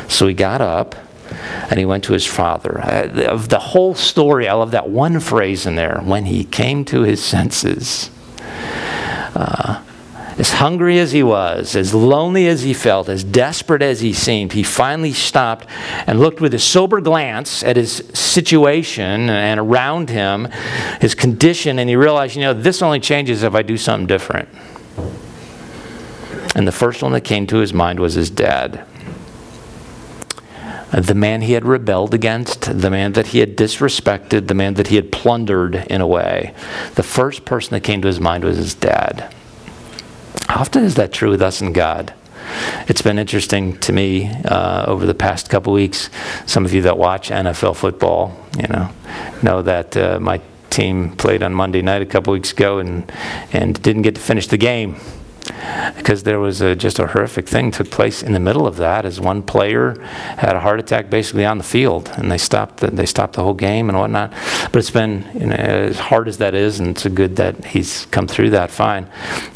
So 0.09 0.26
he 0.26 0.35
got 0.35 0.61
up 0.61 0.95
and 1.71 1.78
he 1.78 1.85
went 1.85 2.05
to 2.05 2.12
his 2.12 2.26
father. 2.26 2.81
Uh, 2.81 3.26
of 3.28 3.49
the 3.49 3.59
whole 3.59 3.95
story, 3.95 4.49
I 4.49 4.54
love 4.54 4.71
that 4.71 4.89
one 4.89 5.21
phrase 5.21 5.67
in 5.67 5.76
there 5.76 6.00
when 6.04 6.26
he 6.26 6.45
came 6.45 6.84
to 6.87 7.02
his 7.02 7.23
senses. 7.23 8.11
Uh, 9.34 9.82
as 10.39 10.52
hungry 10.52 10.99
as 10.99 11.13
he 11.13 11.23
was, 11.23 11.75
as 11.75 11.95
lonely 11.95 12.47
as 12.47 12.63
he 12.63 12.75
felt, 12.75 13.08
as 13.08 13.25
desperate 13.25 13.80
as 13.80 14.00
he 14.00 14.13
seemed, 14.13 14.52
he 14.52 14.63
finally 14.63 15.13
stopped 15.13 15.67
and 16.06 16.21
looked 16.21 16.43
with 16.43 16.52
a 16.52 16.58
sober 16.58 17.00
glance 17.00 17.63
at 17.63 17.76
his 17.76 18.02
situation 18.13 19.30
and 19.30 19.58
around 19.58 20.11
him, 20.11 20.49
his 21.00 21.15
condition, 21.15 21.78
and 21.78 21.89
he 21.89 21.97
realized, 21.97 22.37
you 22.37 22.43
know, 22.43 22.52
this 22.52 22.82
only 22.82 23.00
changes 23.00 23.43
if 23.43 23.54
I 23.54 23.63
do 23.63 23.78
something 23.78 24.06
different. 24.06 24.49
And 26.54 26.69
the 26.69 26.73
first 26.73 27.02
one 27.02 27.13
that 27.13 27.23
came 27.23 27.47
to 27.49 27.56
his 27.56 27.73
mind 27.73 27.99
was 27.99 28.15
his 28.15 28.28
dad 28.28 28.87
the 30.93 31.15
man 31.15 31.43
he 31.43 31.53
had 31.53 31.65
rebelled 31.65 32.15
against, 32.15 32.81
the 32.81 32.91
man 32.91 33.13
that 33.13 33.29
he 33.29 33.41
had 33.41 33.57
disrespected, 33.57 34.47
the 34.47 34.55
man 34.55 34.75
that 34.75 34.89
he 34.89 34.97
had 34.97 35.11
plundered 35.11 35.75
in 35.89 36.01
a 36.01 36.07
way. 36.07 36.55
The 36.95 37.03
first 37.03 37.45
person 37.45 37.71
that 37.71 37.81
came 37.81 38.03
to 38.03 38.09
his 38.09 38.21
mind 38.21 38.45
was 38.45 38.57
his 38.57 38.75
dad. 38.75 39.35
Often 40.49 40.85
is 40.85 40.95
that 40.95 41.13
true 41.13 41.31
with 41.31 41.43
us 41.43 41.61
and 41.61 41.75
God? 41.75 42.15
It's 42.89 43.03
been 43.03 43.19
interesting 43.19 43.77
to 43.81 43.93
me 43.93 44.31
uh, 44.45 44.85
over 44.87 45.07
the 45.07 45.15
past 45.15 45.51
couple 45.51 45.73
weeks. 45.73 46.09
Some 46.47 46.65
of 46.65 46.73
you 46.73 46.83
that 46.83 46.97
watch 46.97 47.31
NFL 47.31 47.75
football, 47.75 48.37
you 48.57 48.69
know, 48.69 48.89
know 49.43 49.63
that 49.63 49.97
uh, 49.97 50.21
my 50.21 50.41
team 50.71 51.17
played 51.17 51.43
on 51.43 51.53
Monday 51.53 51.83
night 51.83 52.03
a 52.03 52.07
couple 52.07 52.33
weeks 52.33 52.53
ago 52.53 52.79
and 52.79 53.11
and 53.53 53.81
didn't 53.83 54.03
get 54.03 54.15
to 54.15 54.21
finish 54.21 54.47
the 54.47 54.57
game 54.57 54.97
because 55.97 56.23
there 56.23 56.41
was 56.41 56.61
a, 56.61 56.75
just 56.76 56.99
a 56.99 57.06
horrific 57.06 57.49
thing 57.49 57.71
took 57.71 57.91
place 57.91 58.23
in 58.23 58.32
the 58.32 58.41
middle 58.41 58.67
of 58.67 58.76
that 58.76 59.04
as 59.04 59.21
one 59.21 59.43
player 59.43 59.99
had 60.37 60.56
a 60.56 60.61
heart 60.61 60.80
attack 60.80 61.11
basically 61.11 61.45
on 61.45 61.59
the 61.59 61.65
field 61.65 62.11
and 62.17 62.30
they 62.30 62.39
stopped 62.39 62.78
the, 62.78 62.91
they 62.91 63.06
stopped 63.06 63.35
the 63.35 63.43
whole 63.43 63.54
game 63.54 63.89
and 63.89 63.99
whatnot. 63.99 64.30
But 64.73 64.76
it's 64.76 64.91
been 64.91 65.28
you 65.35 65.47
know, 65.47 65.56
as 65.56 65.99
hard 65.99 66.28
as 66.28 66.39
that 66.39 66.54
is 66.54 66.80
and 66.80 66.91
it's 66.91 67.06
good 67.06 67.37
that 67.37 67.65
he's 67.65 68.06
come 68.06 68.26
through 68.26 68.50
that 68.50 68.71
fine. 68.71 69.09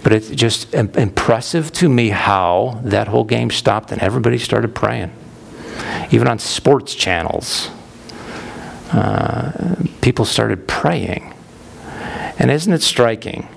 But 0.02 0.12
it's 0.12 0.30
just 0.30 0.72
impressive 0.74 1.72
to 1.74 1.88
me 1.88 2.10
how 2.10 2.80
that 2.84 3.08
whole 3.08 3.24
game 3.24 3.50
stopped 3.50 3.92
and 3.92 4.00
everybody 4.00 4.38
started 4.38 4.74
praying. 4.74 5.12
Even 6.10 6.28
on 6.28 6.38
sports 6.38 6.94
channels 6.94 7.70
uh, 8.92 9.76
people 10.00 10.24
started 10.24 10.66
praying. 10.66 11.32
And 12.38 12.50
isn't 12.50 12.72
it 12.72 12.82
striking 12.82 13.48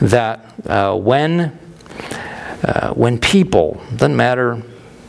that 0.00 0.54
uh, 0.66 0.96
when, 0.96 1.58
uh, 2.62 2.92
when 2.94 3.18
people, 3.18 3.82
doesn't 3.96 4.16
matter 4.16 4.56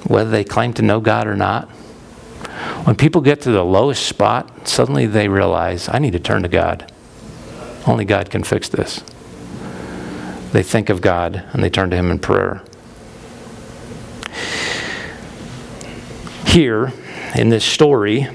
whether 0.07 0.29
they 0.29 0.43
claim 0.43 0.73
to 0.73 0.81
know 0.81 0.99
God 0.99 1.27
or 1.27 1.35
not, 1.35 1.69
when 2.85 2.95
people 2.95 3.21
get 3.21 3.41
to 3.41 3.51
the 3.51 3.63
lowest 3.63 4.05
spot, 4.05 4.67
suddenly 4.67 5.05
they 5.05 5.27
realize, 5.27 5.87
I 5.89 5.99
need 5.99 6.13
to 6.13 6.19
turn 6.19 6.43
to 6.43 6.49
God. 6.49 6.91
Only 7.87 8.05
God 8.05 8.29
can 8.29 8.43
fix 8.43 8.69
this. 8.69 9.03
They 10.51 10.63
think 10.63 10.89
of 10.89 11.01
God 11.01 11.43
and 11.53 11.63
they 11.63 11.69
turn 11.69 11.89
to 11.91 11.95
Him 11.95 12.11
in 12.11 12.19
prayer. 12.19 12.63
Here, 16.45 16.91
in 17.35 17.49
this 17.49 17.63
story, 17.63 18.27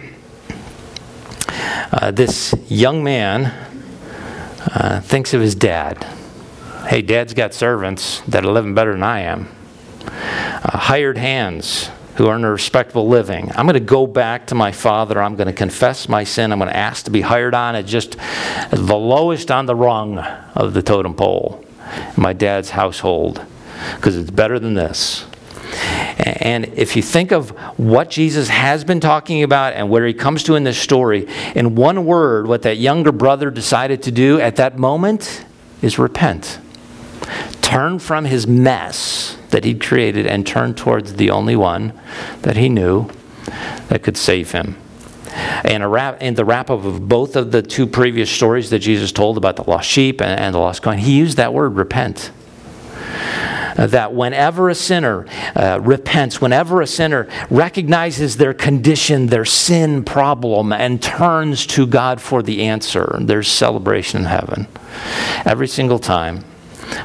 uh, 1.92 2.10
this 2.10 2.54
young 2.68 3.04
man 3.04 3.65
uh, 4.76 5.00
thinks 5.00 5.34
of 5.34 5.40
his 5.40 5.54
dad 5.54 6.06
hey, 6.86 7.02
dad's 7.02 7.34
got 7.34 7.52
servants 7.52 8.20
that 8.28 8.44
are 8.44 8.52
living 8.52 8.74
better 8.74 8.92
than 8.92 9.02
I 9.02 9.20
am, 9.20 9.48
uh, 10.06 10.78
hired 10.78 11.18
hands 11.18 11.90
who 12.16 12.28
earn 12.28 12.44
a 12.44 12.50
respectable 12.50 13.08
living. 13.08 13.50
I'm 13.54 13.66
going 13.66 13.74
to 13.74 13.80
go 13.80 14.06
back 14.06 14.46
to 14.48 14.54
my 14.54 14.72
father. 14.72 15.20
I'm 15.20 15.36
going 15.36 15.48
to 15.48 15.52
confess 15.52 16.08
my 16.08 16.24
sin. 16.24 16.52
I'm 16.52 16.58
going 16.58 16.70
to 16.70 16.76
ask 16.76 17.04
to 17.04 17.10
be 17.10 17.20
hired 17.20 17.54
on 17.54 17.74
at 17.74 17.84
just 17.86 18.16
the 18.70 18.96
lowest 18.96 19.50
on 19.50 19.66
the 19.66 19.74
rung 19.74 20.18
of 20.18 20.72
the 20.72 20.82
totem 20.82 21.14
pole 21.14 21.62
in 22.16 22.22
my 22.22 22.32
dad's 22.32 22.70
household 22.70 23.44
because 23.96 24.16
it's 24.16 24.30
better 24.30 24.58
than 24.58 24.74
this. 24.74 25.26
And 25.76 26.66
if 26.74 26.96
you 26.96 27.02
think 27.02 27.32
of 27.32 27.50
what 27.78 28.10
Jesus 28.10 28.48
has 28.48 28.84
been 28.84 29.00
talking 29.00 29.42
about 29.42 29.74
and 29.74 29.90
where 29.90 30.06
he 30.06 30.14
comes 30.14 30.42
to 30.44 30.54
in 30.54 30.64
this 30.64 30.78
story, 30.78 31.26
in 31.54 31.74
one 31.74 32.04
word, 32.04 32.46
what 32.46 32.62
that 32.62 32.78
younger 32.78 33.12
brother 33.12 33.50
decided 33.50 34.02
to 34.04 34.10
do 34.10 34.40
at 34.40 34.56
that 34.56 34.78
moment 34.78 35.44
is 35.82 35.98
repent 35.98 36.58
turn 37.66 37.98
from 37.98 38.24
his 38.24 38.46
mess 38.46 39.36
that 39.50 39.64
he'd 39.64 39.82
created 39.82 40.24
and 40.24 40.46
turn 40.46 40.72
towards 40.72 41.14
the 41.14 41.30
only 41.30 41.56
one 41.56 41.92
that 42.42 42.56
he 42.56 42.68
knew 42.68 43.10
that 43.88 44.04
could 44.04 44.16
save 44.16 44.52
him. 44.52 44.76
And, 45.64 45.90
wrap, 45.90 46.18
and 46.20 46.36
the 46.36 46.44
wrap 46.44 46.70
up 46.70 46.84
of 46.84 47.08
both 47.08 47.34
of 47.34 47.50
the 47.50 47.62
two 47.62 47.88
previous 47.88 48.30
stories 48.30 48.70
that 48.70 48.78
Jesus 48.78 49.10
told 49.10 49.36
about 49.36 49.56
the 49.56 49.68
lost 49.68 49.90
sheep 49.90 50.22
and, 50.22 50.38
and 50.38 50.54
the 50.54 50.58
lost 50.58 50.80
coin, 50.80 50.98
he 50.98 51.18
used 51.18 51.38
that 51.38 51.52
word 51.52 51.74
repent. 51.74 52.30
Uh, 53.76 53.86
that 53.86 54.12
whenever 54.12 54.68
a 54.68 54.74
sinner 54.74 55.26
uh, 55.54 55.78
repents, 55.82 56.40
whenever 56.40 56.80
a 56.80 56.86
sinner 56.86 57.28
recognizes 57.50 58.36
their 58.36 58.54
condition, 58.54 59.26
their 59.28 59.44
sin 59.44 60.04
problem, 60.04 60.72
and 60.72 61.02
turns 61.02 61.66
to 61.66 61.86
God 61.86 62.20
for 62.20 62.42
the 62.42 62.64
answer, 62.64 63.18
there's 63.20 63.48
celebration 63.48 64.20
in 64.20 64.26
heaven. 64.26 64.66
Every 65.44 65.68
single 65.68 65.98
time 65.98 66.44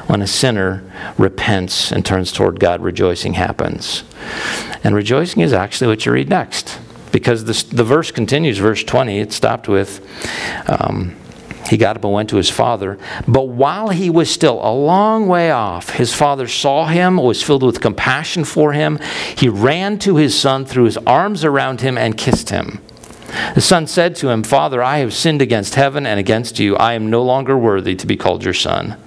when 0.06 0.22
a 0.22 0.26
sinner 0.26 0.84
repents 1.18 1.92
and 1.92 2.04
turns 2.06 2.32
toward 2.32 2.60
God, 2.60 2.80
rejoicing 2.80 3.34
happens. 3.34 4.04
And 4.84 4.94
rejoicing 4.94 5.42
is 5.42 5.52
actually 5.52 5.88
what 5.88 6.06
you 6.06 6.12
read 6.12 6.28
next. 6.28 6.78
Because 7.10 7.44
the 7.44 7.84
verse 7.84 8.10
continues, 8.10 8.58
verse 8.58 8.82
20, 8.82 9.18
it 9.18 9.32
stopped 9.32 9.68
with. 9.68 10.00
Um, 10.66 11.16
he 11.72 11.78
got 11.78 11.96
up 11.96 12.04
and 12.04 12.12
went 12.12 12.28
to 12.28 12.36
his 12.36 12.50
father. 12.50 12.98
But 13.26 13.48
while 13.48 13.88
he 13.88 14.10
was 14.10 14.30
still 14.30 14.60
a 14.62 14.70
long 14.70 15.26
way 15.26 15.50
off, 15.50 15.88
his 15.88 16.12
father 16.12 16.46
saw 16.46 16.84
him, 16.84 17.16
was 17.16 17.42
filled 17.42 17.62
with 17.62 17.80
compassion 17.80 18.44
for 18.44 18.74
him. 18.74 18.98
He 19.34 19.48
ran 19.48 19.98
to 20.00 20.16
his 20.16 20.38
son, 20.38 20.66
threw 20.66 20.84
his 20.84 20.98
arms 20.98 21.46
around 21.46 21.80
him, 21.80 21.96
and 21.96 22.18
kissed 22.18 22.50
him. 22.50 22.82
The 23.54 23.62
son 23.62 23.86
said 23.86 24.14
to 24.16 24.28
him, 24.28 24.42
Father, 24.42 24.82
I 24.82 24.98
have 24.98 25.14
sinned 25.14 25.40
against 25.40 25.74
heaven 25.74 26.04
and 26.04 26.20
against 26.20 26.58
you. 26.58 26.76
I 26.76 26.92
am 26.92 27.08
no 27.08 27.22
longer 27.22 27.56
worthy 27.56 27.96
to 27.96 28.06
be 28.06 28.18
called 28.18 28.44
your 28.44 28.52
son. 28.52 28.98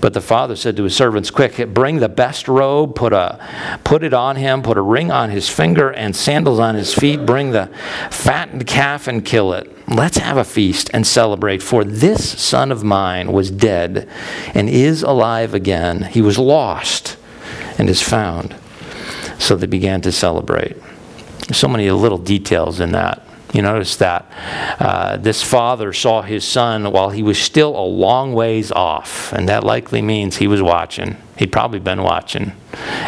But 0.00 0.12
the 0.12 0.20
father 0.20 0.56
said 0.56 0.76
to 0.76 0.84
his 0.84 0.94
servants, 0.94 1.30
Quick, 1.30 1.72
bring 1.72 1.98
the 1.98 2.08
best 2.08 2.48
robe, 2.48 2.94
put, 2.94 3.12
a, 3.12 3.38
put 3.84 4.02
it 4.02 4.12
on 4.12 4.36
him, 4.36 4.62
put 4.62 4.76
a 4.76 4.82
ring 4.82 5.10
on 5.10 5.30
his 5.30 5.48
finger, 5.48 5.90
and 5.90 6.14
sandals 6.14 6.58
on 6.58 6.74
his 6.74 6.94
feet. 6.94 7.24
Bring 7.26 7.52
the 7.52 7.70
fattened 8.10 8.66
calf 8.66 9.08
and 9.08 9.24
kill 9.24 9.52
it. 9.52 9.72
Let's 9.88 10.18
have 10.18 10.36
a 10.36 10.44
feast 10.44 10.90
and 10.92 11.06
celebrate, 11.06 11.62
for 11.62 11.84
this 11.84 12.38
son 12.40 12.72
of 12.72 12.82
mine 12.82 13.32
was 13.32 13.50
dead 13.50 14.08
and 14.54 14.68
is 14.68 15.02
alive 15.02 15.54
again. 15.54 16.02
He 16.04 16.20
was 16.20 16.38
lost 16.38 17.16
and 17.78 17.88
is 17.88 18.02
found. 18.02 18.56
So 19.38 19.56
they 19.56 19.66
began 19.66 20.00
to 20.02 20.12
celebrate. 20.12 20.76
so 21.52 21.68
many 21.68 21.90
little 21.90 22.18
details 22.18 22.80
in 22.80 22.92
that. 22.92 23.25
You 23.56 23.62
notice 23.62 23.96
that 23.96 24.30
uh, 24.78 25.16
this 25.16 25.42
father 25.42 25.94
saw 25.94 26.20
his 26.20 26.44
son 26.44 26.92
while 26.92 27.08
he 27.08 27.22
was 27.22 27.38
still 27.38 27.74
a 27.74 27.80
long 27.80 28.34
ways 28.34 28.70
off, 28.70 29.32
and 29.32 29.48
that 29.48 29.64
likely 29.64 30.02
means 30.02 30.36
he 30.36 30.46
was 30.46 30.60
watching. 30.60 31.16
He'd 31.38 31.52
probably 31.52 31.78
been 31.78 32.02
watching 32.02 32.52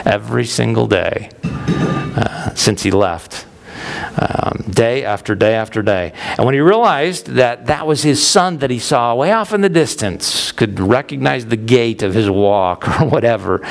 every 0.06 0.46
single 0.46 0.86
day 0.86 1.28
uh, 1.44 2.54
since 2.54 2.82
he 2.82 2.90
left 2.90 3.44
um, 4.18 4.64
day 4.70 5.04
after 5.04 5.34
day 5.34 5.54
after 5.54 5.82
day. 5.82 6.12
And 6.36 6.44
when 6.44 6.54
he 6.54 6.60
realized 6.60 7.26
that 7.26 7.66
that 7.66 7.86
was 7.86 8.02
his 8.02 8.24
son 8.24 8.58
that 8.58 8.70
he 8.70 8.78
saw 8.78 9.14
way 9.14 9.32
off 9.32 9.52
in 9.52 9.60
the 9.60 9.68
distance, 9.68 10.52
could 10.52 10.80
recognize 10.80 11.46
the 11.46 11.56
gait 11.56 12.02
of 12.02 12.14
his 12.14 12.28
walk 12.30 12.88
or 13.00 13.08
whatever, 13.08 13.64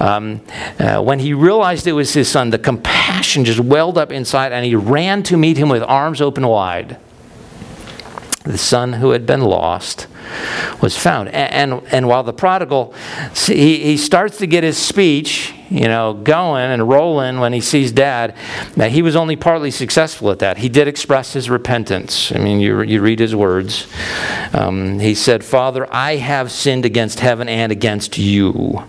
um, 0.00 0.40
uh, 0.78 1.00
when 1.02 1.18
he 1.18 1.34
realized 1.34 1.86
it 1.86 1.92
was 1.92 2.12
his 2.12 2.28
son, 2.28 2.50
the 2.50 2.58
compassion 2.58 3.44
just 3.44 3.60
welled 3.60 3.98
up 3.98 4.12
inside 4.12 4.52
and 4.52 4.64
he 4.64 4.74
ran 4.74 5.22
to 5.22 5.36
meet 5.36 5.56
him 5.56 5.68
with 5.68 5.82
arms 5.82 6.20
open 6.20 6.46
wide. 6.46 6.98
The 8.44 8.58
son 8.58 8.94
who 8.94 9.10
had 9.10 9.26
been 9.26 9.40
lost 9.40 10.06
was 10.80 10.96
found. 10.96 11.28
And, 11.28 11.72
and, 11.72 11.82
and 11.92 12.08
while 12.08 12.22
the 12.22 12.32
prodigal, 12.32 12.94
he, 13.46 13.78
he 13.78 13.96
starts 13.96 14.38
to 14.38 14.46
get 14.46 14.64
his 14.64 14.78
speech, 14.78 15.52
you 15.70 15.88
know, 15.88 16.14
going 16.14 16.70
and 16.70 16.88
rolling 16.88 17.40
when 17.40 17.52
he 17.52 17.60
sees 17.60 17.92
dad, 17.92 18.36
now 18.76 18.88
he 18.88 19.02
was 19.02 19.16
only 19.16 19.36
partly 19.36 19.70
successful 19.70 20.30
at 20.30 20.38
that. 20.38 20.58
He 20.58 20.68
did 20.68 20.88
express 20.88 21.32
his 21.32 21.50
repentance. 21.50 22.32
I 22.32 22.38
mean, 22.38 22.60
you, 22.60 22.82
you 22.82 23.00
read 23.00 23.18
his 23.18 23.34
words. 23.34 23.86
Um, 24.52 24.98
he 24.98 25.14
said, 25.14 25.44
Father, 25.44 25.86
I 25.92 26.16
have 26.16 26.50
sinned 26.50 26.84
against 26.84 27.20
heaven 27.20 27.48
and 27.48 27.72
against 27.72 28.18
you. 28.18 28.84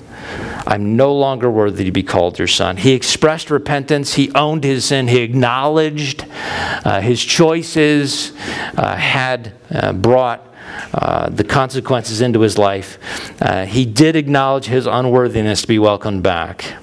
I'm 0.67 0.97
no 0.97 1.15
longer 1.15 1.49
worthy 1.49 1.85
to 1.85 1.91
be 1.91 2.03
called 2.03 2.37
your 2.37 2.47
son. 2.47 2.75
He 2.75 2.91
expressed 2.91 3.49
repentance. 3.49 4.15
He 4.15 4.31
owned 4.33 4.65
his 4.65 4.85
sin. 4.85 5.07
He 5.07 5.19
acknowledged 5.19 6.25
uh, 6.29 6.99
his 6.99 7.23
choices 7.23 8.33
uh, 8.75 8.97
had 8.97 9.53
uh, 9.71 9.93
brought 9.93 10.45
uh, 10.93 11.29
the 11.29 11.43
consequences 11.43 12.21
into 12.21 12.41
his 12.41 12.57
life. 12.57 12.97
Uh, 13.41 13.65
he 13.65 13.85
did 13.85 14.15
acknowledge 14.15 14.65
his 14.65 14.85
unworthiness 14.85 15.61
to 15.61 15.67
be 15.67 15.79
welcomed 15.79 16.23
back, 16.23 16.75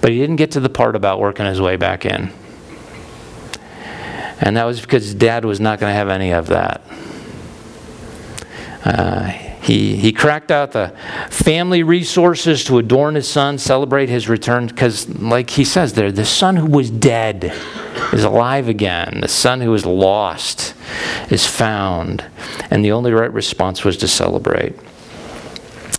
but 0.00 0.10
he 0.10 0.18
didn't 0.18 0.36
get 0.36 0.50
to 0.52 0.60
the 0.60 0.68
part 0.68 0.96
about 0.96 1.20
working 1.20 1.46
his 1.46 1.60
way 1.60 1.76
back 1.76 2.04
in. 2.04 2.32
And 4.40 4.56
that 4.56 4.64
was 4.64 4.80
because 4.80 5.04
his 5.04 5.14
dad 5.14 5.44
was 5.44 5.60
not 5.60 5.80
going 5.80 5.90
to 5.90 5.94
have 5.94 6.08
any 6.08 6.32
of 6.32 6.48
that. 6.48 6.82
Uh, 8.84 9.45
he, 9.66 9.96
he 9.96 10.12
cracked 10.12 10.52
out 10.52 10.70
the 10.70 10.94
family 11.28 11.82
resources 11.82 12.62
to 12.64 12.78
adorn 12.78 13.16
his 13.16 13.26
son, 13.26 13.58
celebrate 13.58 14.08
his 14.08 14.28
return, 14.28 14.68
because, 14.68 15.08
like 15.18 15.50
he 15.50 15.64
says 15.64 15.94
there, 15.94 16.12
the 16.12 16.24
son 16.24 16.54
who 16.54 16.66
was 16.66 16.88
dead 16.88 17.52
is 18.12 18.22
alive 18.22 18.68
again. 18.68 19.22
The 19.22 19.28
son 19.28 19.60
who 19.60 19.72
was 19.72 19.84
lost 19.84 20.74
is 21.30 21.44
found. 21.44 22.24
And 22.70 22.84
the 22.84 22.92
only 22.92 23.12
right 23.12 23.32
response 23.32 23.82
was 23.82 23.96
to 23.96 24.06
celebrate. 24.06 24.76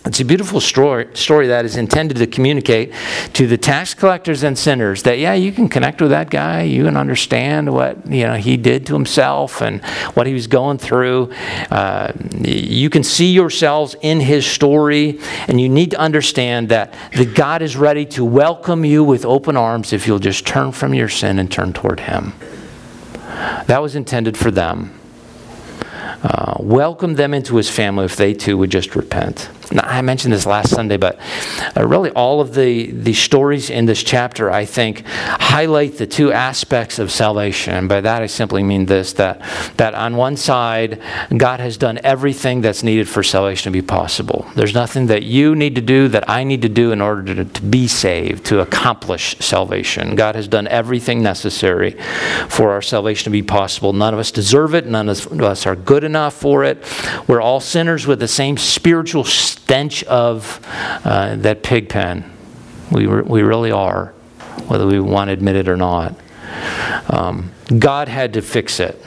It's 0.04 0.20
a 0.20 0.24
beautiful 0.24 0.60
story, 0.60 1.08
story 1.14 1.48
that 1.48 1.64
is 1.64 1.76
intended 1.76 2.16
to 2.18 2.26
communicate 2.26 2.94
to 3.34 3.46
the 3.46 3.58
tax 3.58 3.94
collectors 3.94 4.42
and 4.42 4.58
sinners 4.58 5.02
that, 5.02 5.18
yeah, 5.18 5.34
you 5.34 5.52
can 5.52 5.68
connect 5.68 6.00
with 6.00 6.10
that 6.10 6.30
guy. 6.30 6.62
You 6.62 6.84
can 6.84 6.96
understand 6.96 7.72
what 7.72 8.06
you 8.06 8.24
know 8.24 8.34
he 8.34 8.56
did 8.56 8.86
to 8.86 8.94
himself 8.94 9.60
and 9.60 9.84
what 10.14 10.26
he 10.26 10.32
was 10.34 10.46
going 10.46 10.78
through. 10.78 11.32
Uh, 11.70 12.12
you 12.42 12.88
can 12.90 13.02
see 13.02 13.32
yourselves 13.32 13.96
in 14.00 14.20
his 14.20 14.46
story, 14.46 15.20
and 15.46 15.60
you 15.60 15.68
need 15.68 15.90
to 15.90 15.98
understand 15.98 16.68
that, 16.70 16.94
that 17.14 17.34
God 17.34 17.60
is 17.60 17.76
ready 17.76 18.06
to 18.06 18.24
welcome 18.24 18.84
you 18.84 19.04
with 19.04 19.24
open 19.24 19.56
arms 19.56 19.92
if 19.92 20.06
you'll 20.06 20.18
just 20.18 20.46
turn 20.46 20.72
from 20.72 20.94
your 20.94 21.08
sin 21.08 21.38
and 21.38 21.50
turn 21.50 21.72
toward 21.72 22.00
him. 22.00 22.32
That 23.66 23.82
was 23.82 23.94
intended 23.94 24.36
for 24.36 24.50
them. 24.50 24.98
Uh, 26.22 26.56
welcome 26.58 27.14
them 27.14 27.34
into 27.34 27.56
his 27.56 27.70
family 27.70 28.04
if 28.04 28.16
they 28.16 28.34
too 28.34 28.56
would 28.56 28.70
just 28.70 28.96
repent. 28.96 29.50
Now, 29.72 29.82
I 29.84 30.02
mentioned 30.02 30.32
this 30.32 30.46
last 30.46 30.70
Sunday, 30.70 30.96
but 30.96 31.18
uh, 31.76 31.86
really 31.86 32.10
all 32.10 32.40
of 32.40 32.54
the, 32.54 32.90
the 32.90 33.12
stories 33.12 33.70
in 33.70 33.86
this 33.86 34.02
chapter, 34.02 34.50
I 34.50 34.64
think, 34.64 35.04
highlight 35.06 35.98
the 35.98 36.06
two 36.06 36.32
aspects 36.32 36.98
of 36.98 37.10
salvation. 37.10 37.74
And 37.74 37.88
by 37.88 38.00
that, 38.00 38.22
I 38.22 38.26
simply 38.26 38.62
mean 38.62 38.86
this 38.86 39.12
that, 39.14 39.40
that 39.76 39.94
on 39.94 40.16
one 40.16 40.36
side, 40.36 41.00
God 41.36 41.60
has 41.60 41.76
done 41.76 42.00
everything 42.02 42.60
that's 42.60 42.82
needed 42.82 43.08
for 43.08 43.22
salvation 43.22 43.72
to 43.72 43.78
be 43.78 43.86
possible. 43.86 44.46
There's 44.54 44.74
nothing 44.74 45.06
that 45.06 45.22
you 45.22 45.54
need 45.54 45.74
to 45.74 45.80
do 45.80 46.08
that 46.08 46.28
I 46.28 46.44
need 46.44 46.62
to 46.62 46.68
do 46.68 46.92
in 46.92 47.00
order 47.00 47.34
to, 47.34 47.44
to 47.44 47.62
be 47.62 47.88
saved, 47.88 48.46
to 48.46 48.60
accomplish 48.60 49.36
salvation. 49.38 50.14
God 50.14 50.34
has 50.34 50.48
done 50.48 50.66
everything 50.68 51.22
necessary 51.22 51.92
for 52.48 52.70
our 52.70 52.82
salvation 52.82 53.24
to 53.24 53.30
be 53.30 53.42
possible. 53.42 53.92
None 53.92 54.14
of 54.14 54.20
us 54.20 54.30
deserve 54.30 54.74
it, 54.74 54.86
none 54.86 55.08
of 55.08 55.40
us 55.42 55.66
are 55.66 55.76
good 55.76 56.04
enough 56.04 56.34
for 56.34 56.64
it. 56.64 56.84
We're 57.26 57.40
all 57.40 57.60
sinners 57.60 58.06
with 58.06 58.20
the 58.20 58.28
same 58.28 58.56
spiritual 58.56 59.24
stench 59.62 60.04
of 60.04 60.60
uh, 61.04 61.36
that 61.36 61.62
pig 61.62 61.88
pen. 61.88 62.30
We, 62.90 63.06
re- 63.06 63.22
we 63.22 63.42
really 63.42 63.70
are, 63.70 64.14
whether 64.66 64.86
we 64.86 65.00
want 65.00 65.28
to 65.28 65.32
admit 65.32 65.56
it 65.56 65.68
or 65.68 65.76
not. 65.76 66.14
Um, 67.10 67.52
God 67.78 68.08
had 68.08 68.32
to 68.34 68.42
fix 68.42 68.80
it. 68.80 69.02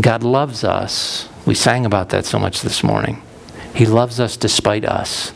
God 0.00 0.22
loves 0.22 0.64
us. 0.64 1.28
We 1.46 1.54
sang 1.54 1.86
about 1.86 2.10
that 2.10 2.24
so 2.24 2.38
much 2.38 2.62
this 2.62 2.82
morning. 2.82 3.22
He 3.74 3.86
loves 3.86 4.20
us 4.20 4.36
despite 4.36 4.84
us. 4.84 5.32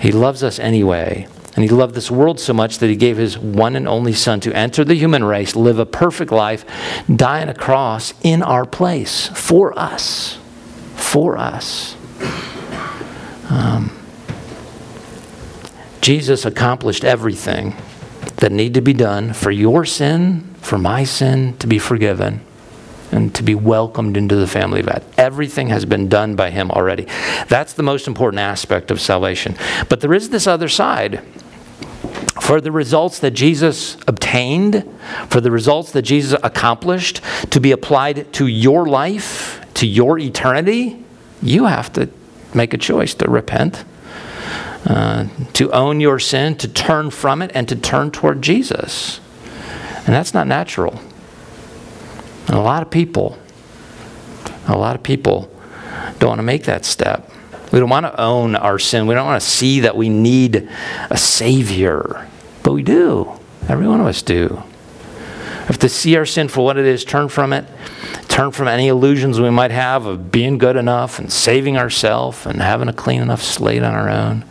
He 0.00 0.12
loves 0.12 0.42
us 0.42 0.58
anyway. 0.58 1.28
And 1.54 1.64
he 1.64 1.68
loved 1.68 1.94
this 1.94 2.10
world 2.10 2.38
so 2.38 2.52
much 2.52 2.78
that 2.78 2.88
he 2.88 2.94
gave 2.94 3.16
his 3.16 3.36
one 3.36 3.74
and 3.74 3.88
only 3.88 4.12
Son 4.12 4.38
to 4.40 4.52
enter 4.52 4.84
the 4.84 4.94
human 4.94 5.24
race, 5.24 5.56
live 5.56 5.80
a 5.80 5.86
perfect 5.86 6.30
life, 6.30 6.64
die 7.12 7.42
on 7.42 7.48
a 7.48 7.54
cross 7.54 8.14
in 8.22 8.42
our 8.42 8.64
place 8.64 9.28
for 9.28 9.76
us. 9.76 10.38
For 10.94 11.36
us. 11.36 11.96
Um, 13.48 13.90
Jesus 16.00 16.44
accomplished 16.44 17.04
everything 17.04 17.74
that 18.36 18.52
needed 18.52 18.74
to 18.74 18.80
be 18.80 18.92
done 18.92 19.32
for 19.32 19.50
your 19.50 19.84
sin, 19.84 20.54
for 20.60 20.78
my 20.78 21.04
sin 21.04 21.56
to 21.58 21.66
be 21.66 21.78
forgiven, 21.78 22.40
and 23.10 23.34
to 23.34 23.42
be 23.42 23.54
welcomed 23.54 24.16
into 24.16 24.36
the 24.36 24.46
family 24.46 24.80
of 24.80 24.86
God. 24.86 25.04
Everything 25.16 25.68
has 25.68 25.84
been 25.84 26.08
done 26.08 26.36
by 26.36 26.50
Him 26.50 26.70
already. 26.70 27.06
That's 27.48 27.72
the 27.72 27.82
most 27.82 28.06
important 28.06 28.40
aspect 28.40 28.90
of 28.90 29.00
salvation. 29.00 29.56
But 29.88 30.00
there 30.00 30.12
is 30.14 30.30
this 30.30 30.46
other 30.46 30.68
side. 30.68 31.22
For 32.40 32.60
the 32.60 32.72
results 32.72 33.18
that 33.18 33.32
Jesus 33.32 33.96
obtained, 34.06 34.88
for 35.28 35.40
the 35.40 35.50
results 35.50 35.92
that 35.92 36.02
Jesus 36.02 36.38
accomplished 36.42 37.20
to 37.50 37.60
be 37.60 37.72
applied 37.72 38.32
to 38.34 38.46
your 38.46 38.86
life, 38.86 39.60
to 39.74 39.86
your 39.86 40.18
eternity, 40.18 41.04
you 41.42 41.66
have 41.66 41.92
to 41.94 42.08
make 42.54 42.74
a 42.74 42.78
choice 42.78 43.14
to 43.14 43.28
repent, 43.28 43.84
uh, 44.86 45.26
to 45.54 45.70
own 45.72 46.00
your 46.00 46.18
sin, 46.18 46.56
to 46.56 46.68
turn 46.68 47.10
from 47.10 47.42
it, 47.42 47.50
and 47.54 47.68
to 47.68 47.76
turn 47.76 48.10
toward 48.10 48.42
Jesus. 48.42 49.20
And 50.06 50.14
that's 50.14 50.32
not 50.32 50.46
natural. 50.46 51.00
And 52.46 52.56
a 52.56 52.60
lot 52.60 52.82
of 52.82 52.90
people, 52.90 53.38
a 54.66 54.76
lot 54.76 54.96
of 54.96 55.02
people 55.02 55.50
don't 56.18 56.28
want 56.30 56.38
to 56.38 56.44
make 56.44 56.64
that 56.64 56.84
step. 56.84 57.30
We 57.72 57.78
don't 57.78 57.90
want 57.90 58.06
to 58.06 58.18
own 58.18 58.56
our 58.56 58.78
sin. 58.78 59.06
We 59.06 59.14
don't 59.14 59.26
want 59.26 59.42
to 59.42 59.46
see 59.46 59.80
that 59.80 59.96
we 59.96 60.08
need 60.08 60.68
a 61.10 61.18
Savior. 61.18 62.26
But 62.62 62.72
we 62.72 62.82
do. 62.82 63.30
Every 63.68 63.86
one 63.86 64.00
of 64.00 64.06
us 64.06 64.22
do. 64.22 64.62
Have 65.68 65.78
to 65.80 65.88
see 65.90 66.16
our 66.16 66.24
sin 66.24 66.48
for 66.48 66.64
what 66.64 66.78
it 66.78 66.86
is, 66.86 67.04
turn 67.04 67.28
from 67.28 67.52
it, 67.52 67.66
turn 68.28 68.52
from 68.52 68.68
any 68.68 68.88
illusions 68.88 69.38
we 69.38 69.50
might 69.50 69.70
have 69.70 70.06
of 70.06 70.32
being 70.32 70.56
good 70.56 70.76
enough 70.76 71.18
and 71.18 71.30
saving 71.30 71.76
ourselves 71.76 72.46
and 72.46 72.62
having 72.62 72.88
a 72.88 72.92
clean 72.94 73.20
enough 73.20 73.42
slate 73.42 73.82
on 73.82 73.94
our 73.94 74.08
own, 74.08 74.46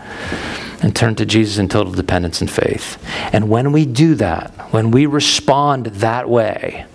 and 0.84 0.96
turn 0.96 1.16
to 1.16 1.26
Jesus 1.26 1.58
in 1.58 1.70
total 1.70 1.92
dependence 1.92 2.40
and 2.40 2.52
faith. 2.52 3.04
And 3.34 3.50
when 3.50 3.72
we 3.72 3.88
do 3.88 4.14
that, 4.14 4.52
when 4.72 4.92
we 4.92 5.08
respond 5.08 5.88
that 5.88 6.30
way, 6.30 6.86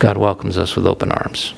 God 0.00 0.16
welcomes 0.16 0.58
us 0.58 0.74
with 0.74 0.84
open 0.84 1.12
arms. 1.12 1.54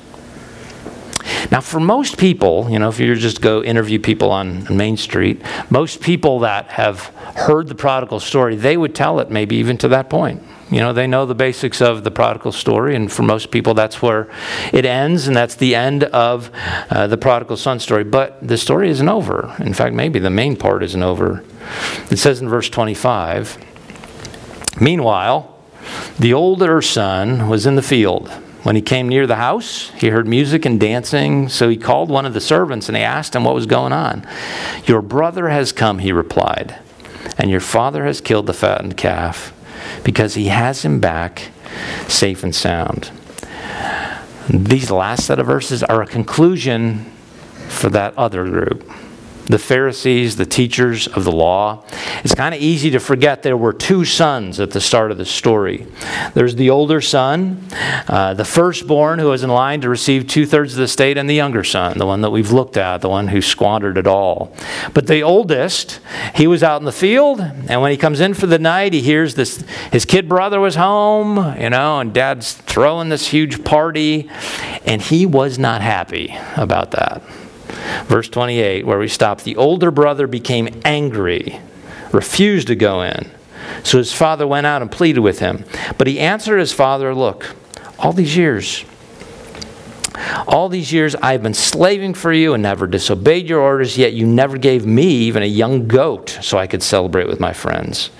Now, 1.51 1.62
for 1.62 1.81
most 1.81 2.18
people, 2.18 2.68
you 2.68 2.79
know, 2.79 2.90
if 2.90 3.01
you 3.01 3.14
just 3.14 3.40
go 3.40 3.62
interview 3.62 3.99
people 3.99 4.31
on 4.31 4.66
Main 4.77 4.99
Street, 4.99 5.40
most 5.70 6.03
people 6.03 6.40
that 6.40 6.66
have 6.66 7.07
heard 7.37 7.68
the 7.68 7.75
prodigal 7.75 8.20
story, 8.20 8.55
they 8.55 8.77
would 8.77 8.94
tell 8.94 9.18
it 9.20 9.31
maybe 9.31 9.57
even 9.57 9.79
to 9.79 9.88
that 9.88 10.11
point. 10.11 10.42
You 10.74 10.80
know, 10.80 10.92
they 10.92 11.06
know 11.06 11.24
the 11.24 11.37
basics 11.37 11.80
of 11.80 12.02
the 12.02 12.10
prodigal 12.10 12.50
story, 12.50 12.96
and 12.96 13.10
for 13.10 13.22
most 13.22 13.52
people, 13.52 13.74
that's 13.74 14.02
where 14.02 14.28
it 14.72 14.84
ends, 14.84 15.28
and 15.28 15.37
that's 15.37 15.54
the 15.54 15.76
end 15.76 16.02
of 16.02 16.50
uh, 16.90 17.06
the 17.06 17.16
prodigal 17.16 17.56
son 17.56 17.78
story. 17.78 18.02
But 18.02 18.44
the 18.44 18.58
story 18.58 18.90
isn't 18.90 19.08
over. 19.08 19.54
In 19.60 19.72
fact, 19.72 19.94
maybe 19.94 20.18
the 20.18 20.30
main 20.30 20.56
part 20.56 20.82
isn't 20.82 21.00
over. 21.00 21.44
It 22.10 22.16
says 22.16 22.40
in 22.40 22.48
verse 22.48 22.68
25 22.68 23.56
Meanwhile, 24.80 25.56
the 26.18 26.34
older 26.34 26.82
son 26.82 27.48
was 27.48 27.66
in 27.66 27.76
the 27.76 27.80
field. 27.80 28.28
When 28.64 28.74
he 28.74 28.82
came 28.82 29.08
near 29.08 29.28
the 29.28 29.37
house, 29.37 29.90
he 29.90 30.08
heard 30.08 30.26
music 30.26 30.64
and 30.64 30.80
dancing, 30.80 31.48
so 31.48 31.68
he 31.68 31.76
called 31.76 32.10
one 32.10 32.26
of 32.26 32.34
the 32.34 32.40
servants 32.40 32.88
and 32.88 32.96
he 32.96 33.02
asked 33.04 33.37
him 33.37 33.44
what 33.44 33.54
was 33.54 33.66
going 33.66 33.92
on. 33.92 34.26
Your 34.87 35.02
brother 35.02 35.50
has 35.50 35.70
come, 35.70 36.00
he 36.00 36.10
replied, 36.10 36.80
and 37.38 37.48
your 37.48 37.60
father 37.60 38.06
has 38.06 38.20
killed 38.20 38.46
the 38.46 38.52
fattened 38.52 38.96
calf 38.96 39.54
because 40.03 40.35
he 40.35 40.47
has 40.47 40.85
him 40.85 41.01
back 41.01 41.51
safe 42.09 42.42
and 42.42 42.55
sound. 42.55 43.11
These 44.49 44.90
last 44.90 45.27
set 45.27 45.38
of 45.38 45.47
verses 45.47 45.83
are 45.83 46.03
a 46.03 46.07
conclusion 46.07 47.11
for 47.68 47.88
that 47.90 48.16
other 48.16 48.44
group 48.44 48.90
the 49.46 49.59
Pharisees, 49.59 50.37
the 50.37 50.46
teachers 50.46 51.07
of 51.09 51.24
the 51.24 51.33
law. 51.33 51.85
It's 52.22 52.35
kind 52.35 52.54
of 52.54 52.61
easy 52.61 52.90
to 52.90 53.00
forget 53.00 53.42
there 53.42 53.57
were 53.57 53.72
two 53.72 54.04
sons 54.04 54.59
at 54.61 54.70
the 54.70 54.80
start 54.80 55.11
of 55.11 55.18
the 55.18 55.24
story. 55.24 55.87
There's 56.33 56.57
the 56.57 56.70
older 56.70 57.00
son, 57.00 57.62
uh, 58.09 58.35
the 58.35 58.44
firstborn 58.44 59.18
who 59.18 59.28
was 59.28 59.42
in 59.42 59.50
line 59.50 59.80
to 59.83 59.88
receive 59.88 60.26
two 60.26 60.46
thirds 60.46 60.72
of 60.72 60.78
the 60.78 60.88
state, 60.88 61.18
and 61.18 61.28
the 61.28 61.35
younger 61.35 61.64
son, 61.64 61.98
the 61.98 62.07
one 62.07 62.22
that 62.22 62.30
we've 62.30 62.52
looked 62.52 62.76
at, 62.76 63.00
the 63.02 63.09
one 63.09 63.28
who 63.28 63.42
squandered 63.42 63.98
it 63.98 64.07
all. 64.07 64.54
But 64.94 65.07
the 65.07 65.22
oldest, 65.22 66.00
he 66.35 66.46
was 66.46 66.62
out 66.62 66.80
in 66.80 66.85
the 66.85 66.92
field, 66.92 67.40
and 67.40 67.83
when 67.83 67.90
he 67.90 67.96
comes 67.96 68.20
in 68.20 68.35
for 68.35 68.46
the 68.46 68.59
night, 68.59 68.92
he 68.92 69.00
hears 69.00 69.35
this 69.35 69.64
his 69.92 70.04
kid 70.04 70.28
brother 70.28 70.61
was 70.61 70.76
home, 70.76 71.59
you 71.61 71.70
know, 71.70 72.00
and 72.00 72.12
dad's 72.14 72.54
throwing 72.54 73.09
this 73.11 73.28
huge 73.28 73.64
party, 73.64 74.30
and 74.87 75.02
he 75.02 75.26
was 75.26 75.59
not 75.59 75.83
happy 75.83 76.35
about 76.57 76.90
that. 76.92 77.22
Verse 78.04 78.28
28, 78.28 78.87
where 78.87 78.98
we 78.98 79.09
stop, 79.09 79.42
the 79.42 79.57
older 79.57 79.90
brother 79.90 80.26
became 80.26 80.80
angry, 80.85 81.61
refused 82.12 82.68
to 82.68 82.76
go 82.76 83.02
in. 83.02 83.30
So 83.83 83.98
his 83.98 84.12
father 84.12 84.46
went 84.46 84.66
out 84.66 84.83
and 84.83 84.90
pleaded 84.90 85.20
with 85.20 85.38
him. 85.38 85.64
But 85.98 86.07
he 86.07 86.20
answered 86.20 86.59
his 86.59 86.72
father, 86.72 87.14
Look, 87.14 87.54
all 87.98 88.12
these 88.12 88.37
years, 88.37 88.85
all 90.46 90.68
these 90.68 90.92
years 90.92 91.14
I've 91.16 91.42
been 91.42 91.54
slaving 91.54 92.14
for 92.14 92.33
you 92.33 92.54
and 92.54 92.62
never 92.62 92.87
disobeyed 92.87 93.48
your 93.48 93.61
orders, 93.61 93.98
yet 93.98 94.12
you 94.12 94.26
never 94.26 94.59
gave 94.59 94.87
me 94.87 95.07
even 95.07 95.42
a 95.42 95.46
young 95.46 95.88
goat 95.88 96.38
so 96.42 96.59
I 96.59 96.66
could 96.66 96.83
celebrate 96.83 97.26
with 97.26 97.40
my 97.40 97.52
friends. 97.52 98.11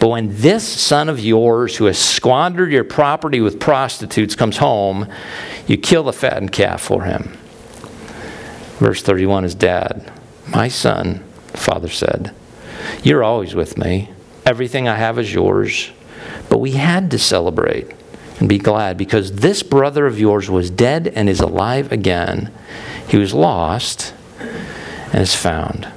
But 0.00 0.08
when 0.08 0.36
this 0.36 0.66
son 0.66 1.08
of 1.08 1.20
yours, 1.20 1.76
who 1.76 1.84
has 1.86 1.98
squandered 1.98 2.72
your 2.72 2.84
property 2.84 3.40
with 3.40 3.60
prostitutes, 3.60 4.34
comes 4.34 4.58
home, 4.58 5.08
you 5.66 5.76
kill 5.76 6.04
the 6.04 6.12
fattened 6.12 6.52
calf 6.52 6.80
for 6.80 7.04
him. 7.04 7.36
Verse 8.78 9.02
31 9.02 9.44
is 9.44 9.54
Dad, 9.54 10.12
my 10.48 10.68
son, 10.68 11.24
father 11.48 11.88
said, 11.88 12.34
You're 13.02 13.24
always 13.24 13.54
with 13.54 13.78
me. 13.78 14.10
Everything 14.44 14.86
I 14.86 14.96
have 14.96 15.18
is 15.18 15.32
yours. 15.32 15.90
But 16.48 16.58
we 16.58 16.72
had 16.72 17.10
to 17.10 17.18
celebrate 17.18 17.90
and 18.38 18.48
be 18.48 18.58
glad 18.58 18.96
because 18.96 19.32
this 19.32 19.62
brother 19.62 20.06
of 20.06 20.18
yours 20.18 20.50
was 20.50 20.70
dead 20.70 21.08
and 21.08 21.28
is 21.28 21.40
alive 21.40 21.90
again. 21.90 22.52
He 23.08 23.16
was 23.16 23.32
lost 23.32 24.14
and 24.38 25.22
is 25.22 25.34
found. 25.34 25.88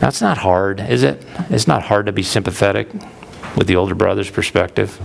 Now, 0.00 0.08
it's 0.08 0.20
not 0.20 0.38
hard, 0.38 0.80
is 0.80 1.02
it? 1.02 1.22
It's 1.50 1.66
not 1.66 1.84
hard 1.84 2.06
to 2.06 2.12
be 2.12 2.22
sympathetic 2.22 2.88
with 3.56 3.66
the 3.66 3.76
older 3.76 3.94
brother's 3.94 4.30
perspective. 4.30 5.00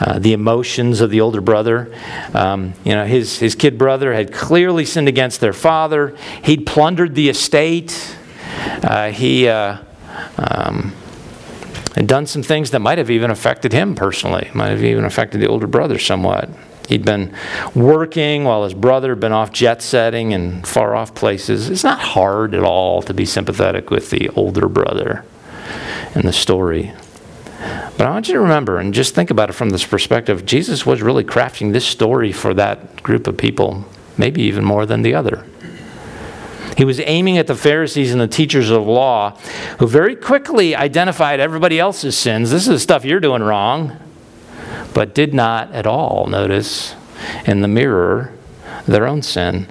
Uh, 0.00 0.18
the 0.18 0.32
emotions 0.32 1.00
of 1.00 1.10
the 1.10 1.20
older 1.20 1.40
brother. 1.40 1.94
Um, 2.34 2.74
you 2.84 2.94
know, 2.94 3.04
his, 3.04 3.38
his 3.38 3.54
kid 3.54 3.78
brother 3.78 4.12
had 4.12 4.32
clearly 4.32 4.84
sinned 4.84 5.08
against 5.08 5.40
their 5.40 5.52
father. 5.52 6.16
He'd 6.44 6.66
plundered 6.66 7.14
the 7.14 7.28
estate. 7.28 8.16
Uh, 8.82 9.10
he 9.10 9.48
uh, 9.48 9.78
um, 10.38 10.94
had 11.94 12.06
done 12.06 12.26
some 12.26 12.42
things 12.42 12.70
that 12.70 12.80
might 12.80 12.98
have 12.98 13.10
even 13.10 13.30
affected 13.30 13.72
him 13.72 13.94
personally, 13.94 14.50
might 14.54 14.70
have 14.70 14.82
even 14.82 15.04
affected 15.04 15.40
the 15.40 15.46
older 15.46 15.66
brother 15.66 15.98
somewhat. 15.98 16.48
He'd 16.88 17.04
been 17.04 17.34
working 17.74 18.44
while 18.44 18.64
his 18.64 18.74
brother 18.74 19.10
had 19.10 19.20
been 19.20 19.32
off 19.32 19.52
jet 19.52 19.82
setting 19.82 20.32
in 20.32 20.62
far 20.62 20.94
off 20.94 21.14
places. 21.14 21.70
It's 21.70 21.84
not 21.84 22.00
hard 22.00 22.54
at 22.54 22.64
all 22.64 23.02
to 23.02 23.14
be 23.14 23.24
sympathetic 23.24 23.90
with 23.90 24.10
the 24.10 24.28
older 24.30 24.68
brother 24.68 25.24
in 26.14 26.22
the 26.22 26.32
story. 26.32 26.92
But 27.96 28.06
I 28.06 28.10
want 28.10 28.26
you 28.26 28.34
to 28.34 28.40
remember 28.40 28.78
and 28.78 28.92
just 28.92 29.14
think 29.14 29.30
about 29.30 29.50
it 29.50 29.52
from 29.52 29.70
this 29.70 29.84
perspective 29.84 30.44
Jesus 30.44 30.84
was 30.84 31.02
really 31.02 31.24
crafting 31.24 31.72
this 31.72 31.86
story 31.86 32.32
for 32.32 32.54
that 32.54 33.02
group 33.02 33.26
of 33.26 33.36
people, 33.36 33.84
maybe 34.16 34.42
even 34.42 34.64
more 34.64 34.86
than 34.86 35.02
the 35.02 35.14
other. 35.14 35.46
He 36.76 36.84
was 36.84 37.00
aiming 37.00 37.38
at 37.38 37.46
the 37.46 37.54
Pharisees 37.54 38.12
and 38.12 38.20
the 38.20 38.26
teachers 38.26 38.70
of 38.70 38.86
law 38.86 39.38
who 39.78 39.86
very 39.86 40.16
quickly 40.16 40.74
identified 40.74 41.38
everybody 41.38 41.78
else's 41.78 42.16
sins. 42.16 42.50
This 42.50 42.62
is 42.62 42.68
the 42.68 42.78
stuff 42.80 43.04
you're 43.04 43.20
doing 43.20 43.42
wrong, 43.42 43.98
but 44.94 45.14
did 45.14 45.34
not 45.34 45.70
at 45.72 45.86
all 45.86 46.26
notice 46.26 46.94
in 47.44 47.60
the 47.60 47.68
mirror 47.68 48.32
their 48.86 49.06
own 49.06 49.22
sin. 49.22 49.68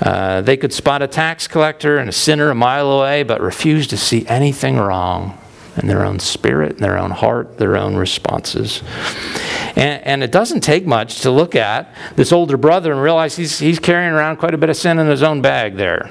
Uh, 0.00 0.40
they 0.40 0.56
could 0.56 0.72
spot 0.72 1.02
a 1.02 1.06
tax 1.06 1.46
collector 1.46 1.98
and 1.98 2.08
a 2.08 2.12
sinner 2.12 2.50
a 2.50 2.54
mile 2.54 2.90
away, 2.90 3.22
but 3.22 3.40
refused 3.40 3.90
to 3.90 3.96
see 3.96 4.26
anything 4.26 4.76
wrong 4.78 5.38
and 5.76 5.88
their 5.88 6.04
own 6.04 6.18
spirit, 6.18 6.72
and 6.72 6.80
their 6.80 6.98
own 6.98 7.10
heart, 7.10 7.58
their 7.58 7.76
own 7.76 7.96
responses. 7.96 8.82
And, 9.76 10.02
and, 10.04 10.22
it 10.22 10.32
doesn't 10.32 10.60
take 10.60 10.86
much 10.86 11.20
to 11.20 11.30
look 11.30 11.54
at 11.54 11.94
this 12.16 12.32
older 12.32 12.56
brother 12.56 12.92
and 12.92 13.02
realize 13.02 13.36
he's, 13.36 13.58
he's 13.58 13.78
carrying 13.78 14.12
around 14.12 14.38
quite 14.38 14.54
a 14.54 14.58
bit 14.58 14.70
of 14.70 14.76
sin 14.76 14.98
in 14.98 15.06
his 15.06 15.22
own 15.22 15.42
bag 15.42 15.76
there. 15.76 16.10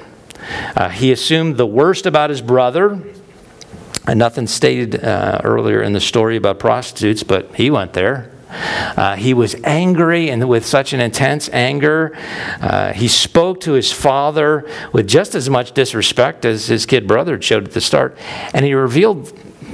Uh, 0.76 0.88
he 0.88 1.10
assumed 1.10 1.56
the 1.56 1.66
worst 1.66 2.06
about 2.06 2.30
his 2.30 2.40
brother. 2.40 3.02
And 4.08 4.20
nothing 4.20 4.46
stated 4.46 5.02
uh, 5.04 5.40
earlier 5.42 5.82
in 5.82 5.92
the 5.92 6.00
story 6.00 6.36
about 6.36 6.60
prostitutes, 6.60 7.24
but 7.24 7.52
he 7.56 7.70
went 7.70 7.92
there. 7.92 8.30
Uh, 8.48 9.16
he 9.16 9.34
was 9.34 9.56
angry 9.64 10.30
and 10.30 10.48
with 10.48 10.64
such 10.64 10.92
an 10.92 11.00
intense 11.00 11.48
anger. 11.52 12.16
Uh, 12.60 12.92
he 12.92 13.08
spoke 13.08 13.60
to 13.60 13.72
his 13.72 13.92
father 13.92 14.68
with 14.92 15.08
just 15.08 15.34
as 15.34 15.50
much 15.50 15.72
disrespect 15.72 16.44
as 16.44 16.66
his 16.66 16.86
kid 16.86 17.06
brother 17.06 17.40
showed 17.42 17.64
at 17.64 17.72
the 17.72 17.80
start. 17.80 18.16
And 18.54 18.64
he 18.64 18.74
revealed 18.74 19.32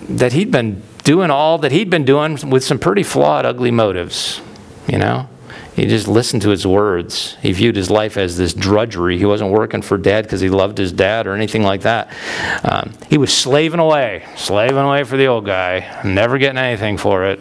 that 0.09 0.33
he'd 0.33 0.51
been 0.51 0.83
doing 1.05 1.31
all 1.31 1.59
that 1.59 1.73
he'd 1.73 1.91
been 1.91 2.05
doing 2.05 2.39
with 2.49 2.65
some 2.65 2.79
pretty 2.79 3.03
flawed, 3.03 3.45
ugly 3.45 3.71
motives. 3.71 4.41
You 4.87 4.99
know? 4.99 5.29
He 5.75 5.87
just 5.87 6.07
listened 6.07 6.43
to 6.43 6.51
his 6.51 6.67
words. 6.67 7.37
He 7.41 7.53
viewed 7.53 7.77
his 7.77 7.91
life 7.91 8.19
as 8.19 8.37
this 8.37 8.53
drudgery. 8.53 9.17
He 9.17 9.25
wasn't 9.25 9.53
working 9.53 9.81
for 9.81 9.97
dad 9.97 10.25
because 10.25 10.43
he 10.43 10.51
loved 10.51 10.77
his 10.77 10.93
dad 10.93 11.27
or 11.27 11.35
anything 11.35 11.63
like 11.63 11.83
that. 11.83 12.15
Um, 12.63 12.93
he 13.09 13.17
was 13.17 13.33
slaving 13.33 13.81
away, 13.81 14.27
slaving 14.37 14.77
away 14.77 15.05
for 15.05 15.17
the 15.17 15.27
old 15.27 15.47
guy, 15.47 16.03
never 16.05 16.37
getting 16.37 16.59
anything 16.59 16.99
for 16.99 17.25
it. 17.25 17.41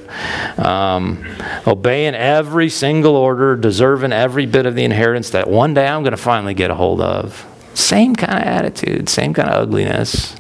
Um, 0.57 1.25
obeying 1.67 2.15
every 2.15 2.69
single 2.69 3.17
order, 3.17 3.57
deserving 3.57 4.13
every 4.13 4.45
bit 4.45 4.65
of 4.65 4.75
the 4.75 4.85
inheritance 4.85 5.31
that 5.31 5.49
one 5.49 5.73
day 5.73 5.87
I'm 5.87 6.01
going 6.01 6.11
to 6.11 6.17
finally 6.17 6.53
get 6.53 6.71
a 6.71 6.75
hold 6.75 7.01
of. 7.01 7.45
Same 7.73 8.15
kind 8.15 8.41
of 8.41 8.47
attitude, 8.47 9.09
same 9.09 9.33
kind 9.33 9.49
of 9.49 9.61
ugliness 9.61 10.37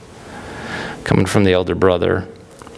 coming 1.03 1.25
from 1.25 1.43
the 1.43 1.53
elder 1.53 1.75
brother. 1.75 2.27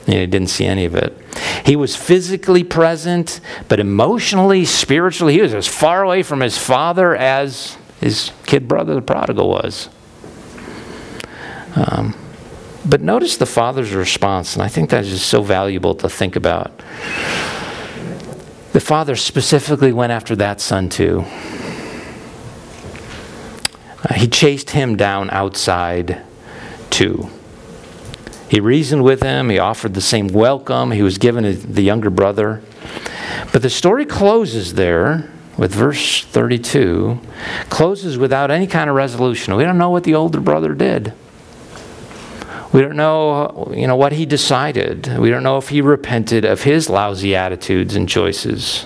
And 0.06 0.16
he 0.16 0.26
didn't 0.26 0.50
see 0.50 0.66
any 0.66 0.86
of 0.86 0.96
it. 0.96 1.18
He 1.66 1.76
was 1.76 1.96
physically 1.96 2.64
present, 2.64 3.40
but 3.70 3.80
emotionally, 3.80 4.66
spiritually, 4.66 5.34
he 5.34 5.42
was 5.42 5.54
as 5.54 5.68
far 5.68 6.04
away 6.04 6.24
from 6.24 6.42
his 6.42 6.58
father 6.58 7.16
as 7.16 7.78
his 8.02 8.32
kid 8.46 8.68
brother, 8.68 8.96
the 8.96 9.02
prodigal, 9.02 9.50
was. 9.50 9.88
Um, 11.76 12.16
but 12.86 13.02
notice 13.02 13.38
the 13.38 13.46
father's 13.46 13.94
response, 13.94 14.54
and 14.54 14.62
I 14.62 14.68
think 14.68 14.90
that 14.90 15.06
is 15.06 15.22
so 15.24 15.42
valuable 15.42 15.96
to 15.96 16.10
think 16.10 16.36
about. 16.36 16.78
The 18.74 18.82
father 18.82 19.16
specifically 19.16 19.94
went 19.94 20.12
after 20.12 20.36
that 20.36 20.60
son 20.60 20.90
too. 20.90 21.24
Uh, 24.04 24.16
he 24.16 24.28
chased 24.28 24.72
him 24.72 24.98
down 24.98 25.30
outside 25.30 26.22
too. 26.90 27.30
He 28.54 28.60
reasoned 28.60 29.04
with 29.04 29.24
him, 29.24 29.50
he 29.50 29.58
offered 29.58 29.96
the 29.96 30.00
same 30.00 30.28
welcome 30.28 30.92
he 30.92 31.02
was 31.02 31.18
given 31.18 31.74
the 31.74 31.82
younger 31.82 32.12
brother. 32.12 32.62
But 33.52 33.64
the 33.64 33.70
story 33.72 34.06
closes 34.06 34.76
there 34.76 35.28
with 35.58 35.74
verse 35.74 36.24
32, 36.26 37.20
closes 37.72 38.20
without 38.20 38.52
any 38.52 38.68
kind 38.68 38.92
of 38.92 38.96
resolution. 38.96 39.56
We 39.56 39.64
don't 39.64 39.80
know 39.80 39.90
what 39.90 40.04
the 40.04 40.14
older 40.14 40.40
brother 40.40 40.76
did. 40.76 41.14
We 42.72 42.82
don't 42.82 42.96
know, 42.96 43.74
you 43.76 43.88
know, 43.88 43.96
what 43.96 44.12
he 44.12 44.24
decided. 44.24 45.18
We 45.18 45.32
don't 45.32 45.42
know 45.42 45.58
if 45.58 45.70
he 45.70 45.82
repented 45.82 46.46
of 46.46 46.62
his 46.62 46.92
lousy 46.92 47.36
attitudes 47.36 47.96
and 47.96 48.08
choices 48.08 48.86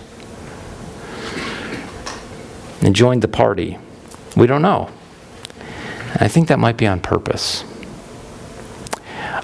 and 2.81 2.95
joined 2.95 3.21
the 3.21 3.27
party. 3.27 3.77
We 4.33 4.47
don't 4.47 4.61
know. 4.61 4.89
I 6.15 6.29
think 6.29 6.47
that 6.47 6.57
might 6.57 6.77
be 6.77 6.87
on 6.87 7.01
purpose. 7.01 7.65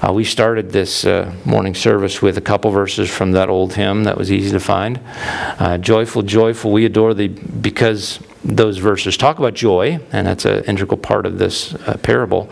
Uh, 0.01 0.11
we 0.11 0.23
started 0.23 0.71
this 0.71 1.05
uh, 1.05 1.31
morning 1.45 1.75
service 1.75 2.21
with 2.21 2.37
a 2.37 2.41
couple 2.41 2.71
verses 2.71 3.09
from 3.09 3.31
that 3.33 3.49
old 3.49 3.73
hymn 3.73 4.05
that 4.05 4.17
was 4.17 4.31
easy 4.31 4.49
to 4.49 4.59
find. 4.59 4.99
Uh, 5.59 5.77
joyful, 5.77 6.23
joyful, 6.23 6.71
we 6.71 6.85
adore 6.85 7.13
thee 7.13 7.27
because 7.27 8.19
those 8.43 8.77
verses 8.77 9.15
talk 9.15 9.39
about 9.39 9.53
joy, 9.53 9.99
and 10.11 10.27
that's 10.27 10.45
an 10.45 10.63
integral 10.65 10.97
part 10.97 11.25
of 11.25 11.37
this 11.37 11.75
uh, 11.75 11.97
parable. 12.01 12.49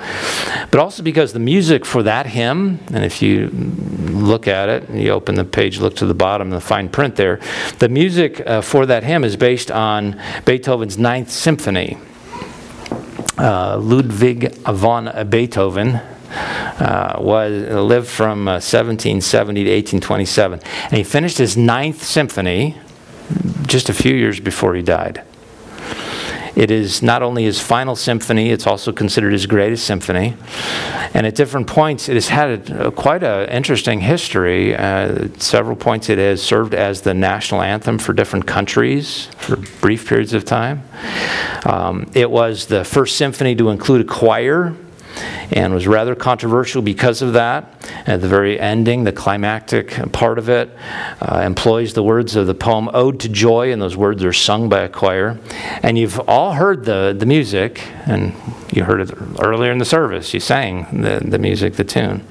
But 0.69 0.80
also 0.80 1.04
because 1.04 1.34
the 1.34 1.39
music 1.39 1.86
for 1.86 2.04
that 2.04 2.27
hymn, 2.27 2.80
and 2.93 3.04
if 3.04 3.21
you 3.21 3.47
look 3.47 4.47
at 4.47 4.69
it, 4.69 4.89
you 4.91 5.10
open 5.10 5.36
the 5.36 5.43
page, 5.43 5.80
look 5.80 5.95
to 5.97 6.06
the 6.06 6.13
bottom, 6.13 6.51
the 6.51 6.62
fine 6.62 6.89
print 6.89 7.15
there, 7.15 7.39
the 7.80 7.89
music 7.89 8.41
uh, 8.45 8.62
for 8.62 8.86
that 8.86 9.04
hymn 9.04 9.23
is 9.23 9.36
based 9.36 9.71
on 9.71 10.21
Beethoven's 10.45 10.97
Ninth 10.97 11.32
Symphony. 11.32 11.97
Uh, 13.38 13.77
Ludwig 13.77 14.54
von 14.67 15.27
Beethoven 15.30 15.99
uh, 16.32 17.17
was 17.20 17.52
lived 17.52 18.08
from 18.08 18.48
uh, 18.48 18.62
1770 18.62 19.63
to 19.63 19.70
1827, 19.70 20.60
and 20.86 20.94
he 20.94 21.04
finished 21.04 21.38
his 21.38 21.58
Ninth 21.58 22.04
Symphony 22.04 22.78
just 23.67 23.89
a 23.89 23.94
few 23.94 24.13
years 24.13 24.39
before 24.39 24.76
he 24.76 24.82
died. 24.82 25.24
It 26.56 26.70
is 26.70 27.02
not 27.02 27.24
only 27.24 27.44
his 27.44 27.60
final 27.60 27.96
symphony, 27.96 28.50
it's 28.50 28.67
also 28.67 28.91
considered 28.91 29.32
his 29.32 29.46
greatest 29.46 29.86
symphony. 29.86 30.36
And 31.13 31.26
at 31.26 31.36
different 31.36 31.67
points, 31.67 32.10
it 32.10 32.15
has 32.15 32.28
had 32.28 32.70
a, 32.70 32.91
quite 32.91 33.24
an 33.24 33.50
interesting 33.50 34.02
history. 34.02 34.76
Uh, 34.76 35.30
several 35.38 35.76
points, 35.76 36.10
it 36.10 36.17
has 36.17 36.41
served 36.41 36.74
as 36.74 37.02
the 37.02 37.13
national 37.13 37.62
anthem 37.62 37.98
for 37.98 38.13
different 38.13 38.48
countries 38.48 39.26
for 39.38 39.56
brief 39.80 40.08
periods 40.08 40.34
of 40.34 40.46
time. 40.46 40.84
Um, 41.65 42.12
it 42.13 42.30
was 42.30 42.67
the 42.67 42.84
first 42.84 43.17
symphony 43.17 43.56
to 43.56 43.70
include 43.70 44.02
a 44.02 44.10
choir 44.10 44.76
and 45.52 45.74
was 45.74 45.88
rather 45.88 46.15
controversial 46.15 46.82
because 46.82 47.21
of 47.21 47.34
that. 47.34 47.67
At 48.06 48.21
the 48.21 48.28
very 48.28 48.60
ending, 48.60 49.04
the 49.04 49.12
climactic 49.12 49.89
part 50.12 50.38
of 50.38 50.50
it 50.50 50.69
uh, 51.21 51.41
employs 51.43 51.93
the 51.93 52.04
words 52.04 52.36
of 52.36 52.47
the 52.47 52.54
poem 52.54 52.89
Ode 52.93 53.19
to 53.21 53.30
Joy, 53.30 53.71
and 53.71 53.82
those 53.82 53.97
words 53.97 54.24
are 54.24 54.34
sung 54.34 54.69
by 54.69 54.82
a 54.82 54.89
choir. 54.89 55.38
And 55.84 55.97
you've 55.97 56.19
all 56.21 56.54
heard 56.54 56.86
the, 56.86 57.15
the 57.17 57.26
music, 57.26 57.82
and 58.06 58.34
you 58.71 58.84
heard 58.84 59.02
it 59.02 59.12
earlier 59.41 59.71
in 59.71 59.78
the 59.78 59.86
service. 59.86 60.34
You 60.34 60.39
sang 60.39 61.02
the, 61.02 61.19
the 61.19 61.38
music, 61.39 61.76
the 61.76 61.84
tune. 61.84 62.26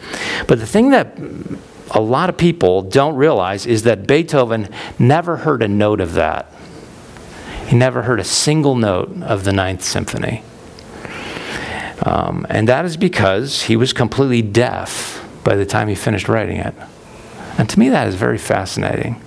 But 0.47 0.59
the 0.59 0.67
thing 0.67 0.91
that 0.91 1.19
a 1.91 2.01
lot 2.01 2.29
of 2.29 2.37
people 2.37 2.83
don't 2.83 3.17
realize 3.17 3.67
is 3.67 3.83
that 3.83 4.07
Beethoven 4.07 4.69
never 4.99 5.39
heard 5.39 5.63
a 5.63 5.69
note 5.69 6.01
of 6.01 6.15
that. 6.15 6.53
He 7.67 7.77
never 7.77 8.03
heard 8.03 8.21
a 8.21 8.25
single 8.25 8.75
note 8.75 9.23
of 9.23 9.45
the 9.45 9.53
Ninth 9.53 9.83
Symphony. 9.83 10.43
Um, 12.05 12.47
and 12.49 12.69
that 12.69 12.85
is 12.85 12.97
because 12.97 13.63
he 13.63 13.77
was 13.77 13.93
completely 13.93 14.43
deaf 14.43 15.27
by 15.45 15.57
the 15.57 15.67
time 15.67 15.89
he 15.89 15.95
finished 15.95 16.29
writing 16.29 16.57
it. 16.57 16.75
And 17.59 17.69
to 17.69 17.79
me, 17.79 17.89
that 17.91 18.09
is 18.09 18.15
very 18.15 18.39
fascinating. 18.39 19.21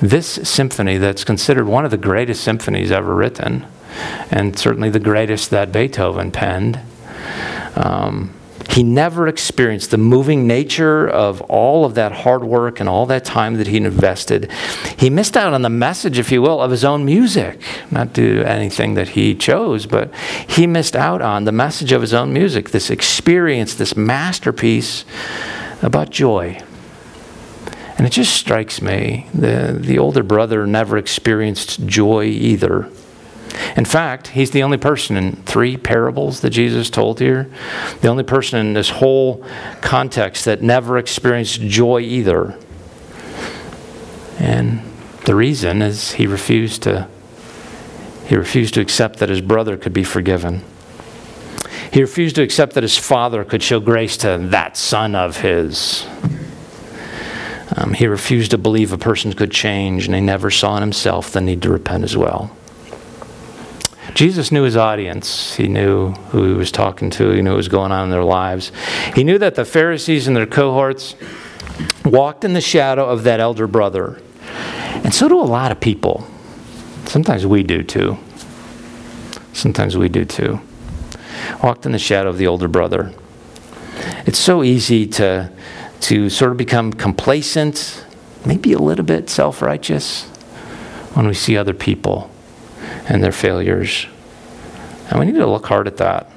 This 0.00 0.26
symphony, 0.26 0.98
that's 0.98 1.24
considered 1.24 1.66
one 1.66 1.84
of 1.84 1.90
the 1.90 1.96
greatest 1.96 2.44
symphonies 2.44 2.92
ever 2.92 3.14
written, 3.14 3.66
and 4.30 4.58
certainly 4.58 4.90
the 4.90 5.00
greatest 5.00 5.50
that 5.50 5.72
Beethoven 5.72 6.30
penned, 6.30 6.78
um, 7.74 8.32
he 8.76 8.82
never 8.82 9.26
experienced 9.26 9.90
the 9.90 9.96
moving 9.96 10.46
nature 10.46 11.08
of 11.08 11.40
all 11.40 11.86
of 11.86 11.94
that 11.94 12.12
hard 12.12 12.44
work 12.44 12.78
and 12.78 12.90
all 12.90 13.06
that 13.06 13.24
time 13.24 13.54
that 13.54 13.68
he 13.68 13.78
invested. 13.78 14.52
He 14.98 15.08
missed 15.08 15.34
out 15.34 15.54
on 15.54 15.62
the 15.62 15.70
message, 15.70 16.18
if 16.18 16.30
you 16.30 16.42
will, 16.42 16.60
of 16.60 16.70
his 16.70 16.84
own 16.84 17.02
music. 17.06 17.58
Not 17.90 18.12
to 18.16 18.42
anything 18.42 18.92
that 18.92 19.08
he 19.08 19.34
chose, 19.34 19.86
but 19.86 20.14
he 20.46 20.66
missed 20.66 20.94
out 20.94 21.22
on 21.22 21.44
the 21.44 21.52
message 21.52 21.90
of 21.90 22.02
his 22.02 22.12
own 22.12 22.34
music, 22.34 22.68
this 22.68 22.90
experience, 22.90 23.72
this 23.74 23.96
masterpiece 23.96 25.06
about 25.80 26.10
joy. 26.10 26.62
And 27.96 28.06
it 28.06 28.10
just 28.10 28.34
strikes 28.34 28.82
me 28.82 29.26
the, 29.32 29.74
the 29.80 29.98
older 29.98 30.22
brother 30.22 30.66
never 30.66 30.98
experienced 30.98 31.86
joy 31.86 32.24
either. 32.24 32.90
In 33.76 33.84
fact, 33.84 34.28
he's 34.28 34.50
the 34.50 34.62
only 34.62 34.78
person 34.78 35.16
in 35.16 35.36
three 35.42 35.76
parables 35.76 36.40
that 36.40 36.50
Jesus 36.50 36.90
told 36.90 37.20
here, 37.20 37.50
the 38.00 38.08
only 38.08 38.24
person 38.24 38.58
in 38.58 38.72
this 38.72 38.90
whole 38.90 39.44
context 39.80 40.44
that 40.44 40.62
never 40.62 40.98
experienced 40.98 41.60
joy 41.60 42.00
either. 42.00 42.58
And 44.38 44.82
the 45.24 45.34
reason 45.34 45.82
is 45.82 46.12
he 46.12 46.26
refused 46.26 46.82
to 46.82 47.08
he 48.26 48.34
refused 48.34 48.74
to 48.74 48.80
accept 48.80 49.20
that 49.20 49.28
his 49.28 49.40
brother 49.40 49.76
could 49.76 49.92
be 49.92 50.02
forgiven. 50.02 50.64
He 51.92 52.00
refused 52.00 52.34
to 52.36 52.42
accept 52.42 52.74
that 52.74 52.82
his 52.82 52.98
father 52.98 53.44
could 53.44 53.62
show 53.62 53.78
grace 53.78 54.16
to 54.18 54.38
that 54.50 54.76
son 54.76 55.14
of 55.14 55.36
his. 55.42 56.04
Um, 57.76 57.92
he 57.92 58.08
refused 58.08 58.50
to 58.50 58.58
believe 58.58 58.92
a 58.92 58.98
person 58.98 59.32
could 59.32 59.52
change, 59.52 60.06
and 60.06 60.14
he 60.14 60.20
never 60.20 60.50
saw 60.50 60.76
in 60.76 60.82
himself 60.82 61.30
the 61.30 61.40
need 61.40 61.62
to 61.62 61.70
repent 61.70 62.02
as 62.02 62.16
well. 62.16 62.56
Jesus 64.16 64.50
knew 64.50 64.62
his 64.62 64.78
audience. 64.78 65.56
He 65.56 65.68
knew 65.68 66.12
who 66.30 66.48
he 66.48 66.54
was 66.54 66.72
talking 66.72 67.10
to. 67.10 67.32
He 67.32 67.42
knew 67.42 67.50
what 67.50 67.58
was 67.58 67.68
going 67.68 67.92
on 67.92 68.04
in 68.04 68.10
their 68.10 68.24
lives. 68.24 68.72
He 69.14 69.22
knew 69.22 69.36
that 69.36 69.56
the 69.56 69.64
Pharisees 69.66 70.26
and 70.26 70.34
their 70.34 70.46
cohorts 70.46 71.14
walked 72.02 72.42
in 72.42 72.54
the 72.54 72.62
shadow 72.62 73.06
of 73.06 73.24
that 73.24 73.40
elder 73.40 73.66
brother. 73.66 74.18
And 75.04 75.12
so 75.12 75.28
do 75.28 75.38
a 75.38 75.44
lot 75.44 75.70
of 75.70 75.80
people. 75.80 76.26
Sometimes 77.04 77.44
we 77.44 77.62
do 77.62 77.82
too. 77.82 78.16
Sometimes 79.52 79.98
we 79.98 80.08
do 80.08 80.24
too. 80.24 80.62
Walked 81.62 81.84
in 81.84 81.92
the 81.92 81.98
shadow 81.98 82.30
of 82.30 82.38
the 82.38 82.46
older 82.46 82.68
brother. 82.68 83.12
It's 84.24 84.38
so 84.38 84.62
easy 84.62 85.06
to, 85.08 85.52
to 86.00 86.30
sort 86.30 86.52
of 86.52 86.56
become 86.56 86.94
complacent, 86.94 88.02
maybe 88.46 88.72
a 88.72 88.78
little 88.78 89.04
bit 89.04 89.28
self 89.28 89.60
righteous 89.60 90.24
when 91.12 91.26
we 91.26 91.34
see 91.34 91.58
other 91.58 91.74
people 91.74 92.30
and 93.08 93.22
their 93.22 93.32
failures. 93.32 94.06
And 95.10 95.18
we 95.20 95.26
need 95.26 95.38
to 95.38 95.46
look 95.46 95.66
hard 95.66 95.86
at 95.86 95.98
that. 95.98 96.30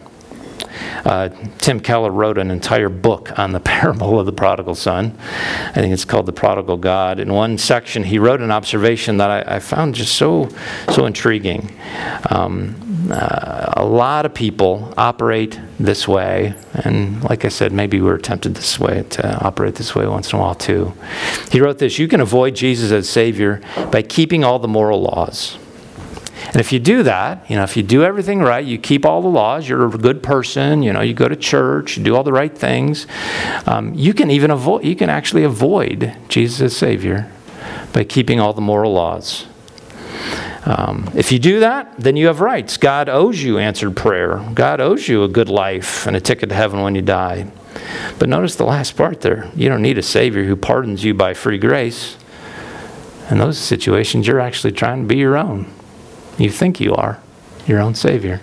Uh, 1.05 1.29
Tim 1.59 1.79
Keller 1.79 2.11
wrote 2.11 2.37
an 2.37 2.51
entire 2.51 2.89
book 2.89 3.37
on 3.39 3.51
the 3.51 3.59
parable 3.79 4.19
of 4.19 4.25
the 4.25 4.31
prodigal 4.31 4.75
son. 4.75 5.17
I 5.19 5.73
think 5.73 5.93
it's 5.93 6.05
called 6.05 6.25
The 6.25 6.33
Prodigal 6.33 6.77
God. 6.77 7.19
In 7.19 7.33
one 7.33 7.57
section, 7.57 8.03
he 8.03 8.19
wrote 8.19 8.41
an 8.41 8.51
observation 8.51 9.17
that 9.17 9.47
I, 9.47 9.55
I 9.55 9.59
found 9.59 9.95
just 9.95 10.15
so, 10.15 10.49
so 10.91 11.05
intriguing. 11.05 11.71
Um, 12.29 12.75
uh, 13.11 13.73
a 13.77 13.85
lot 13.85 14.25
of 14.25 14.33
people 14.33 14.93
operate 14.97 15.59
this 15.79 16.07
way, 16.07 16.53
and 16.73 17.23
like 17.23 17.45
I 17.45 17.47
said, 17.47 17.71
maybe 17.71 18.01
we're 18.01 18.17
tempted 18.17 18.55
this 18.55 18.79
way 18.79 19.03
to 19.11 19.39
operate 19.43 19.75
this 19.75 19.95
way 19.95 20.05
once 20.05 20.31
in 20.31 20.37
a 20.37 20.41
while 20.41 20.55
too. 20.55 20.93
He 21.51 21.59
wrote 21.59 21.79
this 21.79 21.97
You 21.97 22.07
can 22.07 22.21
avoid 22.21 22.55
Jesus 22.55 22.91
as 22.91 23.09
Savior 23.09 23.61
by 23.91 24.03
keeping 24.03 24.43
all 24.43 24.59
the 24.59 24.67
moral 24.67 25.01
laws. 25.01 25.57
And 26.47 26.55
if 26.55 26.71
you 26.71 26.79
do 26.79 27.03
that, 27.03 27.49
you 27.49 27.55
know, 27.55 27.63
if 27.63 27.75
you 27.77 27.83
do 27.83 28.03
everything 28.03 28.39
right, 28.39 28.65
you 28.65 28.77
keep 28.77 29.05
all 29.05 29.21
the 29.21 29.27
laws, 29.27 29.67
you're 29.67 29.85
a 29.85 29.89
good 29.89 30.23
person, 30.23 30.81
you 30.81 30.93
know, 30.93 31.01
you 31.01 31.13
go 31.13 31.27
to 31.27 31.35
church, 31.35 31.97
you 31.97 32.03
do 32.03 32.15
all 32.15 32.23
the 32.23 32.31
right 32.31 32.55
things, 32.55 33.07
um, 33.67 33.93
you 33.93 34.13
can 34.13 34.31
even 34.31 34.51
avoid, 34.51 34.83
you 34.85 34.95
can 34.95 35.09
actually 35.09 35.43
avoid 35.43 36.15
Jesus 36.29 36.61
as 36.61 36.77
Savior 36.77 37.31
by 37.93 38.03
keeping 38.03 38.39
all 38.39 38.53
the 38.53 38.61
moral 38.61 38.93
laws. 38.93 39.45
Um, 40.65 41.09
if 41.15 41.31
you 41.31 41.39
do 41.39 41.61
that, 41.61 41.95
then 41.97 42.15
you 42.15 42.27
have 42.27 42.41
rights. 42.41 42.77
God 42.77 43.09
owes 43.09 43.41
you 43.41 43.57
answered 43.57 43.95
prayer. 43.95 44.45
God 44.53 44.81
owes 44.81 45.07
you 45.07 45.23
a 45.23 45.27
good 45.27 45.49
life 45.49 46.05
and 46.05 46.15
a 46.15 46.21
ticket 46.21 46.49
to 46.49 46.55
heaven 46.55 46.81
when 46.81 46.95
you 46.95 47.01
die. 47.01 47.49
But 48.17 48.29
notice 48.29 48.55
the 48.55 48.65
last 48.65 48.97
part 48.97 49.21
there. 49.21 49.49
You 49.55 49.69
don't 49.69 49.81
need 49.81 49.97
a 49.97 50.03
Savior 50.03 50.43
who 50.43 50.55
pardons 50.55 51.03
you 51.03 51.13
by 51.13 51.33
free 51.33 51.57
grace. 51.57 52.17
In 53.29 53.37
those 53.37 53.57
situations, 53.57 54.27
you're 54.27 54.39
actually 54.39 54.73
trying 54.73 55.03
to 55.03 55.07
be 55.07 55.17
your 55.17 55.37
own. 55.37 55.71
You 56.39 56.49
think 56.49 56.79
you 56.79 56.95
are 56.95 57.19
your 57.67 57.79
own 57.79 57.93
Savior. 57.93 58.41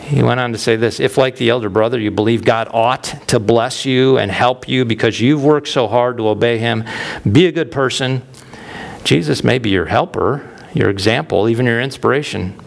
He 0.00 0.22
went 0.22 0.38
on 0.38 0.52
to 0.52 0.58
say 0.58 0.76
this 0.76 0.98
If, 1.00 1.18
like 1.18 1.36
the 1.36 1.50
elder 1.50 1.68
brother, 1.68 1.98
you 1.98 2.10
believe 2.10 2.44
God 2.44 2.68
ought 2.72 3.04
to 3.28 3.38
bless 3.38 3.84
you 3.84 4.18
and 4.18 4.30
help 4.30 4.68
you 4.68 4.84
because 4.84 5.20
you've 5.20 5.44
worked 5.44 5.68
so 5.68 5.88
hard 5.88 6.16
to 6.16 6.28
obey 6.28 6.58
Him, 6.58 6.84
be 7.30 7.46
a 7.46 7.52
good 7.52 7.70
person. 7.70 8.22
Jesus 9.04 9.44
may 9.44 9.58
be 9.58 9.70
your 9.70 9.86
helper, 9.86 10.48
your 10.74 10.90
example, 10.90 11.48
even 11.48 11.66
your 11.66 11.80
inspiration. 11.80 12.58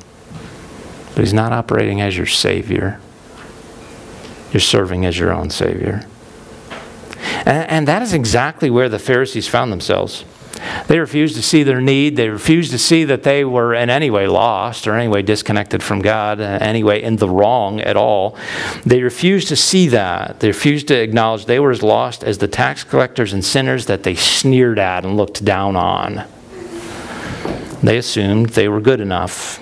but 1.16 1.24
he's 1.24 1.34
not 1.34 1.52
operating 1.52 2.00
as 2.00 2.16
your 2.16 2.26
Savior. 2.26 3.00
You're 4.54 4.62
serving 4.62 5.06
as 5.06 5.20
your 5.20 5.34
own 5.34 5.50
Savior. 5.50 6.06
And, 7.46 7.70
and 7.70 7.88
that 7.88 8.02
is 8.02 8.14
exactly 8.14 8.70
where 8.70 8.90
the 8.90 9.00
Pharisees 9.00 9.48
found 9.48 9.72
themselves. 9.72 10.24
They 10.88 11.00
refused 11.00 11.36
to 11.36 11.42
see 11.42 11.64
their 11.64 11.82
need. 11.82 12.16
They 12.16 12.30
refused 12.30 12.72
to 12.72 12.78
see 12.78 13.04
that 13.06 13.24
they 13.24 13.46
were 13.46 13.74
in 13.74 13.90
any 13.90 14.10
way 14.10 14.28
lost 14.28 14.88
or 14.88 14.96
any 14.96 15.08
way 15.08 15.22
disconnected 15.22 15.82
from 15.82 16.02
God, 16.02 16.40
uh, 16.42 16.58
anyway 16.62 17.02
in 17.02 17.18
the 17.18 17.30
wrong 17.30 17.80
at 17.82 17.96
all. 17.96 18.38
They 18.86 19.02
refused 19.02 19.48
to 19.50 19.56
see 19.56 19.88
that. 19.90 20.40
They 20.40 20.48
refused 20.48 20.88
to 20.90 21.00
acknowledge 21.00 21.46
they 21.46 21.60
were 21.60 21.72
as 21.72 21.84
lost 21.84 22.24
as 22.24 22.40
the 22.40 22.48
tax 22.48 22.84
collectors 22.84 23.34
and 23.34 23.44
sinners 23.44 23.86
that 23.86 24.04
they 24.04 24.16
sneered 24.16 24.80
at 24.80 25.06
and 25.06 25.16
looked 25.16 25.46
down 25.46 25.76
on. 25.76 26.26
They 27.82 27.98
assumed 27.98 28.50
they 28.50 28.68
were 28.68 28.82
good 28.82 29.00
enough 29.00 29.58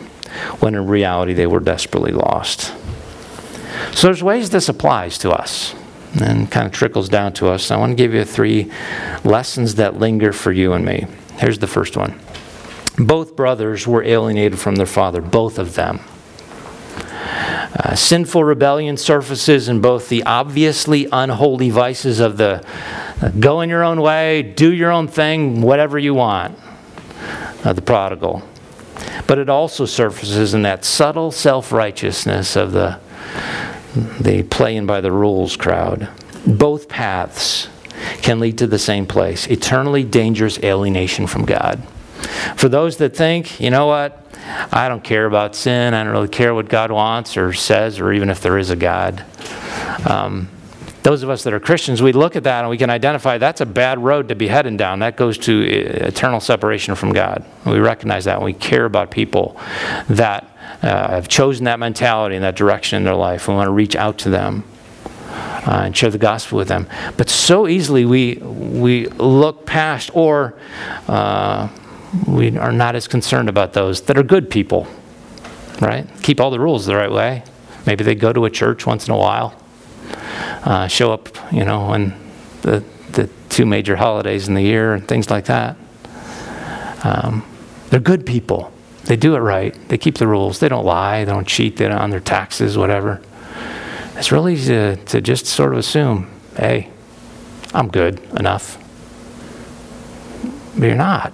when 0.61 0.75
in 0.75 0.87
reality 0.87 1.33
they 1.33 1.47
were 1.47 1.59
desperately 1.59 2.11
lost. 2.11 2.73
So 3.91 4.07
there's 4.07 4.23
ways 4.23 4.49
this 4.49 4.69
applies 4.69 5.17
to 5.19 5.31
us 5.31 5.75
and 6.21 6.49
kind 6.51 6.65
of 6.65 6.71
trickles 6.71 7.09
down 7.09 7.33
to 7.33 7.49
us. 7.49 7.71
I 7.71 7.77
want 7.77 7.91
to 7.91 7.95
give 7.95 8.13
you 8.13 8.23
three 8.23 8.71
lessons 9.23 9.75
that 9.75 9.97
linger 9.97 10.33
for 10.33 10.51
you 10.51 10.73
and 10.73 10.85
me. 10.85 11.05
Here's 11.37 11.59
the 11.59 11.67
first 11.67 11.97
one. 11.97 12.19
Both 12.97 13.35
brothers 13.35 13.85
were 13.85 14.03
alienated 14.03 14.59
from 14.59 14.75
their 14.75 14.87
father, 14.87 15.21
both 15.21 15.59
of 15.59 15.75
them. 15.75 15.99
Uh, 17.79 17.95
sinful 17.95 18.43
rebellion 18.43 18.97
surfaces 18.97 19.69
in 19.69 19.81
both 19.81 20.09
the 20.09 20.23
obviously 20.23 21.07
unholy 21.11 21.69
vices 21.69 22.19
of 22.19 22.37
the 22.37 22.65
uh, 23.21 23.29
go 23.39 23.61
in 23.61 23.69
your 23.69 23.83
own 23.83 24.01
way, 24.01 24.41
do 24.41 24.73
your 24.73 24.91
own 24.91 25.07
thing, 25.07 25.61
whatever 25.61 25.99
you 25.99 26.13
want, 26.13 26.57
uh, 27.63 27.73
the 27.73 27.81
prodigal. 27.81 28.41
But 29.27 29.37
it 29.37 29.49
also 29.49 29.85
surfaces 29.85 30.53
in 30.53 30.63
that 30.63 30.85
subtle 30.85 31.31
self 31.31 31.71
righteousness 31.71 32.55
of 32.55 32.71
the 32.71 32.99
the 34.19 34.43
playing 34.43 34.85
by 34.85 35.01
the 35.01 35.11
rules 35.11 35.55
crowd. 35.55 36.09
Both 36.45 36.87
paths 36.87 37.67
can 38.21 38.39
lead 38.39 38.57
to 38.59 38.67
the 38.67 38.79
same 38.79 39.05
place 39.05 39.47
eternally 39.47 40.03
dangerous 40.03 40.59
alienation 40.59 41.27
from 41.27 41.45
God. 41.45 41.83
For 42.55 42.69
those 42.69 42.97
that 42.97 43.15
think, 43.15 43.59
you 43.59 43.69
know 43.69 43.87
what, 43.87 44.23
I 44.71 44.87
don't 44.87 45.03
care 45.03 45.25
about 45.25 45.55
sin, 45.55 45.93
I 45.93 46.03
don't 46.03 46.13
really 46.13 46.27
care 46.27 46.53
what 46.53 46.69
God 46.69 46.91
wants 46.91 47.37
or 47.37 47.53
says, 47.53 47.99
or 47.99 48.11
even 48.13 48.29
if 48.29 48.41
there 48.41 48.57
is 48.57 48.69
a 48.69 48.75
God. 48.75 49.23
Um, 50.05 50.49
those 51.03 51.23
of 51.23 51.29
us 51.29 51.43
that 51.43 51.53
are 51.53 51.59
Christians, 51.59 52.01
we 52.01 52.11
look 52.11 52.35
at 52.35 52.43
that 52.43 52.61
and 52.61 52.69
we 52.69 52.77
can 52.77 52.89
identify 52.89 53.37
that's 53.37 53.61
a 53.61 53.65
bad 53.65 53.97
road 53.99 54.29
to 54.29 54.35
be 54.35 54.47
heading 54.47 54.75
down. 54.75 54.99
That 54.99 55.15
goes 55.15 55.37
to 55.39 55.63
eternal 55.63 56.41
separation 56.41 56.95
from 56.95 57.13
God. 57.13 57.45
We 57.65 57.79
recognize 57.79 58.25
that 58.25 58.35
and 58.35 58.43
we 58.43 58.53
care 58.53 58.83
about 58.83 59.09
people 59.09 59.57
that 60.09 60.56
uh, 60.81 61.09
have 61.09 61.27
chosen 61.27 61.65
that 61.65 61.79
mentality 61.79 62.35
and 62.35 62.43
that 62.43 62.55
direction 62.55 62.97
in 62.97 63.03
their 63.03 63.15
life. 63.15 63.47
We 63.47 63.55
want 63.55 63.67
to 63.67 63.71
reach 63.71 63.95
out 63.95 64.17
to 64.19 64.29
them. 64.29 64.63
Uh, 65.29 65.81
and 65.83 65.97
share 65.97 66.09
the 66.09 66.17
gospel 66.17 66.57
with 66.57 66.69
them. 66.69 66.87
But 67.17 67.29
so 67.29 67.67
easily 67.67 68.05
we, 68.05 68.35
we 68.35 69.07
look 69.07 69.65
past 69.65 70.09
or 70.13 70.57
uh, 71.09 71.67
we 72.25 72.57
are 72.57 72.71
not 72.71 72.95
as 72.95 73.05
concerned 73.07 73.49
about 73.49 73.73
those 73.73 74.01
that 74.03 74.17
are 74.17 74.23
good 74.23 74.49
people, 74.49 74.87
right? 75.81 76.07
Keep 76.21 76.39
all 76.39 76.51
the 76.51 76.59
rules 76.59 76.85
the 76.85 76.95
right 76.95 77.11
way. 77.11 77.43
Maybe 77.85 78.05
they 78.05 78.15
go 78.15 78.31
to 78.31 78.45
a 78.45 78.49
church 78.49 78.85
once 78.85 79.07
in 79.07 79.13
a 79.13 79.17
while, 79.17 79.61
uh, 80.63 80.87
show 80.87 81.11
up, 81.11 81.35
you 81.51 81.65
know, 81.65 81.81
on 81.81 82.13
the, 82.61 82.81
the 83.11 83.29
two 83.49 83.65
major 83.65 83.97
holidays 83.97 84.47
in 84.47 84.53
the 84.53 84.61
year 84.61 84.93
and 84.93 85.05
things 85.05 85.29
like 85.29 85.45
that. 85.45 85.75
Um, 87.03 87.45
they're 87.89 87.99
good 87.99 88.25
people. 88.25 88.71
They 89.07 89.15
do 89.15 89.35
it 89.35 89.39
right. 89.39 89.73
They 89.87 89.97
keep 89.97 90.17
the 90.17 90.27
rules. 90.27 90.59
They 90.59 90.67
don't 90.67 90.85
lie. 90.85 91.23
They 91.23 91.31
don't 91.31 91.47
cheat. 91.47 91.77
They 91.77 91.87
don't 91.87 91.97
on 91.97 92.09
their 92.09 92.19
taxes, 92.19 92.77
whatever. 92.77 93.21
It's 94.15 94.31
really 94.33 94.53
easy 94.53 94.73
to, 94.73 94.95
to 94.97 95.21
just 95.21 95.45
sort 95.45 95.71
of 95.71 95.79
assume, 95.79 96.29
hey, 96.57 96.89
I'm 97.73 97.87
good 97.87 98.19
enough. 98.37 98.77
But 100.77 100.87
you're 100.87 100.95
not. 100.95 101.33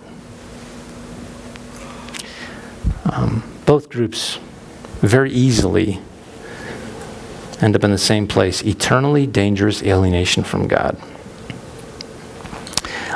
Um, 3.11 3.43
both 3.65 3.89
groups 3.89 4.37
very 5.01 5.31
easily 5.31 5.99
end 7.59 7.75
up 7.75 7.83
in 7.83 7.91
the 7.91 7.97
same 7.97 8.27
place 8.27 8.61
eternally 8.61 9.25
dangerous 9.25 9.81
alienation 9.81 10.43
from 10.43 10.67
God. 10.67 10.97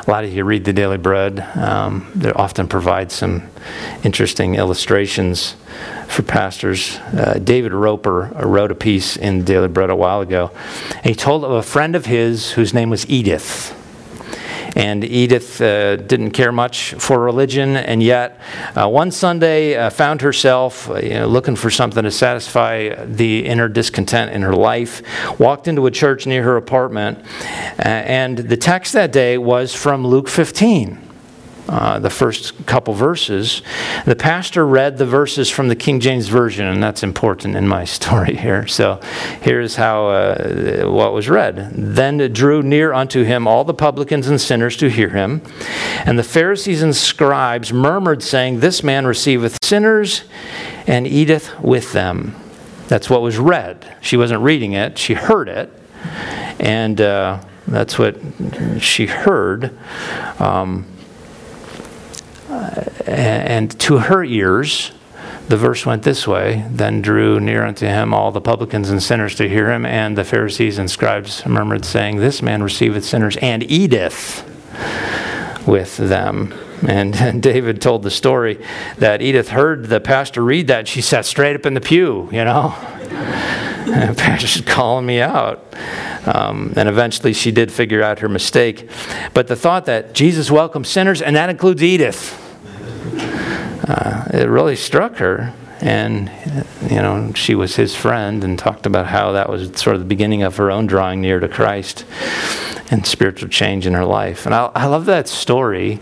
A 0.08 0.10
lot 0.10 0.24
of 0.24 0.34
you 0.34 0.45
read 0.45 0.64
the 0.64 0.72
Daily 0.72 0.97
Bread. 0.97 1.41
Um, 1.58 2.10
they 2.16 2.32
often 2.32 2.70
provide 2.70 3.12
some 3.12 3.43
interesting 4.05 4.55
illustrations 4.55 5.58
for 6.08 6.24
pastors. 6.24 6.95
Uh, 7.14 7.41
David 7.43 7.74
Roper 7.74 8.32
wrote 8.41 8.72
a 8.72 8.76
piece 8.76 9.18
in 9.18 9.43
Daily 9.43 9.68
Bread 9.68 9.89
a 9.89 9.97
while 9.97 10.22
ago. 10.22 10.51
And 10.95 11.08
he 11.08 11.14
told 11.14 11.43
of 11.43 11.51
a 11.51 11.62
friend 11.62 11.93
of 11.93 12.05
his 12.05 12.51
whose 12.51 12.74
name 12.74 12.89
was 12.89 13.05
Edith. 13.10 13.76
And 14.78 15.03
Edith 15.03 15.59
uh, 15.59 15.95
didn't 15.95 16.32
care 16.32 16.51
much 16.51 16.93
for 16.99 17.19
religion, 17.19 17.75
and 17.75 18.03
yet 18.03 18.39
uh, 18.75 18.88
one 18.88 19.09
Sunday 19.09 19.75
uh, 19.75 19.89
found 19.89 20.21
herself 20.21 20.88
uh, 20.88 20.97
you 20.97 21.15
know, 21.15 21.25
looking 21.25 21.55
for 21.55 21.71
something 21.71 22.03
to 22.03 22.11
satisfy 22.11 22.93
the 23.05 23.43
inner 23.43 23.69
discontent 23.69 24.34
in 24.34 24.43
her 24.43 24.53
life. 24.53 25.01
Walked 25.39 25.67
into 25.67 25.88
a 25.88 25.91
church 25.91 26.28
near 26.28 26.43
her 26.43 26.57
apartment, 26.57 27.17
uh, 27.80 27.88
and 27.88 28.38
the 28.38 28.55
text 28.55 28.93
that 28.93 29.11
day 29.11 29.39
was 29.39 29.73
from 29.73 30.05
Luke 30.05 30.30
15 30.30 31.07
uh, 31.70 31.99
the 31.99 32.09
first 32.09 32.65
couple 32.65 32.93
verses. 32.93 33.61
The 34.05 34.15
pastor 34.15 34.65
read 34.65 34.97
the 34.97 35.05
verses 35.05 35.49
from 35.49 35.68
the 35.68 35.76
King 35.76 35.99
James 35.99 36.30
Version, 36.30 36.65
and 36.65 36.82
that's 36.82 37.03
important 37.03 37.55
in 37.55 37.68
my 37.68 37.84
story 37.97 38.36
here. 38.36 38.68
So 38.68 39.01
here's 39.41 39.76
how 39.76 40.07
uh, 40.07 40.89
what 40.89 41.13
was 41.13 41.30
read. 41.30 41.72
Then 41.74 42.18
drew 42.32 42.63
near 42.63 42.93
unto 42.93 43.24
him 43.24 43.47
all 43.47 43.63
the 43.63 43.74
publicans 43.74 44.28
and 44.28 44.39
sinners 44.39 44.78
to 44.78 44.89
hear 44.89 45.09
him. 45.09 45.41
And 46.05 46.18
the 46.18 46.24
Pharisees 46.24 46.82
and 46.82 46.95
scribes 46.95 47.74
murmured, 47.74 48.24
saying, 48.24 48.59
This 48.59 48.84
man 48.84 49.05
receiveth 49.05 49.57
sinners 49.63 50.24
and 50.86 51.05
eateth 51.05 51.59
with 51.59 51.91
them. 51.91 52.36
That's 52.88 53.09
what 53.09 53.22
was 53.22 53.38
read. 53.38 53.97
She 54.01 54.15
wasn't 54.15 54.41
reading 54.41 54.74
it, 54.74 54.97
she 54.97 55.13
heard 55.13 55.49
it. 55.49 55.70
And 56.59 57.01
uh, 57.01 57.43
that's 57.68 57.99
what 57.99 58.18
she 58.80 59.07
heard. 59.07 59.78
Um, 60.39 60.86
and 63.05 63.78
to 63.80 63.97
her 63.99 64.24
ears, 64.24 64.91
the 65.47 65.57
verse 65.57 65.86
went 65.86 66.03
this 66.03 66.28
way 66.28 66.65
Then 66.70 67.01
drew 67.01 67.39
near 67.39 67.63
unto 67.65 67.86
him 67.86 68.13
all 68.13 68.32
the 68.32 68.41
publicans 68.41 68.89
and 68.89 69.01
sinners 69.01 69.36
to 69.36 69.47
hear 69.47 69.72
him, 69.72 69.86
and 69.86 70.18
the 70.18 70.26
Pharisees 70.26 70.78
and 70.78 70.91
scribes 70.91 71.45
murmured, 71.45 71.86
saying, 71.86 72.18
This 72.18 72.41
man 72.41 72.61
receiveth 72.61 73.05
sinners 73.05 73.38
and 73.38 73.63
Edith 73.72 74.43
with 75.65 75.97
them. 75.97 76.53
And, 76.88 77.15
and, 77.15 77.41
David 77.47 77.82
told 77.82 78.03
the 78.03 78.11
story 78.11 78.63
that 78.97 79.22
Edith 79.22 79.49
heard 79.49 79.86
the 79.86 79.99
pastor 79.99 80.43
read 80.43 80.68
that. 80.68 80.88
She 80.88 81.01
sat 81.01 81.26
straight 81.26 81.55
up 81.55 81.65
in 81.65 81.74
the 81.74 81.82
pew, 81.82 82.30
you 82.32 82.43
know. 82.43 82.76
and 83.09 84.09
the 84.15 84.22
pastor's 84.22 84.61
calling 84.61 85.05
me 85.05 85.22
out. 85.22 85.63
Um, 86.26 86.74
and 86.76 86.89
eventually 86.89 87.32
she 87.32 87.51
did 87.51 87.72
figure 87.72 88.03
out 88.03 88.20
her 88.20 88.28
mistake. 88.28 88.89
But 89.34 89.47
the 89.47 89.55
thought 89.55 89.86
that 89.86 90.13
Jesus 90.13 90.51
welcomes 90.51 90.89
sinners, 90.89 91.22
and 91.22 91.38
that 91.38 91.49
includes 91.49 91.82
Edith 91.82 92.43
uh, 93.18 94.26
it 94.34 94.49
really 94.49 94.76
struck 94.76 95.18
her. 95.18 95.53
And, 95.80 96.32
you 96.89 96.97
know, 96.97 97.32
she 97.34 97.53
was 97.53 97.76
his 97.76 97.95
friend 97.95 98.43
and 98.43 98.57
talked 98.57 98.86
about 98.86 99.05
how 99.05 99.34
that 99.34 99.47
was 99.47 99.70
sort 99.80 99.95
of 99.95 100.01
the 100.01 100.07
beginning 100.07 100.41
of 100.41 100.57
her 100.57 100.72
own 100.72 100.88
drawing 100.88 101.22
near 101.22 101.39
to 101.39 101.47
Christ 101.47 102.03
and 102.89 103.05
spiritual 103.05 103.49
change 103.49 103.86
in 103.86 103.93
her 103.93 104.05
life. 104.05 104.45
And 104.45 104.55
I, 104.55 104.72
I 104.74 104.86
love 104.88 105.05
that 105.05 105.28
story 105.28 105.99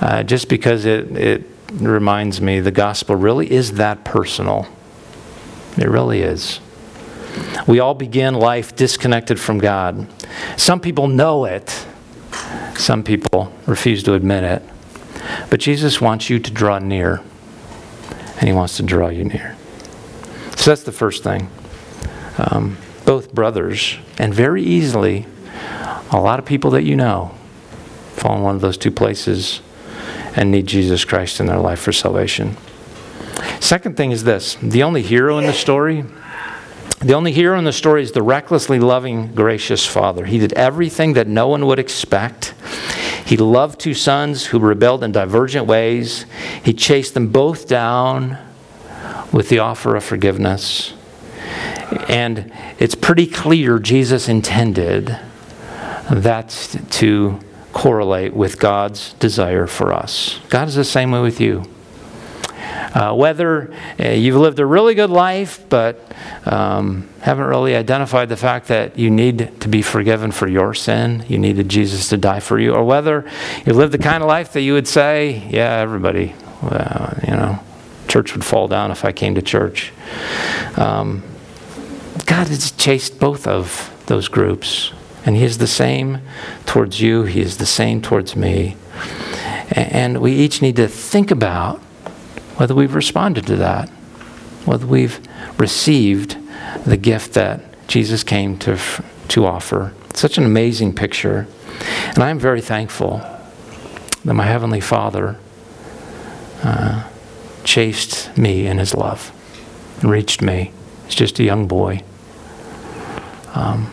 uh, 0.00 0.22
just 0.22 0.48
because 0.48 0.86
it, 0.86 1.14
it 1.16 1.44
reminds 1.72 2.40
me 2.40 2.60
the 2.60 2.70
gospel 2.70 3.16
really 3.16 3.50
is 3.50 3.72
that 3.72 4.04
personal. 4.04 4.66
It 5.76 5.88
really 5.88 6.22
is. 6.22 6.60
We 7.66 7.80
all 7.80 7.94
begin 7.94 8.34
life 8.34 8.74
disconnected 8.76 9.38
from 9.38 9.58
God. 9.58 10.06
Some 10.56 10.80
people 10.80 11.06
know 11.06 11.44
it, 11.44 11.86
some 12.76 13.02
people 13.02 13.52
refuse 13.66 14.02
to 14.04 14.14
admit 14.14 14.44
it. 14.44 14.62
But 15.50 15.60
Jesus 15.60 16.00
wants 16.00 16.30
you 16.30 16.38
to 16.38 16.50
draw 16.50 16.78
near, 16.78 17.22
and 18.38 18.48
He 18.48 18.52
wants 18.52 18.76
to 18.78 18.82
draw 18.82 19.08
you 19.08 19.24
near. 19.24 19.56
So 20.56 20.70
that's 20.70 20.82
the 20.82 20.92
first 20.92 21.22
thing. 21.22 21.48
Um, 22.38 22.76
both 23.04 23.32
brothers, 23.32 23.98
and 24.18 24.34
very 24.34 24.62
easily, 24.62 25.26
a 26.10 26.20
lot 26.20 26.38
of 26.38 26.44
people 26.44 26.70
that 26.72 26.82
you 26.82 26.96
know 26.96 27.34
fall 28.14 28.36
in 28.36 28.42
one 28.42 28.54
of 28.56 28.60
those 28.60 28.76
two 28.76 28.90
places 28.90 29.60
and 30.34 30.50
need 30.50 30.66
Jesus 30.66 31.04
Christ 31.04 31.40
in 31.40 31.46
their 31.46 31.58
life 31.58 31.80
for 31.80 31.92
salvation. 31.92 32.56
Second 33.60 33.96
thing 33.96 34.12
is 34.12 34.24
this 34.24 34.56
the 34.62 34.82
only 34.82 35.02
hero 35.02 35.38
in 35.38 35.46
the 35.46 35.52
story. 35.52 36.04
The 37.00 37.12
only 37.12 37.32
hero 37.32 37.58
in 37.58 37.64
the 37.64 37.74
story 37.74 38.02
is 38.02 38.12
the 38.12 38.22
recklessly 38.22 38.78
loving, 38.78 39.34
gracious 39.34 39.84
father. 39.84 40.24
He 40.24 40.38
did 40.38 40.54
everything 40.54 41.12
that 41.12 41.26
no 41.26 41.46
one 41.46 41.66
would 41.66 41.78
expect. 41.78 42.54
He 43.26 43.36
loved 43.36 43.80
two 43.80 43.92
sons 43.92 44.46
who 44.46 44.58
rebelled 44.60 45.02
in 45.02 45.10
divergent 45.10 45.66
ways. 45.66 46.26
He 46.62 46.72
chased 46.72 47.14
them 47.14 47.28
both 47.28 47.66
down 47.66 48.38
with 49.32 49.48
the 49.48 49.58
offer 49.58 49.96
of 49.96 50.04
forgiveness. 50.04 50.94
And 52.08 52.52
it's 52.78 52.94
pretty 52.94 53.26
clear 53.26 53.80
Jesus 53.80 54.28
intended 54.28 55.18
that 56.08 56.78
to 56.90 57.40
correlate 57.72 58.32
with 58.32 58.60
God's 58.60 59.12
desire 59.14 59.66
for 59.66 59.92
us. 59.92 60.38
God 60.48 60.68
is 60.68 60.76
the 60.76 60.84
same 60.84 61.10
way 61.10 61.20
with 61.20 61.40
you. 61.40 61.64
Uh, 62.94 63.14
whether 63.14 63.72
uh, 63.98 64.08
you've 64.08 64.36
lived 64.36 64.58
a 64.58 64.66
really 64.66 64.94
good 64.94 65.10
life 65.10 65.64
but 65.68 66.00
um, 66.46 67.08
haven't 67.20 67.46
really 67.46 67.74
identified 67.74 68.28
the 68.28 68.36
fact 68.36 68.68
that 68.68 68.98
you 68.98 69.10
need 69.10 69.60
to 69.60 69.68
be 69.68 69.82
forgiven 69.82 70.30
for 70.30 70.48
your 70.48 70.74
sin, 70.74 71.24
you 71.28 71.38
needed 71.38 71.68
Jesus 71.68 72.08
to 72.08 72.16
die 72.16 72.40
for 72.40 72.58
you, 72.58 72.72
or 72.72 72.84
whether 72.84 73.28
you 73.64 73.72
lived 73.72 73.92
the 73.92 73.98
kind 73.98 74.22
of 74.22 74.28
life 74.28 74.52
that 74.52 74.62
you 74.62 74.72
would 74.74 74.88
say, 74.88 75.48
yeah, 75.50 75.78
everybody, 75.78 76.34
well, 76.62 77.18
you 77.26 77.34
know, 77.34 77.58
church 78.08 78.34
would 78.34 78.44
fall 78.44 78.68
down 78.68 78.90
if 78.90 79.04
I 79.04 79.12
came 79.12 79.34
to 79.34 79.42
church. 79.42 79.92
Um, 80.76 81.22
God 82.26 82.48
has 82.48 82.70
chased 82.72 83.18
both 83.18 83.46
of 83.46 83.92
those 84.06 84.28
groups. 84.28 84.92
And 85.24 85.34
He 85.34 85.42
is 85.42 85.58
the 85.58 85.66
same 85.66 86.20
towards 86.66 87.00
you, 87.00 87.24
He 87.24 87.40
is 87.40 87.56
the 87.56 87.66
same 87.66 88.00
towards 88.00 88.36
me. 88.36 88.76
And 89.72 90.20
we 90.20 90.32
each 90.32 90.62
need 90.62 90.76
to 90.76 90.86
think 90.86 91.32
about 91.32 91.82
whether 92.56 92.74
we've 92.74 92.94
responded 92.94 93.46
to 93.46 93.56
that, 93.56 93.88
whether 94.64 94.86
we've 94.86 95.20
received 95.58 96.36
the 96.84 96.96
gift 96.96 97.34
that 97.34 97.60
Jesus 97.86 98.24
came 98.24 98.58
to, 98.58 98.78
to 99.28 99.46
offer. 99.46 99.92
It's 100.10 100.20
such 100.20 100.38
an 100.38 100.44
amazing 100.44 100.94
picture. 100.94 101.46
And 102.14 102.22
I'm 102.22 102.38
very 102.38 102.60
thankful 102.60 103.18
that 104.24 104.34
my 104.34 104.44
Heavenly 104.44 104.80
Father 104.80 105.38
uh, 106.62 107.08
chased 107.64 108.36
me 108.36 108.66
in 108.66 108.78
His 108.78 108.94
love 108.94 109.32
and 110.00 110.10
reached 110.10 110.42
me 110.42 110.72
as 111.06 111.14
just 111.14 111.38
a 111.38 111.44
young 111.44 111.68
boy. 111.68 112.02
Um, 113.54 113.92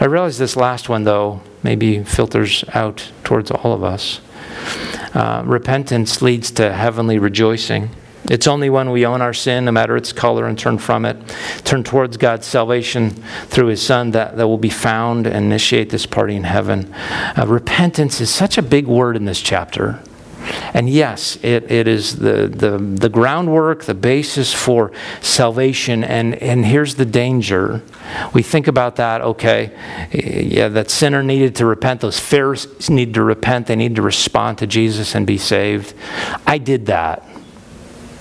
I 0.00 0.04
realize 0.04 0.38
this 0.38 0.56
last 0.56 0.88
one, 0.88 1.04
though, 1.04 1.40
maybe 1.62 2.04
filters 2.04 2.64
out 2.72 3.10
towards 3.24 3.50
all 3.50 3.72
of 3.72 3.82
us. 3.82 4.20
Uh, 5.14 5.42
repentance 5.44 6.22
leads 6.22 6.50
to 6.52 6.72
heavenly 6.72 7.18
rejoicing. 7.18 7.90
It's 8.24 8.46
only 8.46 8.68
when 8.68 8.90
we 8.90 9.06
own 9.06 9.22
our 9.22 9.32
sin, 9.32 9.64
no 9.64 9.72
matter 9.72 9.96
its 9.96 10.12
color, 10.12 10.46
and 10.46 10.58
turn 10.58 10.78
from 10.78 11.04
it, 11.04 11.16
turn 11.64 11.82
towards 11.82 12.16
God's 12.16 12.46
salvation 12.46 13.10
through 13.46 13.68
His 13.68 13.80
Son, 13.80 14.10
that, 14.10 14.36
that 14.36 14.46
will 14.46 14.58
be 14.58 14.68
found 14.68 15.26
and 15.26 15.46
initiate 15.46 15.90
this 15.90 16.04
party 16.04 16.36
in 16.36 16.44
heaven. 16.44 16.92
Uh, 16.92 17.46
repentance 17.46 18.20
is 18.20 18.28
such 18.28 18.58
a 18.58 18.62
big 18.62 18.86
word 18.86 19.16
in 19.16 19.24
this 19.24 19.40
chapter. 19.40 20.00
And 20.74 20.88
yes, 20.88 21.36
it, 21.42 21.70
it 21.70 21.88
is 21.88 22.16
the, 22.16 22.48
the, 22.48 22.78
the 22.78 23.08
groundwork, 23.08 23.84
the 23.84 23.94
basis 23.94 24.52
for 24.52 24.92
salvation. 25.20 26.04
And, 26.04 26.34
and 26.36 26.64
here's 26.64 26.94
the 26.94 27.04
danger. 27.04 27.82
We 28.32 28.42
think 28.42 28.66
about 28.66 28.96
that, 28.96 29.20
okay, 29.20 29.72
yeah, 30.12 30.68
that 30.68 30.90
sinner 30.90 31.22
needed 31.22 31.56
to 31.56 31.66
repent. 31.66 32.00
Those 32.00 32.20
Pharisees 32.20 32.90
need 32.90 33.14
to 33.14 33.22
repent. 33.22 33.66
They 33.66 33.76
need 33.76 33.96
to 33.96 34.02
respond 34.02 34.58
to 34.58 34.66
Jesus 34.66 35.14
and 35.14 35.26
be 35.26 35.38
saved. 35.38 35.94
I 36.46 36.58
did 36.58 36.86
that. 36.86 37.26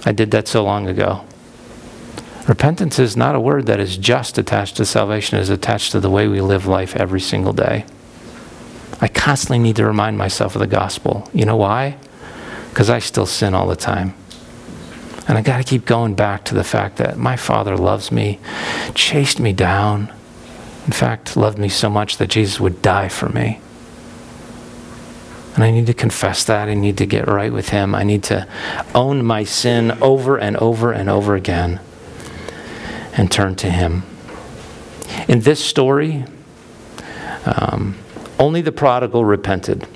I 0.05 0.11
did 0.11 0.31
that 0.31 0.47
so 0.47 0.63
long 0.63 0.87
ago. 0.87 1.25
Repentance 2.47 2.97
is 2.97 3.17
not 3.17 3.35
a 3.35 3.39
word 3.41 3.65
that 3.65 3.79
is 3.79 3.97
just 3.97 4.37
attached 4.37 4.77
to 4.77 4.85
salvation, 4.85 5.37
it 5.37 5.41
is 5.41 5.49
attached 5.49 5.91
to 5.91 5.99
the 5.99 6.09
way 6.09 6.29
we 6.29 6.39
live 6.39 6.65
life 6.65 6.95
every 6.95 7.19
single 7.19 7.51
day. 7.51 7.85
I 9.01 9.09
constantly 9.09 9.59
need 9.59 9.75
to 9.75 9.85
remind 9.85 10.17
myself 10.17 10.55
of 10.55 10.59
the 10.59 10.67
gospel. 10.67 11.29
You 11.33 11.45
know 11.45 11.57
why? 11.57 11.97
Because 12.77 12.91
I 12.91 12.99
still 12.99 13.25
sin 13.25 13.55
all 13.55 13.65
the 13.65 13.75
time. 13.75 14.13
And 15.27 15.35
I 15.35 15.41
got 15.41 15.57
to 15.57 15.63
keep 15.63 15.85
going 15.85 16.13
back 16.13 16.45
to 16.45 16.53
the 16.53 16.63
fact 16.63 16.97
that 16.97 17.17
my 17.17 17.35
Father 17.35 17.75
loves 17.75 18.11
me, 18.11 18.39
chased 18.93 19.39
me 19.39 19.51
down. 19.51 20.13
In 20.85 20.91
fact, 20.91 21.35
loved 21.35 21.57
me 21.57 21.69
so 21.69 21.89
much 21.89 22.17
that 22.17 22.27
Jesus 22.27 22.59
would 22.59 22.83
die 22.83 23.09
for 23.09 23.29
me. 23.29 23.59
And 25.55 25.63
I 25.63 25.71
need 25.71 25.87
to 25.87 25.93
confess 25.95 26.43
that. 26.43 26.69
I 26.69 26.75
need 26.75 26.99
to 26.99 27.07
get 27.07 27.27
right 27.27 27.51
with 27.51 27.69
Him. 27.69 27.95
I 27.95 28.03
need 28.03 28.21
to 28.25 28.47
own 28.93 29.25
my 29.25 29.43
sin 29.43 29.97
over 29.99 30.37
and 30.37 30.55
over 30.57 30.91
and 30.91 31.09
over 31.09 31.33
again 31.33 31.79
and 33.13 33.31
turn 33.31 33.55
to 33.55 33.71
Him. 33.71 34.03
In 35.27 35.39
this 35.39 35.65
story, 35.65 36.25
um, 37.43 37.97
only 38.37 38.61
the 38.61 38.71
prodigal 38.71 39.25
repented. 39.25 39.87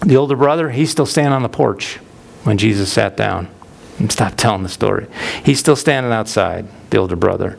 The 0.00 0.16
older 0.16 0.36
brother, 0.36 0.70
he's 0.70 0.90
still 0.90 1.06
standing 1.06 1.32
on 1.32 1.42
the 1.42 1.48
porch 1.48 1.96
when 2.44 2.58
Jesus 2.58 2.92
sat 2.92 3.16
down. 3.16 3.48
Stop 4.08 4.34
telling 4.36 4.62
the 4.62 4.68
story. 4.68 5.06
He's 5.44 5.60
still 5.60 5.76
standing 5.76 6.10
outside, 6.10 6.66
the 6.88 6.96
older 6.96 7.16
brother. 7.16 7.58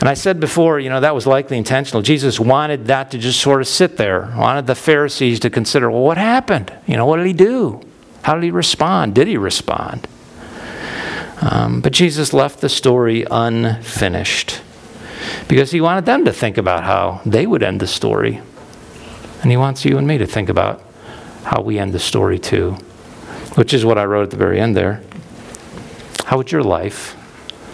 And 0.00 0.08
I 0.08 0.14
said 0.14 0.40
before, 0.40 0.80
you 0.80 0.88
know, 0.88 1.00
that 1.00 1.14
was 1.14 1.26
likely 1.26 1.58
intentional. 1.58 2.02
Jesus 2.02 2.40
wanted 2.40 2.86
that 2.86 3.10
to 3.10 3.18
just 3.18 3.40
sort 3.40 3.60
of 3.60 3.68
sit 3.68 3.96
there, 3.96 4.32
wanted 4.36 4.66
the 4.66 4.74
Pharisees 4.74 5.40
to 5.40 5.50
consider, 5.50 5.90
well, 5.90 6.02
what 6.02 6.18
happened? 6.18 6.72
You 6.86 6.96
know, 6.96 7.06
what 7.06 7.18
did 7.18 7.26
he 7.26 7.32
do? 7.32 7.80
How 8.22 8.34
did 8.34 8.42
he 8.42 8.50
respond? 8.50 9.14
Did 9.14 9.28
he 9.28 9.36
respond? 9.36 10.08
Um, 11.40 11.80
but 11.80 11.92
Jesus 11.92 12.32
left 12.32 12.60
the 12.60 12.68
story 12.68 13.26
unfinished 13.30 14.62
because 15.48 15.70
he 15.70 15.80
wanted 15.80 16.06
them 16.06 16.24
to 16.24 16.32
think 16.32 16.56
about 16.56 16.84
how 16.84 17.20
they 17.26 17.46
would 17.46 17.62
end 17.62 17.80
the 17.80 17.86
story. 17.86 18.40
And 19.42 19.50
he 19.50 19.56
wants 19.56 19.84
you 19.84 19.98
and 19.98 20.06
me 20.06 20.16
to 20.18 20.26
think 20.26 20.48
about 20.48 20.82
how 21.44 21.60
we 21.62 21.78
end 21.78 21.92
the 21.92 21.98
story 21.98 22.38
too, 22.38 22.72
which 23.54 23.72
is 23.72 23.84
what 23.84 23.98
I 23.98 24.04
wrote 24.04 24.24
at 24.24 24.30
the 24.30 24.36
very 24.36 24.58
end 24.58 24.76
there. 24.76 25.02
How 26.24 26.38
would 26.38 26.50
your 26.50 26.62
life 26.62 27.16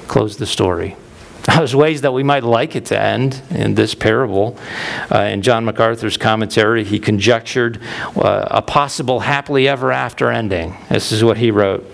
close 0.09 0.37
the 0.37 0.47
story? 0.47 0.97
There's 1.47 1.75
ways 1.75 2.03
that 2.03 2.13
we 2.13 2.23
might 2.23 2.45
like 2.45 2.77
it 2.77 2.87
to 2.87 3.01
end 3.01 3.41
in 3.51 3.75
this 3.75 3.95
parable. 3.95 4.59
Uh, 5.13 5.21
in 5.23 5.43
John 5.43 5.65
MacArthur's 5.65 6.17
commentary, 6.17 6.85
he 6.85 6.99
conjectured 6.99 7.81
uh, 8.17 8.47
a 8.51 8.63
possible 8.63 9.21
happily 9.21 9.67
ever 9.67 9.93
after 9.93 10.31
ending. 10.31 10.77
This 10.89 11.13
is 11.13 11.25
what 11.25 11.39
he 11.39 11.51
wrote. 11.51 11.87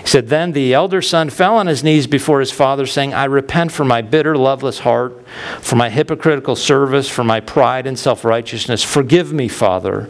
He 0.00 0.06
said, 0.06 0.28
Then 0.28 0.52
the 0.52 0.72
elder 0.72 1.02
son 1.02 1.30
fell 1.30 1.56
on 1.56 1.66
his 1.66 1.84
knees 1.84 2.06
before 2.06 2.40
his 2.40 2.50
father, 2.50 2.86
saying, 2.86 3.12
I 3.12 3.24
repent 3.24 3.72
for 3.72 3.84
my 3.84 4.02
bitter, 4.02 4.36
loveless 4.36 4.80
heart, 4.80 5.26
for 5.60 5.76
my 5.76 5.90
hypocritical 5.90 6.56
service, 6.56 7.08
for 7.08 7.24
my 7.24 7.40
pride 7.40 7.86
and 7.86 7.98
self 7.98 8.24
righteousness. 8.24 8.82
Forgive 8.82 9.32
me, 9.32 9.48
Father. 9.48 10.08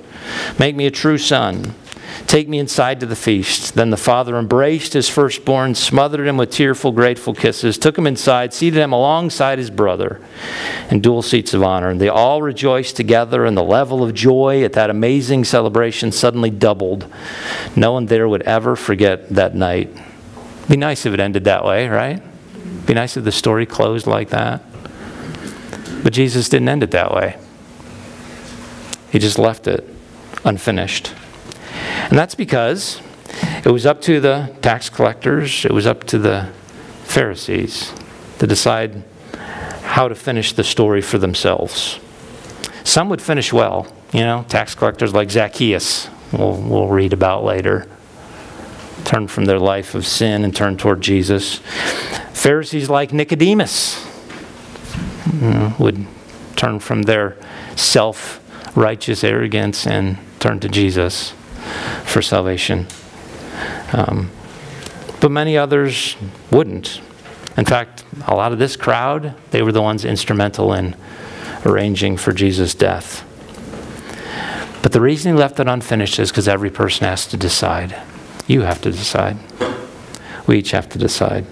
Make 0.59 0.77
me 0.77 0.87
a 0.87 0.91
true 0.91 1.19
son. 1.19 1.75
Take 2.27 2.49
me 2.49 2.59
inside 2.59 3.01
to 3.01 3.07
the 3.07 3.17
feast. 3.17 3.75
Then 3.75 3.91
the 3.91 3.97
father 3.97 4.37
embraced 4.39 4.95
his 4.95 5.09
firstborn, 5.09 5.75
smothered 5.75 6.27
him 6.27 6.37
with 6.37 6.51
tearful, 6.51 6.91
grateful 6.91 7.35
kisses, 7.35 7.77
took 7.77 7.99
him 7.99 8.07
inside, 8.07 8.55
seated 8.55 8.81
him 8.81 8.93
alongside 8.93 9.59
his 9.59 9.71
brother 9.71 10.21
in 10.91 11.01
dual 11.01 11.23
seats 11.23 11.55
of 11.55 11.63
honor. 11.63 11.91
And 11.91 12.01
they 12.01 12.09
all 12.09 12.43
rejoiced 12.43 12.97
together, 12.97 13.45
and 13.45 13.57
the 13.57 13.63
level 13.63 14.03
of 14.03 14.15
joy 14.15 14.65
at 14.65 14.73
that 14.73 14.91
amazing 14.91 15.45
celebration 15.45 16.13
suddenly 16.13 16.51
doubled. 16.51 17.07
No 17.77 17.93
one 17.93 18.07
there 18.07 18.29
would 18.29 18.43
ever 18.43 18.75
forget 18.75 19.29
that 19.31 19.55
night. 19.55 19.91
Be 20.69 20.77
nice 20.77 21.05
if 21.05 21.13
it 21.13 21.21
ended 21.21 21.45
that 21.45 21.65
way, 21.65 21.89
right? 21.89 22.23
Be 22.87 22.95
nice 22.95 23.17
if 23.17 23.25
the 23.25 23.33
story 23.33 23.67
closed 23.67 24.07
like 24.07 24.31
that. 24.31 24.63
But 26.03 26.13
Jesus 26.13 26.49
didn't 26.49 26.69
end 26.69 26.83
it 26.83 26.91
that 26.93 27.13
way. 27.15 27.37
He 29.13 29.19
just 29.19 29.39
left 29.39 29.67
it 29.67 29.89
unfinished. 30.45 31.13
And 32.09 32.19
that's 32.19 32.35
because 32.35 33.01
it 33.65 33.71
was 33.71 33.87
up 33.87 34.01
to 34.03 34.21
the 34.21 34.55
tax 34.63 34.91
collectors, 34.91 35.65
it 35.65 35.73
was 35.73 35.87
up 35.87 36.05
to 36.05 36.19
the 36.19 36.51
Pharisees 37.05 37.93
to 38.39 38.47
decide 38.47 39.03
how 39.83 40.09
to 40.09 40.15
finish 40.15 40.53
the 40.53 40.65
story 40.65 41.01
for 41.01 41.19
themselves. 41.19 41.99
Some 42.83 43.09
would 43.09 43.23
finish 43.23 43.53
well, 43.53 43.87
you 44.13 44.21
know, 44.21 44.45
tax 44.49 44.75
collectors 44.75 45.15
like 45.15 45.31
Zacchaeus, 45.31 46.09
we'll, 46.33 46.57
we'll 46.61 46.89
read 46.89 47.13
about 47.13 47.45
later, 47.45 47.89
turn 49.05 49.29
from 49.29 49.45
their 49.47 49.59
life 49.59 49.95
of 49.95 50.07
sin 50.07 50.45
and 50.45 50.55
turn 50.55 50.77
toward 50.77 51.01
Jesus. 51.01 51.57
Pharisees 52.33 52.91
like 52.91 53.13
Nicodemus 53.13 54.05
you 55.33 55.41
know, 55.41 55.75
would 55.79 56.07
turn 56.57 56.79
from 56.81 57.03
their 57.03 57.37
self 57.77 58.41
righteous 58.77 59.25
arrogance 59.25 59.87
and 59.87 60.19
turn 60.41 60.61
to 60.61 60.69
Jesus 60.69 61.35
for 62.05 62.23
salvation. 62.23 62.87
Um, 63.93 64.31
but 65.21 65.31
many 65.31 65.57
others 65.57 66.17
wouldn't. 66.51 67.01
In 67.57 67.65
fact, 67.65 68.05
a 68.27 68.35
lot 68.35 68.53
of 68.53 68.59
this 68.59 68.77
crowd, 68.77 69.35
they 69.51 69.63
were 69.63 69.73
the 69.73 69.83
ones 69.83 70.05
instrumental 70.05 70.73
in 70.73 70.97
arranging 71.65 72.17
for 72.17 72.33
Jesus' 72.33 72.75
death. 72.75 73.25
But 74.83 74.93
the 74.93 75.01
reason 75.01 75.33
he 75.33 75.39
left 75.39 75.59
it 75.61 75.69
unfinished 75.69 76.19
is 76.19 76.31
because 76.31 76.49
every 76.49 76.71
person 76.71 77.07
has 77.07 77.27
to 77.29 77.37
decide. 77.37 77.97
You 78.47 78.63
have 78.63 78.83
to 78.83 78.91
decide. 78.91 79.39
We 80.47 80.59
each 80.59 80.73
have 80.73 80.89
to 80.91 80.99
decide. 80.99 81.47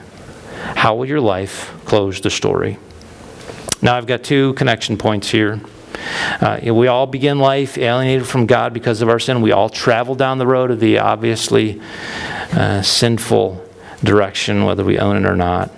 How 0.77 0.95
will 0.95 1.07
your 1.07 1.21
life 1.21 1.73
close 1.85 2.21
the 2.21 2.31
story? 2.31 2.79
Now, 3.81 3.97
I've 3.97 4.07
got 4.07 4.23
two 4.23 4.53
connection 4.55 4.97
points 4.99 5.31
here. 5.31 5.61
Uh, 6.41 6.61
we 6.73 6.87
all 6.87 7.07
begin 7.07 7.39
life 7.39 7.79
alienated 7.79 8.27
from 8.27 8.47
God 8.47 8.73
because 8.73 9.03
of 9.03 9.09
our 9.09 9.19
sin. 9.19 9.43
We 9.43 9.53
all 9.53 9.69
travel 9.69 10.15
down 10.15 10.39
the 10.39 10.47
road 10.47 10.71
of 10.71 10.81
the 10.81 10.99
obviously 10.99 11.81
uh, 12.53 12.83
sinful 12.83 13.65
direction, 14.03 14.65
whether 14.65 14.85
we 14.85 14.99
own 14.99 15.17
it 15.17 15.29
or 15.29 15.37
not. 15.37 15.71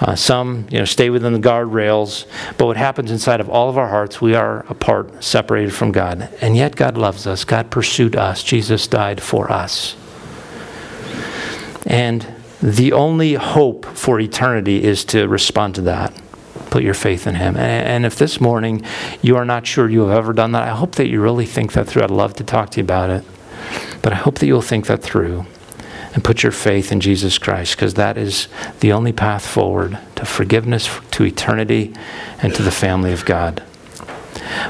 Uh, 0.00 0.14
some, 0.14 0.66
you 0.70 0.78
know, 0.78 0.84
stay 0.84 1.10
within 1.10 1.32
the 1.32 1.38
guardrails, 1.38 2.26
but 2.56 2.66
what 2.66 2.76
happens 2.76 3.10
inside 3.10 3.40
of 3.40 3.48
all 3.48 3.68
of 3.68 3.76
our 3.76 3.88
hearts, 3.88 4.20
we 4.20 4.34
are 4.34 4.60
apart, 4.68 5.22
separated 5.22 5.72
from 5.72 5.92
God. 5.92 6.28
And 6.40 6.56
yet 6.56 6.76
God 6.76 6.96
loves 6.96 7.26
us. 7.26 7.44
God 7.44 7.70
pursued 7.70 8.16
us. 8.16 8.42
Jesus 8.42 8.86
died 8.86 9.20
for 9.20 9.50
us. 9.50 9.96
And 11.86 12.26
the 12.62 12.92
only 12.92 13.34
hope 13.34 13.86
for 13.86 14.18
eternity 14.18 14.82
is 14.82 15.04
to 15.06 15.28
respond 15.28 15.74
to 15.76 15.82
that. 15.82 16.12
Put 16.70 16.82
your 16.82 16.94
faith 16.94 17.26
in 17.26 17.36
Him. 17.36 17.56
And 17.56 18.04
if 18.04 18.16
this 18.16 18.40
morning 18.40 18.82
you 19.22 19.36
are 19.36 19.44
not 19.44 19.66
sure 19.66 19.88
you 19.88 20.06
have 20.06 20.18
ever 20.18 20.32
done 20.32 20.52
that, 20.52 20.64
I 20.64 20.74
hope 20.74 20.96
that 20.96 21.08
you 21.08 21.20
really 21.20 21.46
think 21.46 21.72
that 21.72 21.86
through. 21.86 22.02
I'd 22.02 22.10
love 22.10 22.34
to 22.34 22.44
talk 22.44 22.70
to 22.70 22.80
you 22.80 22.84
about 22.84 23.10
it. 23.10 23.24
But 24.02 24.12
I 24.12 24.16
hope 24.16 24.38
that 24.38 24.46
you'll 24.46 24.62
think 24.62 24.86
that 24.86 25.02
through 25.02 25.46
and 26.12 26.24
put 26.24 26.42
your 26.42 26.52
faith 26.52 26.92
in 26.92 27.00
Jesus 27.00 27.38
Christ 27.38 27.76
because 27.76 27.94
that 27.94 28.16
is 28.16 28.48
the 28.80 28.92
only 28.92 29.12
path 29.12 29.46
forward 29.46 29.98
to 30.16 30.24
forgiveness, 30.24 30.88
to 31.12 31.24
eternity, 31.24 31.94
and 32.40 32.54
to 32.54 32.62
the 32.62 32.70
family 32.70 33.12
of 33.12 33.24
God. 33.24 33.62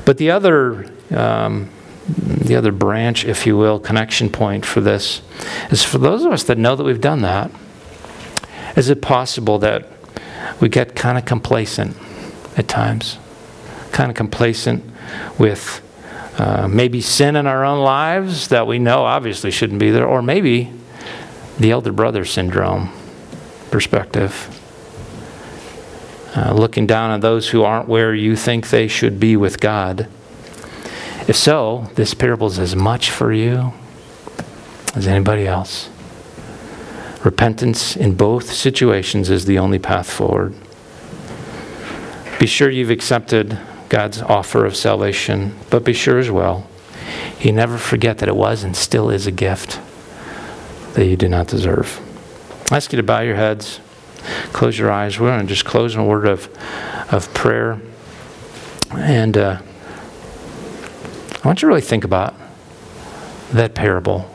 But 0.04 0.18
the 0.18 0.30
other. 0.30 0.90
Um, 1.10 1.70
the 2.08 2.54
other 2.54 2.70
branch, 2.70 3.24
if 3.24 3.46
you 3.46 3.56
will, 3.56 3.80
connection 3.80 4.30
point 4.30 4.64
for 4.64 4.80
this 4.80 5.22
is 5.70 5.82
for 5.82 5.98
those 5.98 6.24
of 6.24 6.30
us 6.30 6.44
that 6.44 6.56
know 6.56 6.76
that 6.76 6.84
we've 6.84 7.00
done 7.00 7.22
that. 7.22 7.50
Is 8.76 8.90
it 8.90 9.02
possible 9.02 9.58
that 9.58 9.95
we 10.60 10.68
get 10.68 10.94
kind 10.94 11.18
of 11.18 11.24
complacent 11.24 11.96
at 12.56 12.68
times? 12.68 13.18
Kind 13.92 14.10
of 14.10 14.16
complacent 14.16 14.84
with 15.38 15.82
uh, 16.38 16.68
maybe 16.68 17.00
sin 17.00 17.36
in 17.36 17.46
our 17.46 17.64
own 17.64 17.82
lives 17.82 18.48
that 18.48 18.66
we 18.66 18.78
know 18.78 19.04
obviously 19.04 19.50
shouldn't 19.50 19.80
be 19.80 19.90
there, 19.90 20.06
or 20.06 20.20
maybe 20.22 20.72
the 21.58 21.70
elder 21.70 21.92
brother 21.92 22.24
syndrome 22.24 22.92
perspective. 23.70 24.52
Uh, 26.34 26.52
looking 26.52 26.86
down 26.86 27.10
on 27.10 27.20
those 27.20 27.48
who 27.48 27.62
aren't 27.62 27.88
where 27.88 28.14
you 28.14 28.36
think 28.36 28.68
they 28.68 28.86
should 28.86 29.18
be 29.18 29.36
with 29.36 29.58
God. 29.58 30.06
If 31.26 31.34
so, 31.34 31.90
this 31.94 32.12
parable 32.12 32.46
is 32.48 32.58
as 32.58 32.76
much 32.76 33.10
for 33.10 33.32
you 33.32 33.72
as 34.94 35.06
anybody 35.06 35.46
else. 35.46 35.88
Repentance 37.24 37.96
in 37.96 38.14
both 38.14 38.52
situations 38.52 39.30
is 39.30 39.46
the 39.46 39.58
only 39.58 39.78
path 39.78 40.10
forward. 40.10 40.54
Be 42.38 42.46
sure 42.46 42.68
you've 42.68 42.90
accepted 42.90 43.58
God's 43.88 44.20
offer 44.20 44.64
of 44.64 44.76
salvation, 44.76 45.56
but 45.70 45.84
be 45.84 45.92
sure 45.92 46.18
as 46.18 46.30
well, 46.30 46.66
He 47.38 47.50
never 47.52 47.78
forget 47.78 48.18
that 48.18 48.28
it 48.28 48.36
was 48.36 48.62
and 48.62 48.76
still 48.76 49.10
is 49.10 49.26
a 49.26 49.30
gift 49.30 49.80
that 50.94 51.06
you 51.06 51.16
do 51.16 51.28
not 51.28 51.46
deserve. 51.46 52.00
I 52.70 52.76
ask 52.76 52.92
you 52.92 52.96
to 52.96 53.02
bow 53.02 53.20
your 53.20 53.36
heads, 53.36 53.80
close 54.52 54.78
your 54.78 54.90
eyes. 54.90 55.20
We're 55.20 55.28
going 55.28 55.40
to 55.40 55.46
just 55.46 55.64
close 55.64 55.94
in 55.94 56.00
a 56.00 56.04
word 56.04 56.26
of, 56.26 56.48
of 57.12 57.32
prayer. 57.32 57.80
And 58.92 59.36
uh, 59.36 59.60
I 61.42 61.46
want 61.46 61.62
you 61.62 61.66
to 61.66 61.66
really 61.68 61.80
think 61.80 62.04
about 62.04 62.34
that 63.52 63.74
parable. 63.74 64.28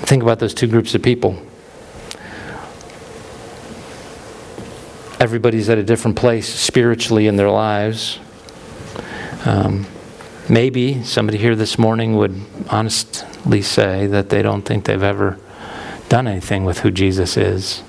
Think 0.00 0.22
about 0.22 0.40
those 0.40 0.52
two 0.52 0.66
groups 0.66 0.94
of 0.94 1.02
people. 1.02 1.45
Everybody's 5.18 5.70
at 5.70 5.78
a 5.78 5.82
different 5.82 6.16
place 6.16 6.46
spiritually 6.46 7.26
in 7.26 7.36
their 7.36 7.50
lives. 7.50 8.18
Um, 9.46 9.86
maybe 10.48 11.02
somebody 11.04 11.38
here 11.38 11.56
this 11.56 11.78
morning 11.78 12.16
would 12.16 12.38
honestly 12.68 13.62
say 13.62 14.06
that 14.08 14.28
they 14.28 14.42
don't 14.42 14.62
think 14.62 14.84
they've 14.84 15.02
ever 15.02 15.38
done 16.10 16.28
anything 16.28 16.64
with 16.64 16.80
who 16.80 16.90
Jesus 16.90 17.36
is. 17.36 17.82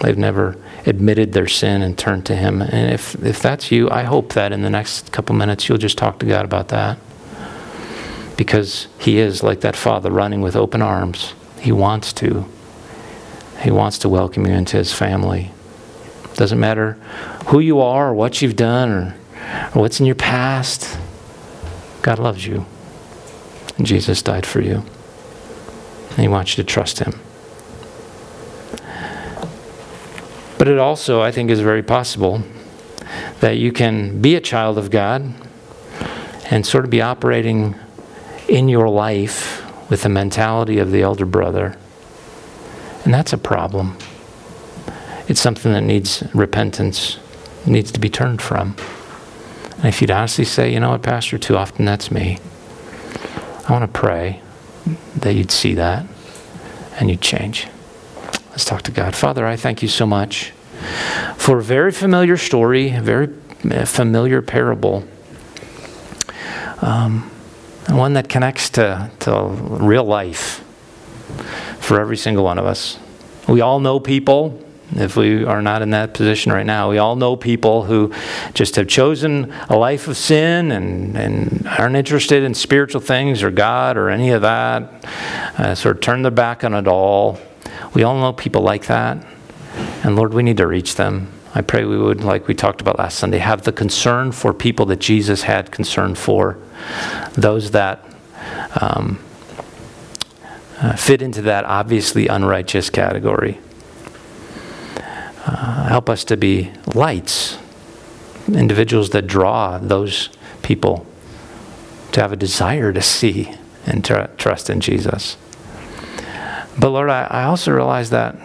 They've 0.00 0.18
never 0.18 0.56
admitted 0.84 1.32
their 1.32 1.46
sin 1.46 1.82
and 1.82 1.96
turned 1.96 2.26
to 2.26 2.36
Him. 2.36 2.60
And 2.60 2.92
if, 2.92 3.14
if 3.22 3.40
that's 3.40 3.70
you, 3.70 3.88
I 3.90 4.02
hope 4.02 4.32
that 4.32 4.52
in 4.52 4.62
the 4.62 4.70
next 4.70 5.12
couple 5.12 5.36
minutes 5.36 5.68
you'll 5.68 5.78
just 5.78 5.98
talk 5.98 6.18
to 6.20 6.26
God 6.26 6.44
about 6.44 6.68
that. 6.68 6.98
Because 8.36 8.88
He 8.98 9.18
is 9.18 9.42
like 9.42 9.60
that 9.60 9.76
Father 9.76 10.10
running 10.10 10.40
with 10.40 10.56
open 10.56 10.82
arms. 10.82 11.34
He 11.60 11.72
wants 11.72 12.12
to. 12.14 12.46
He 13.60 13.70
wants 13.70 13.98
to 13.98 14.08
welcome 14.08 14.46
you 14.46 14.52
into 14.52 14.76
His 14.76 14.92
family. 14.92 15.52
Doesn't 16.38 16.60
matter 16.60 16.92
who 17.46 17.58
you 17.58 17.80
are 17.80 18.10
or 18.10 18.14
what 18.14 18.40
you've 18.40 18.54
done 18.54 18.90
or, 18.92 19.16
or 19.74 19.82
what's 19.82 19.98
in 19.98 20.06
your 20.06 20.14
past. 20.14 20.96
God 22.02 22.20
loves 22.20 22.46
you. 22.46 22.64
And 23.76 23.84
Jesus 23.84 24.22
died 24.22 24.46
for 24.46 24.60
you. 24.60 24.84
And 26.10 26.18
He 26.18 26.28
wants 26.28 26.56
you 26.56 26.62
to 26.62 26.66
trust 26.68 27.00
Him. 27.00 27.18
But 30.58 30.68
it 30.68 30.78
also, 30.78 31.20
I 31.20 31.32
think, 31.32 31.50
is 31.50 31.58
very 31.58 31.82
possible 31.82 32.42
that 33.40 33.56
you 33.56 33.72
can 33.72 34.22
be 34.22 34.36
a 34.36 34.40
child 34.40 34.78
of 34.78 34.92
God 34.92 35.34
and 36.52 36.64
sort 36.64 36.84
of 36.84 36.90
be 36.90 37.02
operating 37.02 37.74
in 38.48 38.68
your 38.68 38.88
life 38.88 39.64
with 39.90 40.02
the 40.02 40.08
mentality 40.08 40.78
of 40.78 40.92
the 40.92 41.02
elder 41.02 41.26
brother. 41.26 41.76
And 43.04 43.12
that's 43.12 43.32
a 43.32 43.38
problem. 43.38 43.98
It's 45.28 45.42
something 45.42 45.72
that 45.74 45.82
needs 45.82 46.24
repentance, 46.32 47.18
needs 47.66 47.92
to 47.92 48.00
be 48.00 48.08
turned 48.08 48.40
from. 48.40 48.74
And 49.76 49.84
if 49.84 50.00
you'd 50.00 50.10
honestly 50.10 50.46
say, 50.46 50.72
you 50.72 50.80
know 50.80 50.90
what, 50.90 51.02
Pastor, 51.02 51.36
too 51.36 51.54
often 51.54 51.84
that's 51.84 52.10
me, 52.10 52.38
I 53.68 53.72
want 53.72 53.82
to 53.82 54.00
pray 54.00 54.40
that 55.16 55.34
you'd 55.34 55.50
see 55.50 55.74
that 55.74 56.06
and 56.98 57.10
you'd 57.10 57.20
change. 57.20 57.68
Let's 58.50 58.64
talk 58.64 58.82
to 58.82 58.90
God. 58.90 59.14
Father, 59.14 59.46
I 59.46 59.56
thank 59.56 59.82
you 59.82 59.88
so 59.88 60.06
much 60.06 60.52
for 61.36 61.58
a 61.58 61.62
very 61.62 61.92
familiar 61.92 62.38
story, 62.38 62.90
a 62.90 63.02
very 63.02 63.28
familiar 63.84 64.40
parable, 64.40 65.04
um, 66.80 67.30
one 67.90 68.14
that 68.14 68.30
connects 68.30 68.70
to, 68.70 69.10
to 69.20 69.46
real 69.46 70.04
life 70.04 70.64
for 71.80 72.00
every 72.00 72.16
single 72.16 72.44
one 72.44 72.58
of 72.58 72.64
us. 72.64 72.98
We 73.46 73.60
all 73.60 73.78
know 73.78 74.00
people 74.00 74.64
if 74.96 75.16
we 75.16 75.44
are 75.44 75.60
not 75.60 75.82
in 75.82 75.90
that 75.90 76.14
position 76.14 76.52
right 76.52 76.66
now. 76.66 76.90
We 76.90 76.98
all 76.98 77.16
know 77.16 77.36
people 77.36 77.84
who 77.84 78.12
just 78.54 78.76
have 78.76 78.88
chosen 78.88 79.52
a 79.68 79.76
life 79.76 80.08
of 80.08 80.16
sin 80.16 80.72
and, 80.72 81.16
and 81.16 81.66
aren't 81.66 81.96
interested 81.96 82.42
in 82.42 82.54
spiritual 82.54 83.00
things 83.00 83.42
or 83.42 83.50
God 83.50 83.96
or 83.96 84.08
any 84.08 84.30
of 84.30 84.42
that, 84.42 85.04
uh, 85.58 85.74
sort 85.74 85.96
of 85.96 86.00
turn 86.02 86.22
their 86.22 86.30
back 86.30 86.64
on 86.64 86.74
it 86.74 86.88
all. 86.88 87.38
We 87.94 88.02
all 88.02 88.18
know 88.18 88.32
people 88.32 88.62
like 88.62 88.86
that. 88.86 89.24
And 90.02 90.16
Lord, 90.16 90.34
we 90.34 90.42
need 90.42 90.56
to 90.56 90.66
reach 90.66 90.94
them. 90.94 91.32
I 91.54 91.62
pray 91.62 91.84
we 91.84 91.98
would, 91.98 92.22
like 92.22 92.46
we 92.46 92.54
talked 92.54 92.80
about 92.80 92.98
last 92.98 93.18
Sunday, 93.18 93.38
have 93.38 93.62
the 93.62 93.72
concern 93.72 94.32
for 94.32 94.52
people 94.52 94.86
that 94.86 95.00
Jesus 95.00 95.42
had 95.42 95.70
concern 95.70 96.14
for, 96.14 96.58
those 97.32 97.70
that 97.72 98.04
um, 98.80 99.18
uh, 100.80 100.94
fit 100.94 101.22
into 101.22 101.42
that 101.42 101.64
obviously 101.64 102.28
unrighteous 102.28 102.90
category. 102.90 103.58
Uh, 105.50 105.88
help 105.88 106.10
us 106.10 106.24
to 106.24 106.36
be 106.36 106.70
lights, 106.94 107.56
individuals 108.48 109.10
that 109.10 109.26
draw 109.26 109.78
those 109.78 110.28
people 110.62 111.06
to 112.12 112.20
have 112.20 112.32
a 112.32 112.36
desire 112.36 112.92
to 112.92 113.00
see 113.00 113.54
and 113.86 114.04
tr- 114.04 114.26
trust 114.36 114.68
in 114.68 114.78
Jesus. 114.78 115.38
But 116.78 116.90
Lord, 116.90 117.08
I, 117.08 117.26
I 117.30 117.44
also 117.44 117.72
realize 117.72 118.10
that 118.10 118.36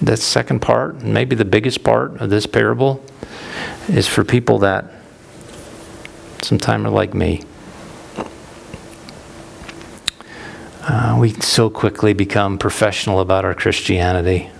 the 0.00 0.16
second 0.16 0.58
part, 0.58 1.02
maybe 1.02 1.36
the 1.36 1.44
biggest 1.44 1.84
part 1.84 2.20
of 2.20 2.28
this 2.28 2.44
parable, 2.44 3.04
is 3.88 4.08
for 4.08 4.24
people 4.24 4.58
that 4.58 4.90
sometimes 6.42 6.86
are 6.86 6.90
like 6.90 7.14
me. 7.14 7.44
Uh, 10.82 11.16
we 11.20 11.30
so 11.34 11.70
quickly 11.70 12.12
become 12.12 12.58
professional 12.58 13.20
about 13.20 13.44
our 13.44 13.54
Christianity. 13.54 14.50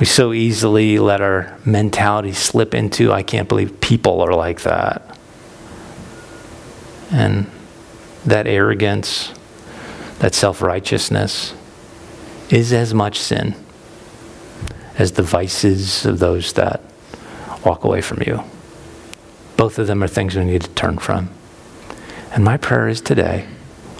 We 0.00 0.06
so 0.06 0.32
easily 0.32 0.98
let 0.98 1.20
our 1.20 1.56
mentality 1.64 2.32
slip 2.32 2.74
into, 2.74 3.12
I 3.12 3.22
can't 3.22 3.48
believe 3.48 3.80
people 3.80 4.20
are 4.22 4.34
like 4.34 4.62
that. 4.62 5.18
And 7.12 7.50
that 8.26 8.46
arrogance, 8.46 9.32
that 10.18 10.34
self 10.34 10.60
righteousness, 10.60 11.54
is 12.50 12.72
as 12.72 12.92
much 12.92 13.18
sin 13.18 13.54
as 14.96 15.12
the 15.12 15.22
vices 15.22 16.04
of 16.04 16.18
those 16.18 16.52
that 16.54 16.80
walk 17.64 17.84
away 17.84 18.00
from 18.00 18.22
you. 18.26 18.42
Both 19.56 19.78
of 19.78 19.86
them 19.86 20.02
are 20.02 20.08
things 20.08 20.34
we 20.36 20.44
need 20.44 20.62
to 20.62 20.70
turn 20.70 20.98
from. 20.98 21.30
And 22.32 22.44
my 22.44 22.56
prayer 22.56 22.88
is 22.88 23.00
today, 23.00 23.46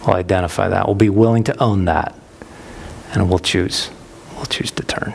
we'll 0.07 0.16
identify 0.16 0.68
that. 0.68 0.86
We'll 0.86 0.97
be 0.97 1.09
willing 1.09 1.45
to 1.45 1.62
own 1.62 1.84
that. 1.84 2.14
And 3.12 3.28
we'll 3.28 3.38
choose. 3.38 3.90
We'll 4.34 4.47
choose 4.47 4.72
to 4.72 4.82
turn. 4.82 5.14